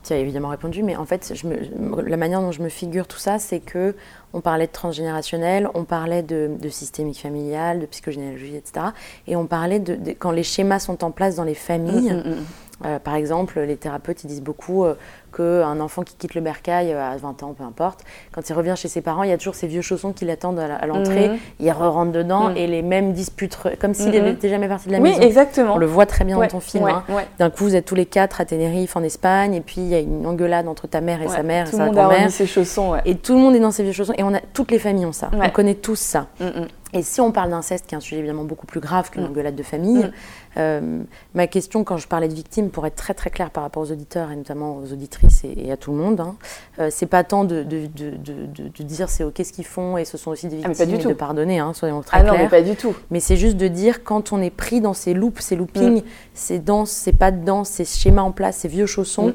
[0.08, 3.08] tu as évidemment répondu, mais en fait, je me- la manière dont je me figure
[3.08, 3.96] tout ça, c'est que
[4.34, 8.88] on parlait de transgénérationnel, on parlait de, de systémique familial, de psychogénéalogie, etc.
[9.28, 12.12] Et on parlait de, de- quand les schémas sont en place dans les familles.
[12.14, 12.46] Mm, mm, mm.
[12.86, 14.94] Euh, par exemple, les thérapeutes ils disent beaucoup euh,
[15.38, 18.74] qu'un enfant qui quitte le bercail euh, à 20 ans, peu importe, quand il revient
[18.76, 21.38] chez ses parents, il y a toujours ces vieux chaussons qui l'attendent à l'entrée, Mhm.
[21.60, 22.58] il rentre dedans Mhm.
[22.58, 24.24] et les mêmes disputes, comme s'il Mhm.
[24.26, 25.22] n'était jamais parti de la Oui, maison.
[25.22, 25.76] exactement.
[25.76, 26.84] On le voit très bien Ouais, dans ton film.
[26.84, 27.04] ouais, hein.
[27.10, 27.28] ouais.
[27.40, 29.96] D'un coup, vous êtes tous les quatre à Tenerife, en Espagne, et puis il y
[29.96, 32.02] a une engueulade entre ta mère et sa mère et Tout sa le monde a
[32.02, 32.20] grand-mère.
[32.22, 32.92] remis ses chaussons.
[32.92, 33.02] Ouais.
[33.06, 34.14] Et tout le monde est dans ces vieux chaussons.
[34.18, 35.30] Et on a, toutes les familles ont ça.
[35.34, 36.28] On connaît tous ça.
[36.40, 36.68] Mm, mm.
[36.94, 39.28] Et si on parle d'inceste, qui est un sujet évidemment beaucoup plus grave qu'une Mm.
[39.28, 40.10] engueulade de famille.
[40.58, 41.02] Euh,
[41.36, 43.92] ma question, quand je parlais de victimes, pour être très très claire par rapport aux
[43.92, 46.36] auditeurs et notamment aux auditrices et, et à tout le monde, hein,
[46.80, 49.66] euh, c'est pas tant de, de, de, de- de- de dire c'est ok ce qu'ils
[49.66, 51.10] font et ce sont aussi des Ah, mais victimes pas du et tout.
[51.10, 52.96] de pardonner, hein, soyons très Ah non, mais pas du tout.
[53.12, 56.04] Mais c'est juste de dire quand on est pris dans ces loops, ces loopings,
[56.34, 59.34] ces danses, ces pas de danse, ces schémas en place, ces vieux chaussons, Mm.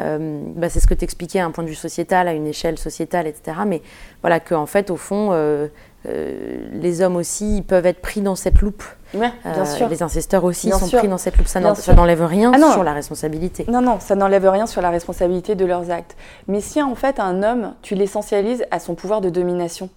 [0.00, 2.46] euh, bah, c'est ce que tu expliquais à un point de vue sociétal, à une
[2.46, 3.58] échelle sociétale, etc.
[3.66, 3.80] Mais
[4.20, 5.68] voilà, qu'en fait, au fond, euh,
[6.06, 8.84] euh, les hommes aussi ils peuvent être pris dans cette loupe.
[9.14, 9.88] Ouais, bien Euh, sûr.
[9.88, 10.98] Les incesteurs aussi Bien sont sûr.
[11.00, 11.48] pris dans cette loupe.
[11.48, 13.64] Ça n'enlève rien Ah sur la responsabilité.
[13.68, 16.16] Non, non, ça n'enlève rien sur la responsabilité de leurs actes.
[16.46, 19.88] Mais si en fait un homme, tu l'essentialises à son pouvoir de domination,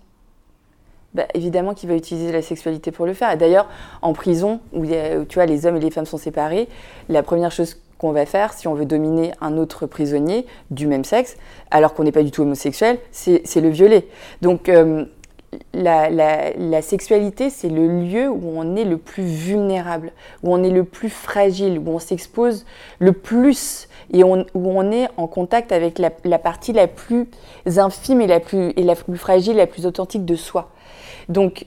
[1.13, 3.29] bah, évidemment qu'il va utiliser la sexualité pour le faire.
[3.31, 3.67] Et d'ailleurs,
[4.01, 6.69] en prison, où, a- tu vois, les hommes et les femmes sont séparés,
[7.09, 11.03] la première chose qu'on va faire, si on veut dominer un autre prisonnier du même
[11.03, 11.35] sexe,
[11.69, 14.07] alors qu'on n'est pas du tout homosexuel, c'est c'est le violer.
[14.41, 15.05] Donc, euh,
[15.73, 20.11] la, la- sexualité, c'est le lieu où on est le plus vulnérable,
[20.43, 22.65] où on est le plus fragile, où on s'expose
[22.99, 27.27] le plus et où on est en contact avec la, la partie la plus
[27.77, 30.69] infime et la plus, et la plus fragile, la plus authentique de soi.
[31.29, 31.65] Donc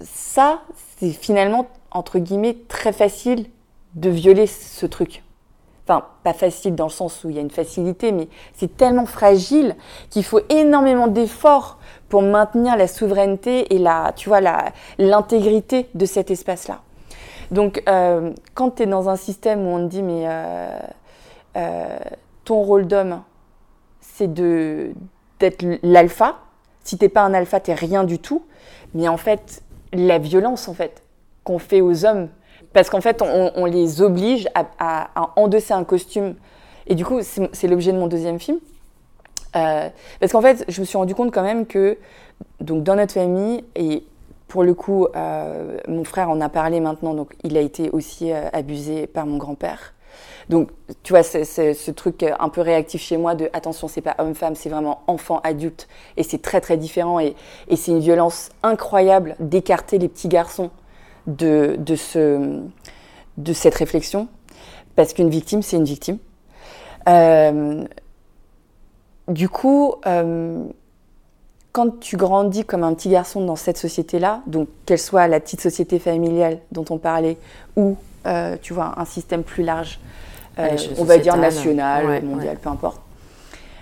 [0.00, 0.62] ça,
[0.98, 3.46] c'est finalement, entre guillemets, très facile
[3.94, 5.22] de violer ce truc.
[5.84, 9.06] Enfin, pas facile dans le sens où il y a une facilité, mais c'est tellement
[9.06, 9.74] fragile
[10.10, 11.78] qu'il faut énormément d'efforts
[12.12, 14.42] pour maintenir la souveraineté et la, tu vois,
[14.98, 16.82] l'intégrité de cet espace-là.
[17.50, 20.78] Donc, euh, quand tu es dans un système où on te dit, mais euh,
[21.56, 21.98] euh,
[22.44, 23.22] ton rôle d'homme,
[24.02, 24.92] c'est de,
[25.40, 26.36] d'être l'alpha.
[26.84, 28.44] Si t'es pas un alpha, t'es rien du tout.
[28.92, 29.62] Mais en fait,
[29.94, 31.02] la violence, en fait,
[31.44, 32.28] qu'on fait aux hommes,
[32.74, 36.34] parce qu'en fait, on, les oblige à, endosser un costume.
[36.86, 38.58] Et du coup, c'est l'objet de mon deuxième film.
[39.56, 39.88] Euh,
[40.20, 41.98] parce qu'en fait, je me suis rendu compte quand même que,
[42.60, 44.04] donc, dans notre famille, et
[44.48, 48.32] pour le coup, euh, mon frère en a parlé maintenant, donc il a été aussi
[48.32, 49.94] euh, abusé par mon grand-père.
[50.48, 50.68] Donc,
[51.02, 54.54] tu vois, c'est ce truc un peu réactif chez moi de attention, c'est pas homme-femme,
[54.54, 55.88] c'est vraiment enfant-adulte.
[56.18, 57.18] Et c'est très, très différent.
[57.18, 57.34] Et,
[57.68, 60.70] et c'est une violence incroyable d'écarter les petits garçons
[61.26, 62.60] de, de, ce,
[63.38, 64.28] de cette réflexion.
[64.96, 66.18] Parce qu'une victime, c'est une victime.
[67.08, 67.84] Euh,
[69.32, 70.64] du coup, euh,
[71.72, 75.60] quand tu grandis comme un petit garçon dans cette société-là, donc qu'elle soit la petite
[75.60, 77.38] société familiale dont on parlait,
[77.76, 77.96] ou
[78.26, 79.98] euh, tu vois un système plus large,
[80.58, 82.60] euh, l'échelle on va dire national, Ouais, mondial, ouais.
[82.62, 83.00] peu importe.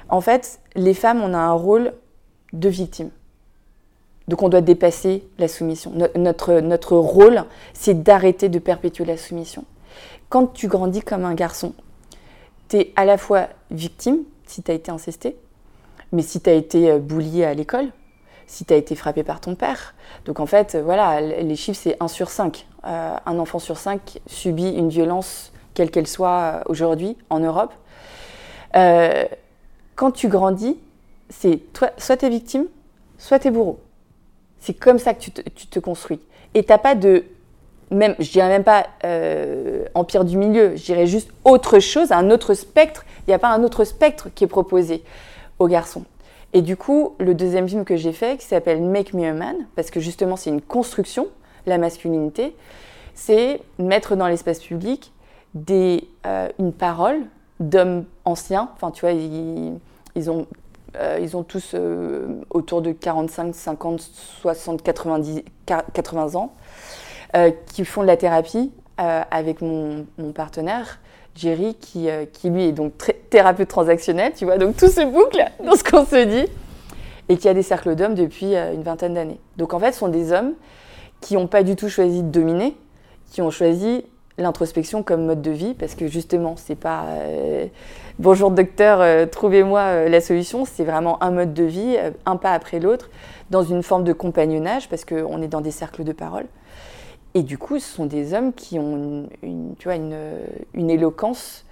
[0.08, 1.92] En fait, les femmes, on a un rôle
[2.52, 3.10] de victime.
[4.28, 5.90] Donc on doit dépasser la soumission.
[5.94, 7.42] No- notre, notre rôle,
[7.74, 9.64] c'est d'arrêter de perpétuer la soumission.
[10.28, 11.72] Quand tu grandis comme un garçon,
[12.68, 14.18] tu es à la fois victime,
[14.50, 15.36] si tu as été incesté,
[16.12, 17.86] mais si tu as été euh, bullié à l'école,
[18.48, 19.94] si tu as été frappé par ton père.
[20.24, 22.66] Donc en fait, euh, voilà, les chiffres, c'est 1 sur 5.
[22.84, 27.72] Euh, un enfant sur 5 subit une violence, quelle qu'elle soit aujourd'hui en Europe.
[29.94, 30.78] Quand tu grandis,
[31.28, 31.60] c'est
[31.98, 32.64] soit tu es victime,
[33.18, 33.80] soit tu es bourreau.
[34.58, 36.20] C'est comme ça que tu te, tu te construis.
[36.54, 37.24] Et t'as pas de.
[37.90, 42.30] Même, je dirais même pas euh, empire du milieu, je dirais juste autre chose, un
[42.30, 43.04] autre spectre.
[43.26, 45.02] Il n'y a pas un autre spectre qui est proposé
[45.58, 46.04] aux garçons.
[46.52, 49.56] Et du coup, le deuxième film que j'ai fait, qui s'appelle Make Me a Man,
[49.74, 51.28] parce que justement c'est une construction,
[51.66, 52.54] la masculinité,
[53.14, 55.12] c'est mettre dans l'espace public
[55.54, 57.22] des, euh, une parole
[57.58, 58.70] d'hommes anciens.
[58.74, 59.78] Enfin, tu vois, ils,
[60.14, 60.46] ils ont,
[60.96, 61.74] euh, ils ont tous
[62.50, 66.54] autour de 45, 50, 60, 90, 80 ans,
[67.36, 70.04] euh, qui font de la thérapie euh, avec mon,
[70.34, 70.98] partenaire.
[71.36, 72.92] Jerry, qui, euh, lui est donc
[73.30, 76.50] thérapeute transactionnel, tu vois, donc tout se boucle dans ce qu'on se dit,
[77.28, 79.38] et qui a des cercles d'hommes depuis une vingtaine d'années.
[79.56, 80.54] Donc en fait, ce sont des hommes
[81.20, 82.76] qui n'ont pas du tout choisi de dominer,
[83.30, 84.04] qui ont choisi
[84.36, 87.04] l'introspection comme mode de vie, parce que justement, c'est pas
[88.18, 91.96] bonjour docteur, trouvez-moi la solution, c'est vraiment un mode de vie,
[92.26, 93.08] un pas après l'autre,
[93.50, 96.46] dans une forme de compagnonnage, parce qu'on est dans des cercles de parole.
[97.34, 100.16] Et du coup, ce sont des hommes qui ont une, une- tu vois, une,
[100.74, 101.64] une éloquence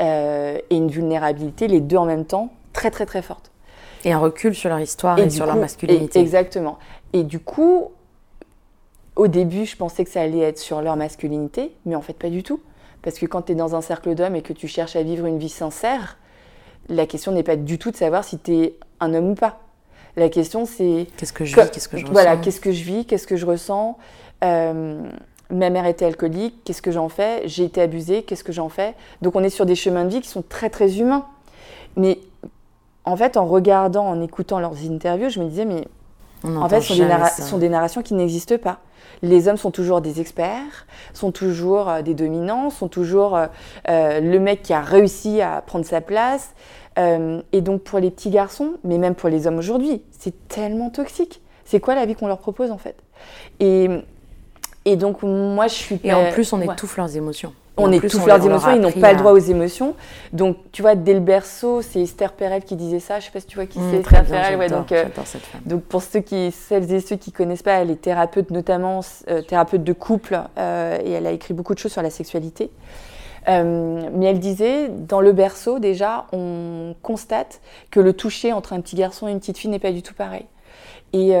[0.00, 3.50] euh, et une vulnérabilité, les deux en même temps, très très très forte.
[4.04, 6.18] Et un recul sur leur histoire et, sur leur masculinité.
[6.18, 6.78] et- exactement.
[7.12, 7.90] Et du coup,
[9.16, 12.30] au début, je pensais que ça allait être sur leur masculinité, mais en fait pas
[12.30, 12.60] du tout.
[13.02, 15.26] Parce que quand tu es dans un cercle d'hommes et que tu cherches à vivre
[15.26, 16.18] une vie sincère,
[16.88, 19.60] la question n'est pas du tout de savoir si tu es un homme ou pas.
[20.16, 22.84] La question c'est Qu'est-ce que je vis, qu'est-ce que je voilà, ressens qu'est-ce que je
[22.84, 23.98] vis, qu'est-ce que je ressens.
[24.44, 25.02] Euh,
[25.50, 27.42] ma mère était alcoolique, qu'est-ce que j'en fais?
[27.46, 28.94] J'ai été abusée, qu'est-ce que j'en fais?
[29.22, 31.24] Donc on est sur des chemins de vie qui sont très très humains.
[31.96, 32.18] Mais
[33.04, 35.86] en fait, en regardant, en écoutant leurs interviews, je me disais, mais
[36.44, 37.42] On en fait, ce sont des, jamais narra- ça.
[37.42, 38.78] sont des narrations qui n'existent pas.
[39.22, 43.46] Les hommes sont toujours des experts, sont toujours euh, des dominants, sont toujours euh,
[43.88, 46.54] euh, le mec qui a réussi à prendre sa place.
[46.98, 50.90] Euh, et donc pour les petits garçons, mais même pour les hommes aujourd'hui, c'est tellement
[50.90, 51.42] toxique.
[51.64, 52.96] C'est quoi la vie qu'on leur propose en fait?
[53.60, 53.88] Et,
[54.84, 56.00] et donc moi je suis...
[56.04, 56.66] Et en plus, on ouais.
[56.72, 57.52] étouffe leurs émotions.
[57.76, 59.96] On plus, étouffe on leurs émotions, ils n'ont pas à- le droit aux émotions.
[60.32, 63.18] Donc, tu vois, dès le berceau, c'est Esther Perel qui disait ça.
[63.18, 64.58] Je sais pas si tu vois qui Mmh, c'est, Esther Perel.
[64.58, 65.60] Ouais, donc, euh, cette femme.
[65.66, 69.42] donc, pour ceux qui, celles et ceux qui connaissent pas, elle est thérapeute notamment, euh,
[69.42, 72.70] thérapeute de couple, euh, et elle a écrit beaucoup de choses sur la sexualité.
[73.48, 78.94] Mais elle disait, dans le berceau, déjà, on constate que le toucher entre un petit
[78.96, 80.46] garçon et une petite fille n'est pas du tout pareil.
[81.12, 81.34] Et,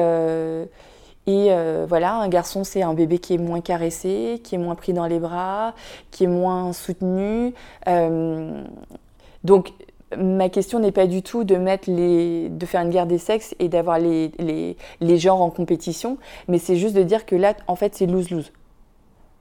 [1.26, 4.74] et euh, voilà, un garçon, c'est un bébé qui est moins caressé, qui est moins
[4.74, 5.74] pris dans les bras,
[6.10, 7.54] qui est moins soutenu.
[7.88, 8.62] Euh,
[9.42, 9.72] donc,
[10.18, 13.54] ma question n'est pas du tout de mettre les, de faire une guerre des sexes
[13.58, 17.54] et d'avoir les, les, les genres en compétition, mais c'est juste de dire que là,
[17.66, 18.52] en fait, c'est lose-lose.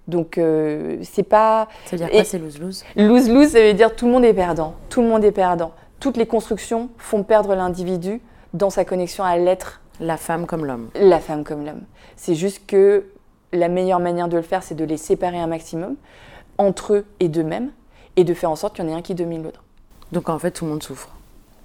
[0.07, 1.67] Donc, euh, c'est pas.
[1.85, 2.83] Ça veut dire quoi, c'est lose-lose?
[2.95, 4.73] Lose-lose, ça veut dire tout le monde est perdant.
[4.89, 5.71] Tout le monde est perdant.
[5.99, 8.21] Toutes les constructions font perdre l'individu
[8.53, 10.89] dans sa connexion à l'être, La femme comme l'homme.
[10.95, 11.81] la femme comme l'homme.
[12.15, 13.05] C'est juste que
[13.51, 15.95] la meilleure manière de le faire, c'est de les séparer un maximum
[16.57, 17.69] entre eux et d'eux-mêmes
[18.15, 19.63] et de faire en sorte qu'il y en ait un qui domine l'autre.
[20.11, 21.09] Donc en fait, tout le monde souffre.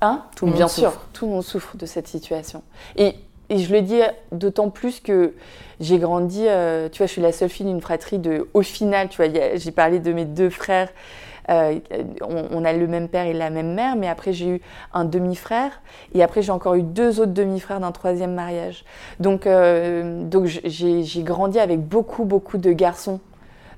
[0.00, 0.22] Hein?
[0.36, 1.06] Tout le monde Bien sûr, souffre.
[1.12, 2.62] tout le monde souffre de cette situation.
[2.96, 3.14] Et,
[3.48, 4.00] et je le dis
[4.32, 5.34] d'autant plus que
[5.80, 8.48] j'ai grandi, euh, tu vois, je suis la seule fille d'une fratrie de.
[8.54, 10.88] Au final, tu vois, j'ai parlé de mes deux frères.
[11.50, 11.78] Euh,
[12.20, 14.60] on, a le même père et la même mère, mais après j'ai eu
[14.92, 15.80] un demi-frère
[16.14, 18.84] et après j'ai encore eu deux autres demi-frères d'un troisième mariage.
[19.18, 23.20] Donc, euh, donc j'ai grandi avec beaucoup, beaucoup de garçons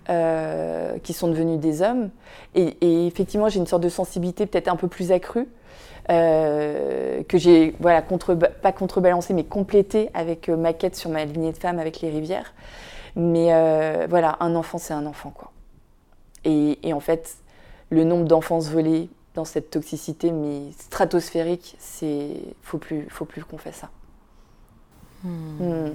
[0.09, 2.11] euh, qui sont devenus des hommes.
[2.57, 5.47] Et, effectivement, j'ai une sorte de sensibilité peut-être un peu plus accrue,
[6.09, 11.59] que j'ai, voilà, contre, pas contrebalancée, mais complétée avec ma quête sur ma lignée de
[11.59, 12.53] femmes avec les rivières.
[13.15, 13.53] Mais
[14.09, 15.53] voilà, un enfant, c'est un enfant, quoi.
[16.45, 17.37] Et en fait,
[17.91, 23.59] le nombre d'enfances volées dans cette toxicité, mais stratosphérique, c'est faut plus, faut plus qu'on
[23.59, 23.91] fasse ça.
[25.23, 25.91] Hmm.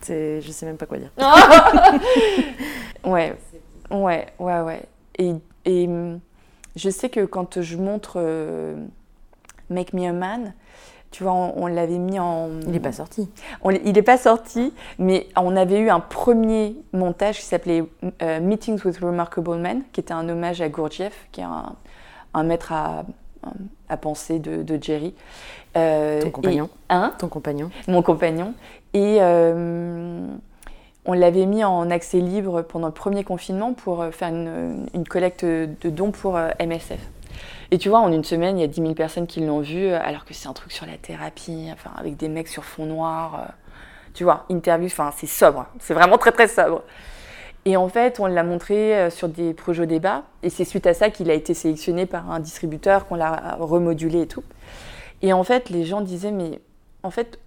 [0.00, 1.10] C'est, je sais même pas quoi dire.
[3.04, 3.36] Ouais,
[3.90, 4.82] ouais, ouais, ouais.
[5.18, 5.34] Et,
[5.64, 6.20] et hum,
[6.74, 8.84] je sais que quand je montre euh,
[9.70, 10.54] Make Me a Man,
[11.10, 12.48] tu vois, on, on l'avait mis en.
[12.66, 13.28] Il n'est pas sorti.
[13.62, 17.84] on il n'est pas sorti, mais on avait eu un premier montage qui s'appelait
[18.22, 21.72] euh, Meetings with Remarkable Men, qui était un hommage à Gurdjieff, qui est un,
[22.34, 23.04] un maître à,
[23.88, 25.14] à penser de, de Jerry.
[25.76, 26.64] Euh, Ton compagnon.
[26.66, 27.12] et- hein?
[27.18, 28.54] Ton compagnon mon compagnon.
[28.94, 30.26] Et euh,
[31.04, 35.44] on l'avait mis en accès libre pendant le premier confinement pour faire une, une collecte
[35.44, 36.98] de dons pour MSF.
[37.70, 39.86] Et tu vois, en une semaine, il y a 10 000 personnes qui l'ont vu,
[39.86, 43.34] euh, alors que c'est un truc sur la thérapie, avec des mecs sur fond noir.
[43.34, 43.52] euh,
[44.14, 45.66] tu vois, interview, enfin, c'est sobre.
[45.78, 46.82] C'est vraiment très, très sobre.
[47.66, 50.22] Et en fait, on l'a montré euh, sur des projets débat.
[50.42, 54.22] Et c'est suite à ça qu'il a été sélectionné par un distributeur, qu'on l'a remodulé
[54.22, 54.44] et tout.
[55.22, 56.60] Et en fait, les gens disaient, mais
[57.02, 57.38] en fait,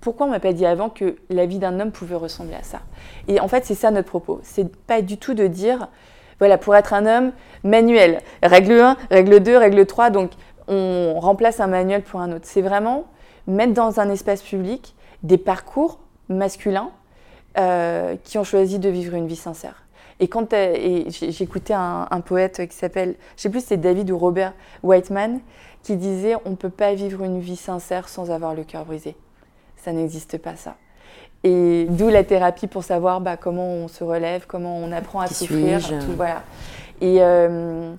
[0.00, 2.80] pourquoi on m'a pas dit avant que la vie d'un homme pouvait ressembler à ça?
[3.28, 4.40] Et en fait, c'est ça notre propos.
[4.42, 5.88] C'est pas du tout de dire,
[6.44, 10.32] voilà, pour être un homme, manuel, règle 1, règle 2, règle 3, donc
[10.68, 12.44] on remplace un manuel pour un autre.
[12.44, 13.06] C'est vraiment
[13.46, 16.90] mettre dans un espace public des parcours masculins
[17.56, 19.86] euh, qui ont choisi de vivre une vie sincère.
[20.20, 20.54] Et quand
[21.08, 24.52] j'écoutais un, poète qui s'appelle, je sais plus c'est David ou Robert
[24.82, 25.40] Whiteman,
[25.82, 29.16] qui disait on peut pas vivre une vie sincère sans avoir le cœur brisé.
[29.76, 30.76] Ça n'existe pas ça.
[31.46, 35.26] Et d'où la thérapie pour savoir bah, comment on se relève, comment on apprend à
[35.26, 36.42] souffrir, tout, voilà.
[37.02, 37.94] Et, euh,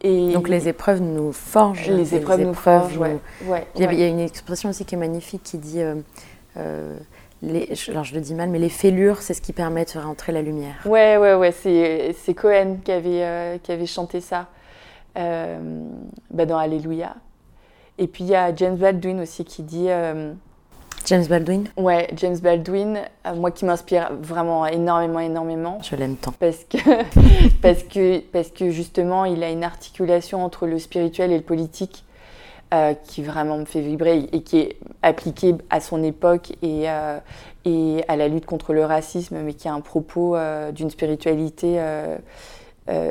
[0.00, 1.90] et Donc les épreuves nous forgent.
[1.90, 3.18] les épreuves nous forgent, ouais.
[3.44, 3.94] ouais, Il y, a, ouais.
[3.94, 5.96] il y a une expression aussi qui est magnifique qui dit, euh,
[6.56, 6.96] euh,
[7.42, 10.08] les, alors je le dis mal, mais les fêlures, c'est ce qui permet de faire
[10.08, 10.76] entrer la lumière.
[10.86, 14.46] Ouais, ouais, ouais, c'est, Cohen qui avait, euh, qui avait chanté ça
[15.14, 17.14] bah, dans Alléluia.
[17.98, 19.88] Et puis il y a James Baldwin aussi qui dit,
[21.06, 26.32] James Baldwin, ouais, James Baldwin, euh, moi qui m'inspire vraiment énormément, énormément, je l'aime tant.
[26.32, 26.78] parce que,
[27.62, 32.04] parce, que, parce que justement il a une articulation entre le spirituel et le politique
[32.72, 37.18] euh, qui vraiment me fait vibrer et qui est appliqué à son époque et, euh,
[37.64, 40.36] et à la lutte contre le racisme, mais qui a un propos
[40.72, 41.80] d'une spiritualité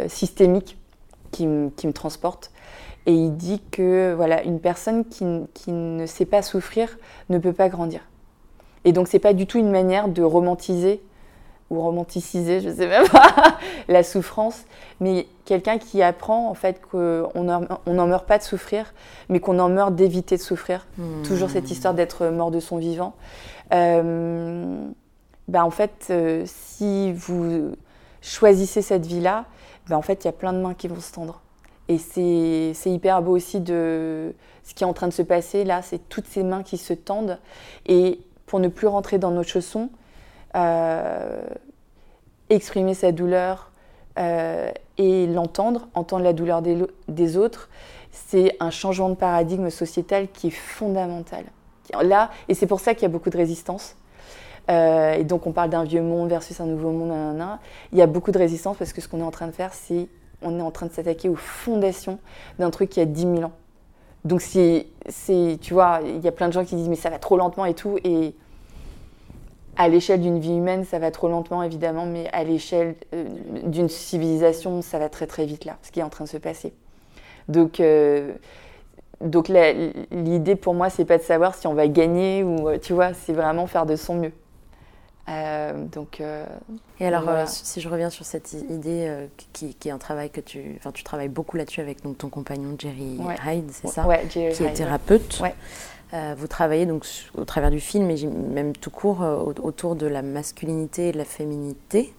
[0.08, 0.78] systémique
[1.32, 2.52] qui me transporte.
[3.06, 6.98] Et il dit que voilà, une personne qui, qui ne sait pas souffrir
[7.30, 8.02] ne peut pas grandir.
[8.86, 11.02] Et donc c'est pas du tout une manière de romantiser
[11.70, 13.58] ou romanticiser, je sais même pas,
[13.88, 14.64] la souffrance,
[15.00, 18.94] mais quelqu'un qui apprend en fait qu'on n'en meurt pas de souffrir,
[19.30, 20.88] mais qu'on en meurt d'éviter de souffrir.
[21.24, 23.14] Toujours cette histoire d'être mort de son vivant.
[23.72, 24.88] Euh,
[25.48, 27.72] ben, en fait, euh, si vous
[28.22, 29.46] choisissez cette vie-là,
[29.90, 31.42] ben, en fait, il y a plein de mains qui vont se tendre.
[31.90, 34.34] Et c'est hyper beau aussi de
[34.64, 36.94] ce qui est en train de se passer là, c'est toutes ces mains qui se
[36.94, 37.40] tendent.
[37.88, 39.90] Et pour ne plus rentrer dans nos chaussons,
[40.56, 41.42] euh,
[42.50, 43.72] exprimer sa douleur
[44.20, 47.70] euh, et l'entendre, entendre la douleur des autres,
[48.12, 51.46] c'est un changement de paradigme sociétal qui est fondamental.
[52.04, 53.96] Là, et c'est pour ça qu'il y a beaucoup de résistance.
[54.70, 57.10] Euh, et donc on parle d'un vieux monde versus un nouveau monde.
[57.10, 57.60] nanana.
[57.92, 59.74] Il y a beaucoup de résistance parce que ce qu'on est en train de faire,
[59.74, 60.08] c'est
[60.42, 62.20] on est en train de s'attaquer aux fondations
[62.60, 63.52] d'un truc qui a 10 000 ans.
[64.26, 64.88] Donc c'est,
[65.62, 67.66] tu vois, il y a plein de gens qui disent mais ça va trop lentement
[67.66, 67.98] et tout.
[68.04, 68.36] Et
[69.78, 73.26] à l'échelle d'une vie humaine, ça va trop lentement évidemment, mais à l'échelle euh,
[73.64, 76.38] d'une civilisation, ça va très très vite là, ce qui est en train de se
[76.38, 76.74] passer.
[77.48, 78.34] Donc, euh,
[79.22, 79.50] donc
[80.12, 83.14] l'idée pour moi, c'est pas de savoir si on va gagner ou, euh, tu vois,
[83.14, 84.34] c'est vraiment faire de son mieux.
[85.30, 86.46] Euh, donc, euh,
[87.00, 87.42] Et alors, Voilà.
[87.42, 90.92] euh, si je reviens sur cette idée qui, qui est un travail que tu, enfin,
[90.92, 93.36] tu travailles beaucoup là-dessus avec donc, ton compagnon Jerry Ouais.
[93.46, 94.74] Hyde, c'est ça, ouais, Jerry qui est Hyde.
[94.74, 95.40] thérapeute.
[95.42, 95.54] Ouais.
[96.16, 97.06] Euh, vous travaillez donc
[97.38, 101.20] au travers du film, et même tout court, au- autour de la masculinité et de
[101.20, 102.12] la féminité.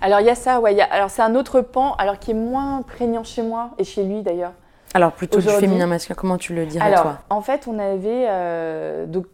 [0.00, 0.72] Alors il y a ça, ouais.
[0.72, 3.70] il y a- alors c'est un autre pan, alors qui est moins prégnant chez moi
[3.78, 4.52] et chez lui d'ailleurs.
[4.94, 7.18] Alors plutôt du féminin masculin, comment tu le dirais Alors, toi?
[7.30, 8.26] en fait, on avait.
[8.28, 9.26] euh, donc,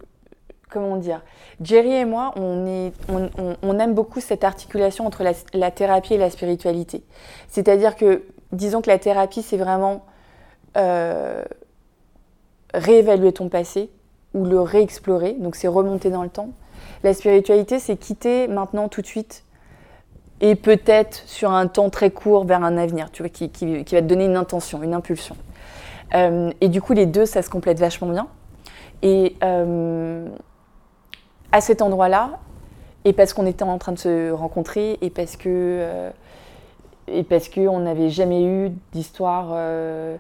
[0.69, 1.23] comment dire
[1.61, 7.03] Jerry et moi, on, aime beaucoup cette articulation entre la, thérapie et la spiritualité.
[7.49, 10.05] C'est-à-dire que, disons que la thérapie, c'est vraiment
[10.77, 11.43] euh,
[12.75, 13.91] réévaluer ton passé
[14.35, 16.51] ou le réexplorer, donc c'est remonter dans le temps.
[17.03, 19.45] La spiritualité, c'est quitter maintenant tout de suite
[20.41, 24.07] et peut-être sur un temps très court vers un avenir, tu vois, qui va te
[24.07, 25.37] donner une intention, une impulsion.
[26.15, 28.29] Euh, et du coup, les deux, ça se complète vachement bien.
[29.03, 30.27] Et euh,
[31.53, 32.39] à cet endroit-là,
[33.05, 36.11] et parce qu'on était en train de se rencontrer, et parce que euh,
[37.07, 40.17] et parce que on n'avait jamais eu d'histoire euh,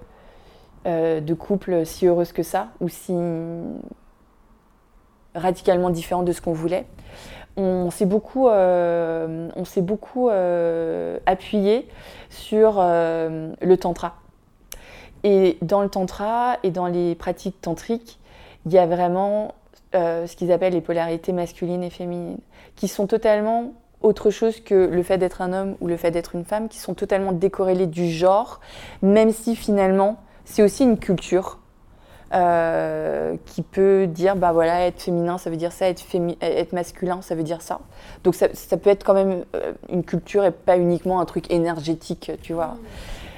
[0.86, 3.14] euh, de couple si heureuse que ça, ou si
[5.34, 6.86] radicalement différente de ce qu'on voulait.
[7.56, 11.88] On s'est beaucoup, on s'est beaucoup appuyé
[12.30, 14.14] sur le tantra.
[15.24, 18.20] Et dans le tantra et dans les pratiques tantriques,
[18.64, 19.54] il y a vraiment
[19.94, 22.38] euh, ce qu'ils appellent les polarités masculines et féminines,
[22.76, 26.34] qui sont totalement autre chose que le fait d'être un homme ou le fait d'être
[26.34, 28.60] une femme, qui sont totalement décorrélés du genre,
[29.02, 31.58] même si finalement c'est aussi une culture
[32.34, 36.04] euh, qui peut dire bah voilà être féminin ça veut dire ça être,
[36.72, 37.80] masculin ça veut dire ça.
[38.24, 42.30] Donc ça, peut être quand même euh, une culture et pas uniquement un truc énergétique
[42.42, 42.76] tu vois.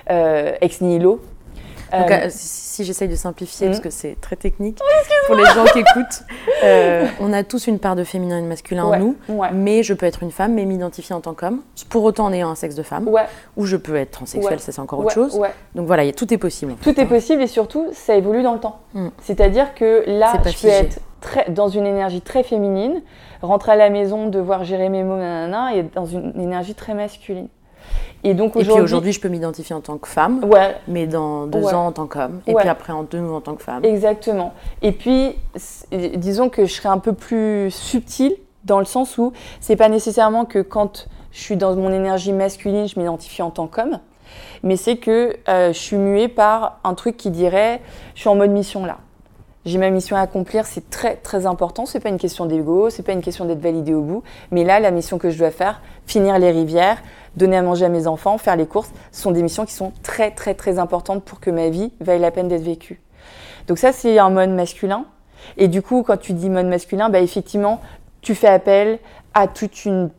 [0.09, 1.21] Ex nihilo
[1.93, 4.79] Donc, Euh, si j'essaye de simplifier, parce que c'est très technique
[5.27, 6.23] pour les gens qui écoutent,
[6.65, 9.17] euh, on a tous une part de féminin et de masculin ouais, en nous.
[9.29, 9.49] ouais.
[9.53, 12.51] Mais je peux être une femme, mais m'identifier en tant qu'homme, pour autant en ayant
[12.51, 13.09] un sexe de femme.
[13.09, 13.25] Ouais,
[13.57, 14.59] Ou je peux être transsexuel, Ouais.
[14.59, 15.41] ça c'est encore autre chose.
[15.75, 16.73] Donc voilà, y a- tout est possible.
[16.73, 17.07] en fait, Tout est hein.
[17.07, 18.81] possible et surtout, ça évolue dans le temps.
[18.95, 19.09] Mm.
[19.23, 20.69] C'est-à-dire que là, je peux figé.
[20.69, 23.03] être très, dans une énergie très féminine,
[23.43, 26.95] rentrer à la maison, devoir gérer mes mots, nanana, et être dans une énergie très
[26.95, 27.49] masculine.
[28.23, 31.75] Et donc aujourd'hui, je peux m'identifier en tant que femme, ouais, mais dans deux Ouais.
[31.75, 32.61] ans en tant qu'homme, et Ouais.
[32.61, 33.85] puis après en deux en tant que femme.
[33.85, 34.53] exactement.
[34.83, 35.37] Et puis,
[36.17, 38.35] disons que je serais un peu plus subtile
[38.65, 42.87] dans le sens où c'est pas nécessairement que quand je suis dans mon énergie masculine,
[42.87, 43.99] je m'identifie en tant qu'homme,
[44.63, 47.81] mais c'est que euh, je suis muée par un truc qui dirait
[48.15, 48.99] je suis en mode mission là.
[49.67, 51.85] J'ai ma mission à accomplir, c'est très très important.
[51.85, 54.23] C'est pas une question d'ego, c'est pas une question d'être validé au bout.
[54.51, 56.97] Mais là, la mission que je dois faire, finir les rivières,
[57.37, 59.93] donner à manger à mes enfants, faire les courses, ce sont des missions qui sont
[60.03, 63.01] très très très importantes pour que ma vie vaille la peine d'être vécue.
[63.69, 65.05] Donc ça, c'est un mode masculin.
[65.57, 67.81] Et du coup, quand tu dis mode masculin, bah effectivement,
[68.21, 68.99] tu fais appel
[69.33, 70.11] à toute une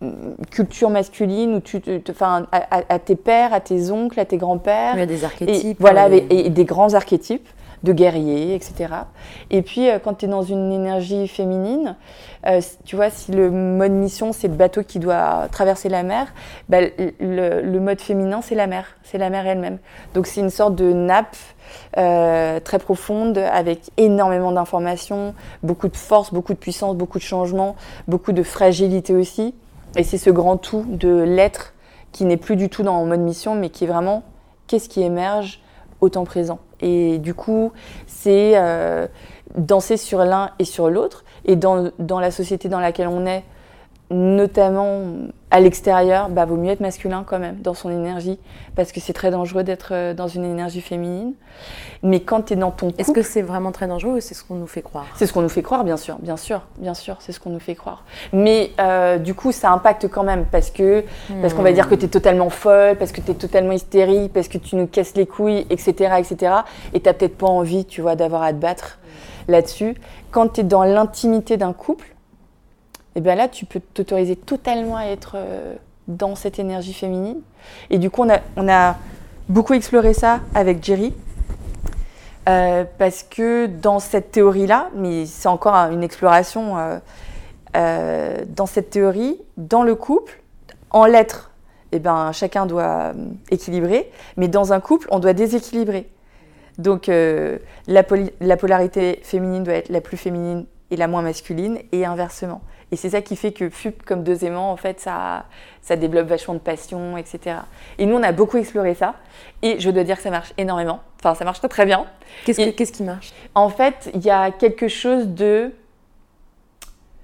[0.00, 0.10] mm,
[0.50, 4.94] culture masculine, où tu, enfin, à, tes pères, à tes oncles, à tes grands-pères.
[4.94, 5.76] Il y a des Et archétypes.
[5.80, 7.48] voilà, avec- et des grands archétypes
[7.82, 8.94] de guerriers, etc.
[9.50, 11.96] Et puis, euh, quand tu es dans une énergie féminine,
[12.46, 16.32] euh, tu vois, si le mode mission, c'est le bateau qui doit traverser la mer,
[16.68, 19.78] bah, le, mode féminin, c'est la mer, c'est la mer elle-même.
[20.14, 21.36] Donc, c'est une sorte de nappe
[21.96, 27.76] euh, très profonde, avec énormément d'informations, beaucoup de force, beaucoup de puissance, beaucoup de changements,
[28.06, 29.54] beaucoup de fragilité aussi.
[29.96, 31.74] Et c'est ce grand tout de l'être
[32.12, 34.22] qui n'est plus du tout dans mode mission, mais qui est vraiment
[34.66, 35.60] qu'est-ce qui émerge
[36.00, 36.58] au temps présent?
[36.82, 37.72] Et du coup,
[38.06, 39.06] c'est euh,
[39.56, 41.24] danser sur l'un et sur l'autre.
[41.44, 43.44] Et dans, dans la société dans laquelle on est,
[44.12, 45.02] notamment
[45.50, 48.38] à l'extérieur, bah, vaut mieux être masculin quand même, dans son énergie,
[48.74, 51.34] parce que c'est très dangereux d'être euh, dans une énergie féminine.
[52.02, 54.34] Mais quand tu es dans ton couple, Est-ce que c'est vraiment très dangereux ou c'est
[54.34, 55.06] ce qu'on nous fait croire?
[55.14, 57.50] C'est ce qu'on nous fait croire, bien sûr, bien sûr, bien sûr, c'est ce qu'on
[57.50, 58.04] nous fait croire.
[58.32, 61.04] Mais euh, du coup, ça impacte quand même parce que
[61.42, 64.32] parce qu'on va dire que tu es totalement folle, parce que tu es totalement hystérique,
[64.32, 66.54] parce que tu nous casses les couilles, etc., etc.
[66.94, 68.98] Et t'as peut-être pas envie, tu vois, d'avoir à te battre
[69.48, 69.96] là-dessus.
[70.30, 72.11] Quand tu es dans l'intimité d'un couple,
[73.14, 75.74] et bien là, tu peux t'autoriser totalement à être euh,
[76.08, 77.40] dans cette énergie féminine.
[77.90, 78.24] Et du coup,
[78.56, 78.96] on a,
[79.48, 81.12] beaucoup exploré ça avec Jerry.
[82.48, 87.00] Euh, parce que dans cette théorie-là, mais c'est encore un- une exploration,
[87.76, 90.40] euh, dans cette théorie, dans le couple,
[90.90, 91.52] en l'être,
[91.92, 93.12] eh ben, chacun doit
[93.50, 96.08] équilibrer, mais dans un couple, on doit déséquilibrer.
[96.78, 98.02] Donc la
[98.56, 102.60] polarité féminine doit être la plus féminine et la moins masculine, et inversement.
[102.92, 105.46] Et c'est ça qui fait que FUP comme deux aimants, en fait, ça,
[105.80, 107.56] ça développe vachement de passion, etc.
[107.98, 109.14] Et nous, on a beaucoup exploré ça,
[109.62, 111.00] et je dois dire que ça marche énormément.
[111.18, 112.04] Enfin, ça marche très très bien.
[112.44, 113.32] Qu'est-ce que- qu'est-ce qui marche?
[113.54, 115.72] En fait, il y a quelque chose de.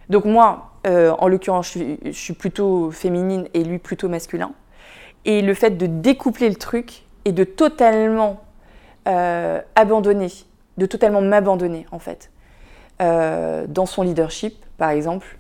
[0.09, 4.53] Donc, moi, euh, en l'occurrence, je suis, je suis plutôt féminine et lui plutôt masculin.
[5.27, 8.40] Et le fait de découpler le truc et de totalement
[9.07, 10.28] euh, abandonner,
[10.78, 12.31] de totalement m'abandonner, en fait,
[13.03, 15.36] euh, dans son leadership, par exemple,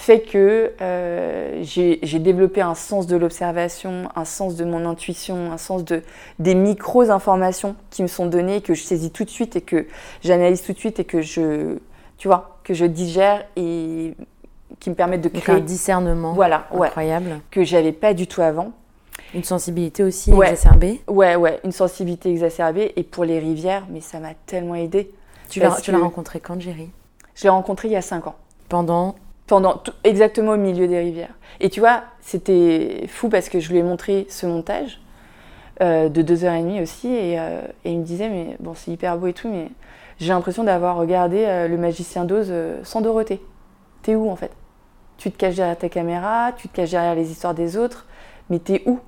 [0.00, 5.58] fait que euh, j'ai développé un sens de l'observation, un sens de mon intuition, un
[5.58, 6.02] sens de,
[6.38, 9.86] des micros-informations qui me sont données, que je saisis tout de suite et que
[10.22, 11.76] j'analyse tout de suite et que je,
[12.18, 14.14] tu vois, que je digère et
[14.78, 17.40] qui me permettent de Donc créer, un discernement voilà, ouais, incroyable.
[17.50, 18.72] que j'avais pas du tout avant.
[19.34, 20.48] Une sensibilité aussi Ouais.
[20.50, 21.02] exacerbée.
[21.08, 25.10] Ouais, ouais, une sensibilité exacerbée et pour les rivières, mais ça m'a tellement aidé.
[25.50, 26.88] Tu l'as rencontré quand, Jerry?
[27.34, 28.34] Je l'ai rencontré il y a cinq ans.
[28.68, 29.14] Pendant
[30.04, 31.34] exactement au milieu des rivières.
[31.60, 35.00] Et tu vois, c'était fou parce que je lui ai montré ce montage
[35.82, 38.74] euh, de deux heures et demie aussi, et, euh, et il me disait mais bon
[38.74, 39.68] c'est hyper beau et tout, mais
[40.18, 42.52] j'ai l'impression d'avoir regardé euh, le magicien d'Oz
[42.82, 43.42] sans Dorothée.
[44.02, 44.52] T'es où en fait?
[45.18, 48.06] Tu te caches derrière ta caméra, tu te caches derrière les histoires des autres,
[48.48, 49.00] mais t'es où?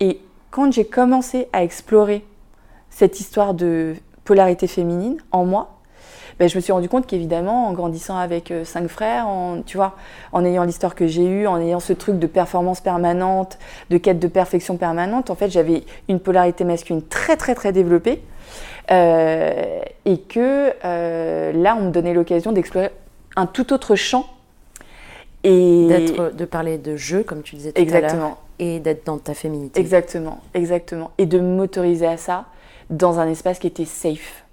[0.00, 2.24] Et quand j'ai commencé à explorer
[2.88, 3.94] cette histoire de
[4.24, 5.79] polarité féminine en moi,
[6.40, 9.76] ben, je me suis rendu compte qu'évidemment, en grandissant avec euh, cinq frères, en, tu
[9.76, 9.94] vois,
[10.32, 13.58] en ayant l'histoire que j'ai eue, en ayant ce truc de performance permanente,
[13.90, 18.22] de quête de perfection permanente, en fait, j'avais une polarité masculine très, très, très développée.
[18.90, 22.90] Euh, et que euh, là, on me donnait l'occasion d'explorer
[23.36, 24.24] un tout autre champ.
[25.44, 27.96] Et d'être, de parler de jeu, comme tu disais tout à l'heure.
[27.96, 28.38] Exactement.
[28.58, 29.78] et d'être dans ta féminité.
[29.78, 31.10] Exactement, exactement.
[31.18, 32.46] Et de m'autoriser à ça
[32.88, 34.44] dans un espace qui était safe.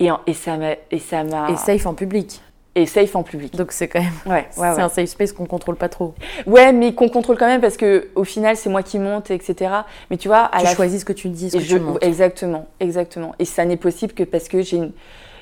[0.00, 0.72] Et, en- et ça m'a.
[0.90, 2.40] Et, ça m'a- Et safe en public.
[2.74, 3.54] et safe en public.
[3.56, 4.10] Donc c'est quand même.
[4.26, 4.80] Ouais, ouais, c'est ouais.
[4.80, 6.14] un safe space qu'on contrôle pas trop.
[6.46, 9.70] Ouais, mais qu'on contrôle quand même parce que au final, c'est moi qui monte, etc.
[10.10, 11.82] Mais tu vois, à tu la choisis ce que tu dis, ce que je- tu
[11.82, 11.98] montres.
[12.06, 13.34] Exactement, exactement.
[13.38, 14.92] Et ça n'est possible que parce que j'ai une,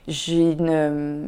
[0.09, 1.27] j'ai une, euh,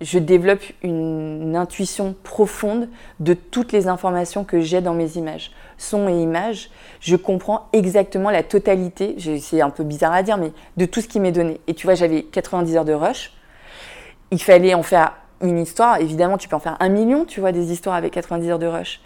[0.00, 6.08] je développe une, intuition profonde de toutes les informations que j'ai dans mes images, son
[6.08, 6.70] et images.
[7.00, 9.16] Je comprends exactement la totalité.
[9.40, 11.60] C'est un peu bizarre à dire, mais de tout ce qui m'est donné.
[11.66, 13.32] Et tu vois, j'avais 90 heures de rush.
[14.30, 16.00] Il fallait en faire une histoire.
[16.00, 18.66] Évidemment, tu peux en faire un million, tu vois, des histoires avec 90 heures de
[18.66, 19.00] rush.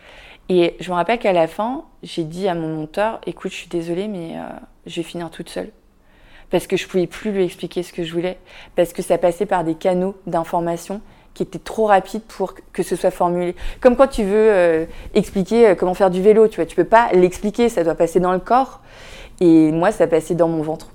[0.48, 3.68] Et je me rappelle qu'à la fin, j'ai dit à mon monteur, écoute, je suis
[3.68, 4.42] désolée, mais euh,
[4.86, 5.70] je vais finir toute seule.
[6.50, 8.38] Parce que je pouvais plus lui expliquer ce que je voulais.
[8.76, 11.00] Parce que ça passait par des canaux d'information
[11.34, 13.56] qui étaient trop rapides pour que ce soit formulé.
[13.80, 16.84] Comme quand tu veux euh, expliquer euh, comment faire du vélo, tu vois, tu peux
[16.84, 18.80] pas l'expliquer, ça doit passer dans le corps.
[19.40, 20.90] Et moi, ça passait dans mon ventre.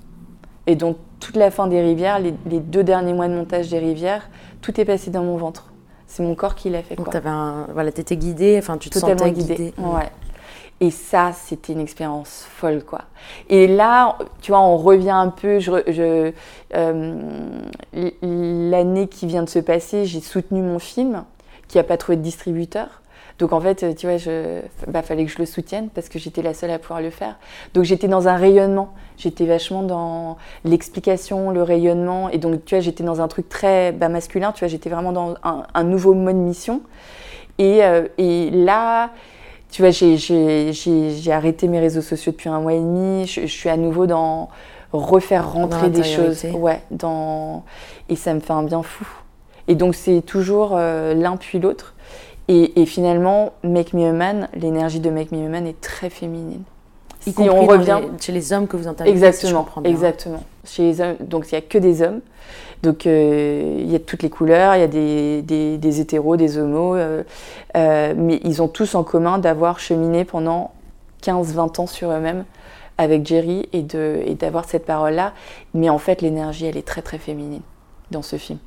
[0.66, 3.80] Et donc, toute la fin des rivières, les, les deux derniers mois de montage des
[3.80, 4.30] rivières,
[4.62, 5.74] tout est passé dans mon ventre.
[6.08, 6.96] C'est mon corps qui l'a fait.
[6.96, 7.14] Donc Quoi.
[7.14, 9.56] t'avais un, voilà, t'étais guidée, enfin tu te Totalement sentais guidée.
[9.56, 9.74] guidée.
[9.78, 10.10] Ouais.
[10.82, 13.02] Et ça, c'était une expérience folle, quoi.
[13.50, 15.60] Et là, tu vois, on revient un peu.
[15.60, 16.32] Je, je,
[16.74, 17.52] euh,
[18.22, 21.26] L'année qui vient de se passer, j'ai soutenu mon film,
[21.68, 23.02] qui n'a pas trouvé de distributeur.
[23.40, 26.42] Donc en fait, tu vois, je, bah, fallait que je le soutienne parce que j'étais
[26.42, 27.38] la seule à pouvoir le faire.
[27.74, 28.94] Donc j'étais dans un rayonnement.
[29.18, 32.30] J'étais vachement dans l'explication, le rayonnement.
[32.30, 34.52] Et donc, tu vois, j'étais dans un truc très bah, masculin.
[34.52, 36.82] Tu vois, j'étais vraiment dans un, un nouveau mode mission.
[37.60, 39.12] Et, euh, et là,
[39.72, 40.18] tu vois, j'ai-
[41.32, 43.26] arrêté mes réseaux sociaux depuis un mois et demi.
[43.28, 44.50] Je, je suis à nouveau dans
[44.92, 46.44] refaire rentrer des choses.
[46.56, 47.64] Ouais, dans...
[48.10, 49.06] Et ça me fait un bien fou.
[49.68, 51.94] Et donc, c'est toujours euh, l'un puis l'autre.
[52.48, 56.10] Et, et finalement, Make Me a Man, l'énergie de Make Me a Man est très
[56.10, 56.64] féminine.
[57.28, 58.00] Y si compris on revient.
[58.02, 59.92] les- chez les hommes que vous interviewez, si je Exactement, comprends bien.
[59.92, 60.44] exactement.
[60.66, 62.22] Chez les hommes, donc il n'y a que des hommes.
[62.84, 66.96] Donc euh, il y a toutes les couleurs, il y a des, hétéros, des homos,
[66.96, 67.24] euh,
[67.76, 70.72] euh, mais ils ont tous en commun d'avoir cheminé pendant
[71.24, 72.46] 15-20 ans sur eux-mêmes
[72.98, 75.34] avec Jerry et d'avoir cette parole-là.
[75.74, 77.62] Mais en fait, l'énergie, elle est très très féminine
[78.12, 78.60] dans ce film.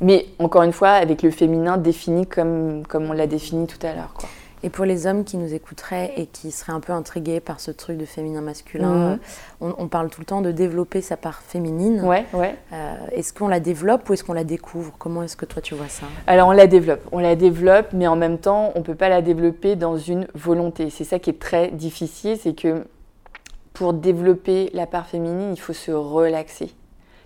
[0.00, 3.94] Mais encore une fois, avec le féminin défini comme, comme on l'a défini tout à
[3.94, 4.14] l'heure.
[4.62, 7.70] Et pour les hommes qui nous écouteraient et qui seraient un peu intrigués par ce
[7.70, 9.18] truc de féminin-masculin, Mhm.
[9.60, 12.02] on, on parle tout le temps de développer sa part féminine.
[12.04, 12.56] Ouais, ouais.
[12.72, 14.92] Euh, est-ce qu'on la développe ou est-ce qu'on la découvre?
[14.98, 16.06] Comment est-ce que toi tu vois ça?
[16.26, 19.08] Alors on la développe, on la développe, mais en même temps, on ne peut pas
[19.08, 20.90] la développer dans une volonté.
[20.90, 22.84] C'est ça qui est très difficile, c'est que
[23.74, 26.72] pour développer la part féminine, il faut se relaxer.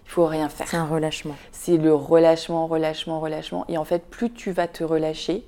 [0.04, 0.80] Il faut rien C'est faire.
[0.82, 1.34] un relâchement.
[1.52, 3.64] C'est le relâchement, relâchement, relâchement.
[3.68, 5.46] Et en fait, plus tu vas te relâcher,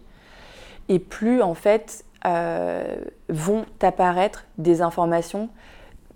[0.89, 2.97] et plus en fait euh,
[3.29, 5.49] vont t'apparaître des informations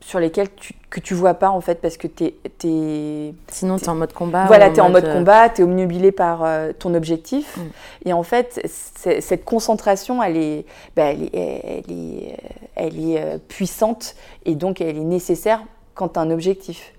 [0.00, 3.84] sur lesquelles tu, que tu vois pas en fait parce que tu es, Sinon, tu
[3.84, 4.46] es en mode combat.
[4.46, 7.56] voilà, ou tu es en mode euh, combat, tu es omnubilé par euh, ton objectif.
[7.56, 7.60] Mm.
[8.06, 10.66] Et en fait, cette concentration, elle est,
[10.96, 12.36] bah, elle est, elle est,
[12.76, 14.14] elle est, euh, puissante
[14.44, 15.62] et donc elle est nécessaire
[15.94, 16.92] quand tu as un objectif.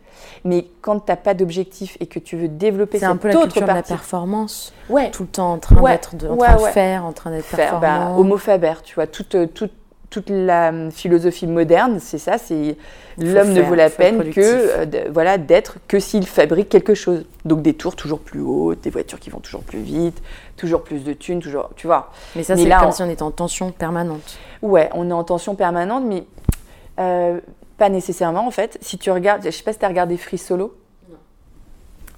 [0.46, 3.28] Mais quand tu n'as pas d'objectif et que tu veux développer C'est cette un peu
[3.30, 4.74] la autre de la performance.
[4.90, 7.32] ouais, Tout le temps en train Ouais, d'être, en ouais, train de faire, en train
[7.32, 8.18] d'être bah, performant.
[8.18, 9.72] Homo faber, tu vois, toute, euh, toute,
[10.10, 12.76] toute la hum, philosophie moderne, c'est ça, c'est
[13.20, 17.26] l'homme ne vaut la peine que euh, voilà d'être que s'il fabrique quelque chose.
[17.46, 20.20] Donc des tours toujours plus hautes, des voitures qui vont toujours plus vite,
[20.58, 22.12] toujours plus de thunes, toujours, tu vois.
[22.36, 24.38] Mais ça, c'est comme on- si on était en tension permanente.
[24.64, 26.24] Ouais, on est en tension permanente, mais
[27.00, 27.40] euh,
[27.80, 28.78] pas nécessairement en fait.
[28.82, 30.76] Si tu regardes, je sais pas si tu as regardé Free Solo.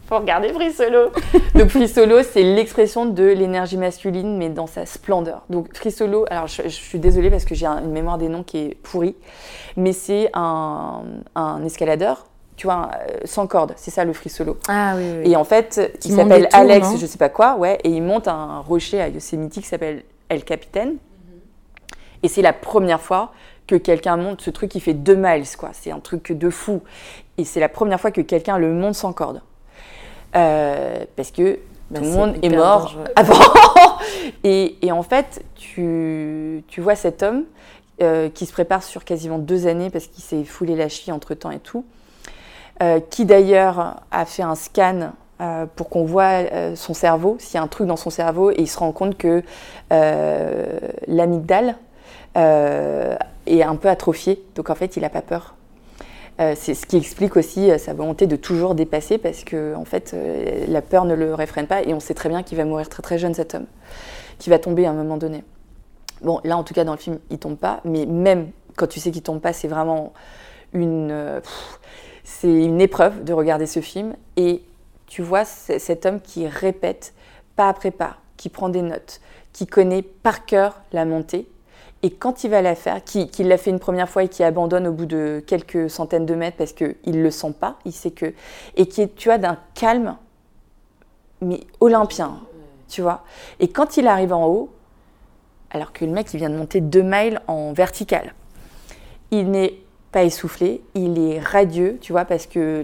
[0.07, 1.09] Faut regarder Free Solo.
[1.55, 5.43] Donc Free Solo, c'est l'expression de l'énergie masculine, mais dans sa splendeur.
[5.49, 8.27] Donc Free Solo, alors je, je suis désolée parce que j'ai un- une mémoire des
[8.27, 9.15] noms qui est pourrie,
[9.77, 11.03] mais c'est un,
[11.35, 12.25] un escaladeur,
[12.57, 13.73] tu vois, euh, sans corde.
[13.77, 14.57] C'est ça le Free Solo.
[14.67, 15.31] Ah oui, oui.
[15.31, 18.27] Et en fait, Qui il s'appelle Alex, je sais pas quoi, ouais, et il monte
[18.27, 20.89] un rocher à Yosemite qui s'appelle El Capitan.
[22.23, 23.31] Et c'est la première fois
[23.71, 25.69] que quelqu'un monte ce truc qui fait 2 miles, quoi.
[25.73, 26.81] C'est un truc de fou.
[27.37, 29.41] Et c'est la première fois que quelqu'un le monte sans corde.
[30.35, 33.33] Euh, parce que Bah, tout le monde est mort avant.
[34.43, 37.45] et, et en fait, tu, tu vois cet homme
[38.01, 41.33] euh, qui se prépare sur quasiment deux années parce qu'il s'est foulé la cheville entre
[41.33, 41.85] temps et tout,
[42.81, 47.55] euh, qui d'ailleurs a fait un scan euh, pour qu'on voit euh, son cerveau, s'il
[47.55, 49.43] y a un truc dans son cerveau, et il se rend compte que
[51.07, 51.75] l'amygdale
[53.59, 55.55] est un peu atrophiée, donc en fait il n'a pas peur.
[56.39, 59.83] Euh, c'est ce qui explique aussi euh, sa volonté de toujours dépasser parce que en
[59.85, 62.63] fait euh, la peur ne le réfrène pas et on sait très bien qu'il va
[62.63, 63.67] mourir très très jeune cet homme,
[64.39, 65.43] qui va tomber à un moment donné.
[66.21, 68.99] Bon, là, en tout cas, dans le film, il tombe pas, mais même quand tu
[68.99, 70.13] sais qu'il tombe pas, c'est vraiment
[70.73, 71.41] une,
[72.23, 74.15] c'est une épreuve de regarder ce film.
[74.37, 74.61] Et
[75.07, 77.13] tu vois cet homme qui répète
[77.55, 79.19] pas après pas, qui prend des notes,
[79.51, 81.47] qui connaît par cœur la montée.
[82.03, 84.87] Et quand il va la faire, qui, l'a fait une première fois et qui abandonne
[84.87, 88.11] au bout de quelques centaines de mètres parce qu'il ne le sent pas, il sait
[88.11, 88.33] que.
[88.75, 90.17] Et qui est, tu vois, d'un calme,
[91.41, 92.39] mais olympien,
[92.87, 93.23] tu vois.
[93.59, 94.71] Et quand il arrive en haut,
[95.69, 98.33] alors que le mec, il vient de monter deux miles en vertical,
[99.29, 99.75] il n'est
[100.11, 102.83] pas essoufflé, il est radieux, tu vois, parce que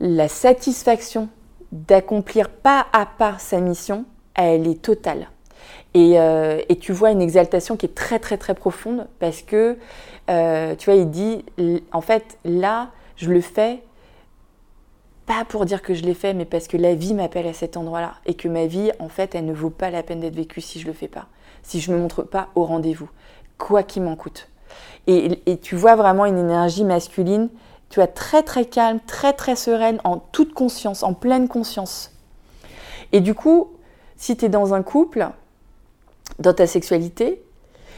[0.00, 1.28] la satisfaction
[1.72, 5.28] d'accomplir pas à pas sa mission, elle est totale.
[5.96, 9.78] Et, euh, et tu vois une exaltation qui est très très très profonde parce que,
[10.28, 11.42] euh, tu vois, il dit,
[11.90, 13.82] en fait, là, je le fais
[15.24, 17.78] pas pour dire que je l'ai fait, mais parce que la vie m'appelle à cet
[17.78, 20.60] endroit-là et que ma vie, en fait, elle ne vaut pas la peine d'être vécue
[20.60, 21.28] si je le fais pas,
[21.62, 23.08] si je me montre pas au rendez-vous,
[23.56, 24.50] quoi qu'il m'en coûte.
[25.06, 27.48] Et, et tu vois vraiment une énergie masculine,
[27.88, 32.12] tu vois, très très calme, très très sereine, en toute conscience, en pleine conscience.
[33.12, 33.70] Et du coup,
[34.16, 35.30] si tu es dans un couple,
[36.38, 37.42] dans ta sexualité,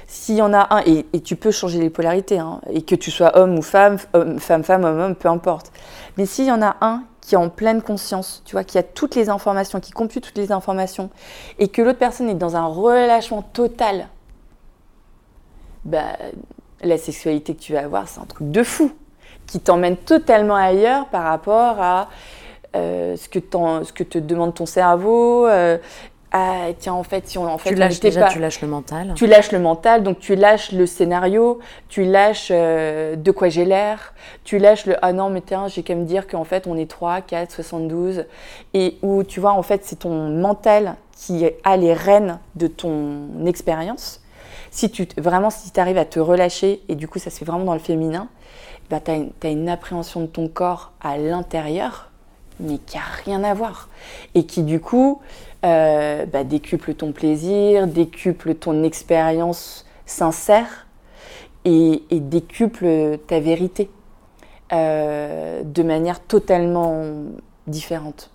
[0.07, 3.11] s'il y en a un, et, tu peux changer les polarités, hein, et que tu
[3.11, 3.99] sois homme ou femme,
[4.39, 5.71] femme, femme, homme, homme, peu importe.
[6.17, 8.83] Mais s'il y en a un qui est en pleine conscience, tu vois, qui a
[8.83, 11.11] toutes les informations, qui compute toutes les informations,
[11.59, 14.09] et que l'autre personne est dans un relâchement total,
[15.85, 16.17] bah,
[16.83, 18.93] la sexualité que tu vas avoir, c'est un truc de fou,
[19.47, 22.09] qui t'emmène totalement ailleurs par rapport à
[22.77, 25.47] euh, ce, que t'en- ce que te demande ton cerveau.
[25.47, 25.79] euh,
[26.31, 28.69] ah, tiens, en fait, si on en fait, Tu lâches déjà, pas- tu lâches le
[28.69, 29.15] mental.
[29.15, 33.65] tu lâches le mental, donc tu lâches le scénario, tu lâches euh, de quoi j'ai
[33.65, 34.13] l'air,
[34.45, 36.91] tu lâches le ah non mais tiens j'ai qu'à me dire qu'en fait on est
[36.91, 38.27] 3, 4, 72
[38.75, 43.47] et où tu vois en fait c'est ton mental qui a les rênes de ton
[43.47, 44.21] expérience.
[44.71, 47.47] Si tu vraiment si tu arrives à te relâcher et du coup ça se fait
[47.47, 48.29] vraiment dans le féminin,
[48.91, 52.11] bah, tu as, une appréhension de ton corps à l'intérieur
[52.61, 53.89] mais qui a rien à voir
[54.35, 55.21] et qui du coup
[55.65, 60.87] euh, bah, décuple ton plaisir, décuple ton expérience sincère
[61.65, 63.91] et, décuple ta vérité
[64.73, 67.05] euh, de manière totalement
[67.67, 68.31] différente.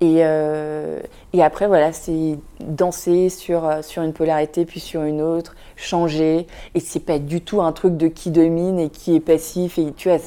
[0.00, 1.00] Et, euh,
[1.34, 6.46] et après, voilà, c'est danser sur, sur une polarité puis sur une autre, changer.
[6.74, 9.78] Et c'est pas du tout un truc de qui domine et qui est passif.
[9.78, 10.18] Et tu vois,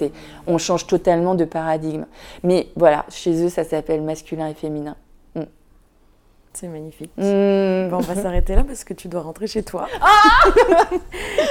[0.45, 2.05] on change totalement de paradigme.
[2.43, 4.95] Mais voilà, chez eux, ça s'appelle masculin et féminin.
[6.55, 7.11] C'est magnifique.
[7.17, 7.89] Mmh.
[7.89, 9.87] Bon, on va s'arrêter là parce que tu dois rentrer chez toi.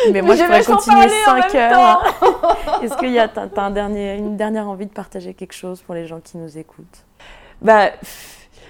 [0.07, 2.83] mais Mais moi, je pourrais continuer parler en 5 même heures.
[2.83, 6.07] Est-ce qu'il y a un dernier, une dernière envie de partager quelque chose pour les
[6.07, 7.05] gens qui nous écoutent?
[7.61, 7.91] Bah,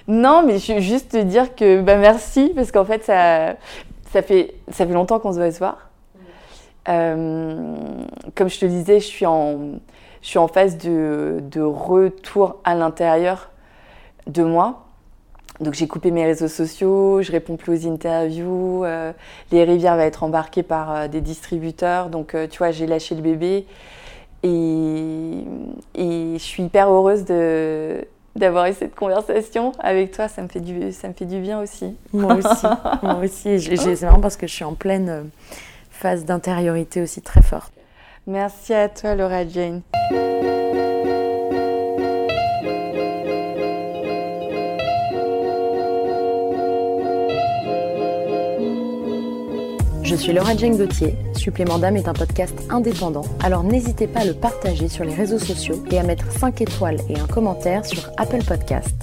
[0.08, 3.54] non, mais je veux juste te dire que bah, merci, parce qu'en fait, ça,
[4.12, 5.88] ça, fait, ça fait longtemps qu'on se voit ce soir.
[6.88, 7.76] Euh,
[8.34, 9.58] comme je te le disais, je suis en,
[10.20, 13.50] je suis en phase de, de retour à l'intérieur
[14.26, 14.83] de moi.
[15.60, 19.12] Donc j'ai coupé mes réseaux sociaux, je réponds plus aux interviews, euh,
[19.52, 23.14] les rivières va être embarquées par euh, des distributeurs, donc euh, tu vois j'ai lâché
[23.14, 23.64] le bébé
[24.42, 25.44] et,
[25.94, 28.04] et je suis hyper heureuse de,
[28.34, 31.60] d'avoir eu cette conversation avec toi, ça me fait du, ça me fait du bien
[31.60, 31.94] aussi.
[32.12, 32.66] Moi aussi.
[33.02, 33.60] moi aussi.
[33.60, 35.30] C'est marrant parce que je suis en pleine
[35.88, 37.72] phase d'intériorité aussi très forte.
[38.26, 39.82] Merci à toi Laura Jane.
[50.14, 51.16] Je suis Laura Jane Gauthier.
[51.34, 55.40] Supplément d'âme est un podcast indépendant, alors n'hésitez pas à le partager sur les réseaux
[55.40, 58.94] sociaux et à mettre 5 étoiles et un commentaire sur Apple Podcast.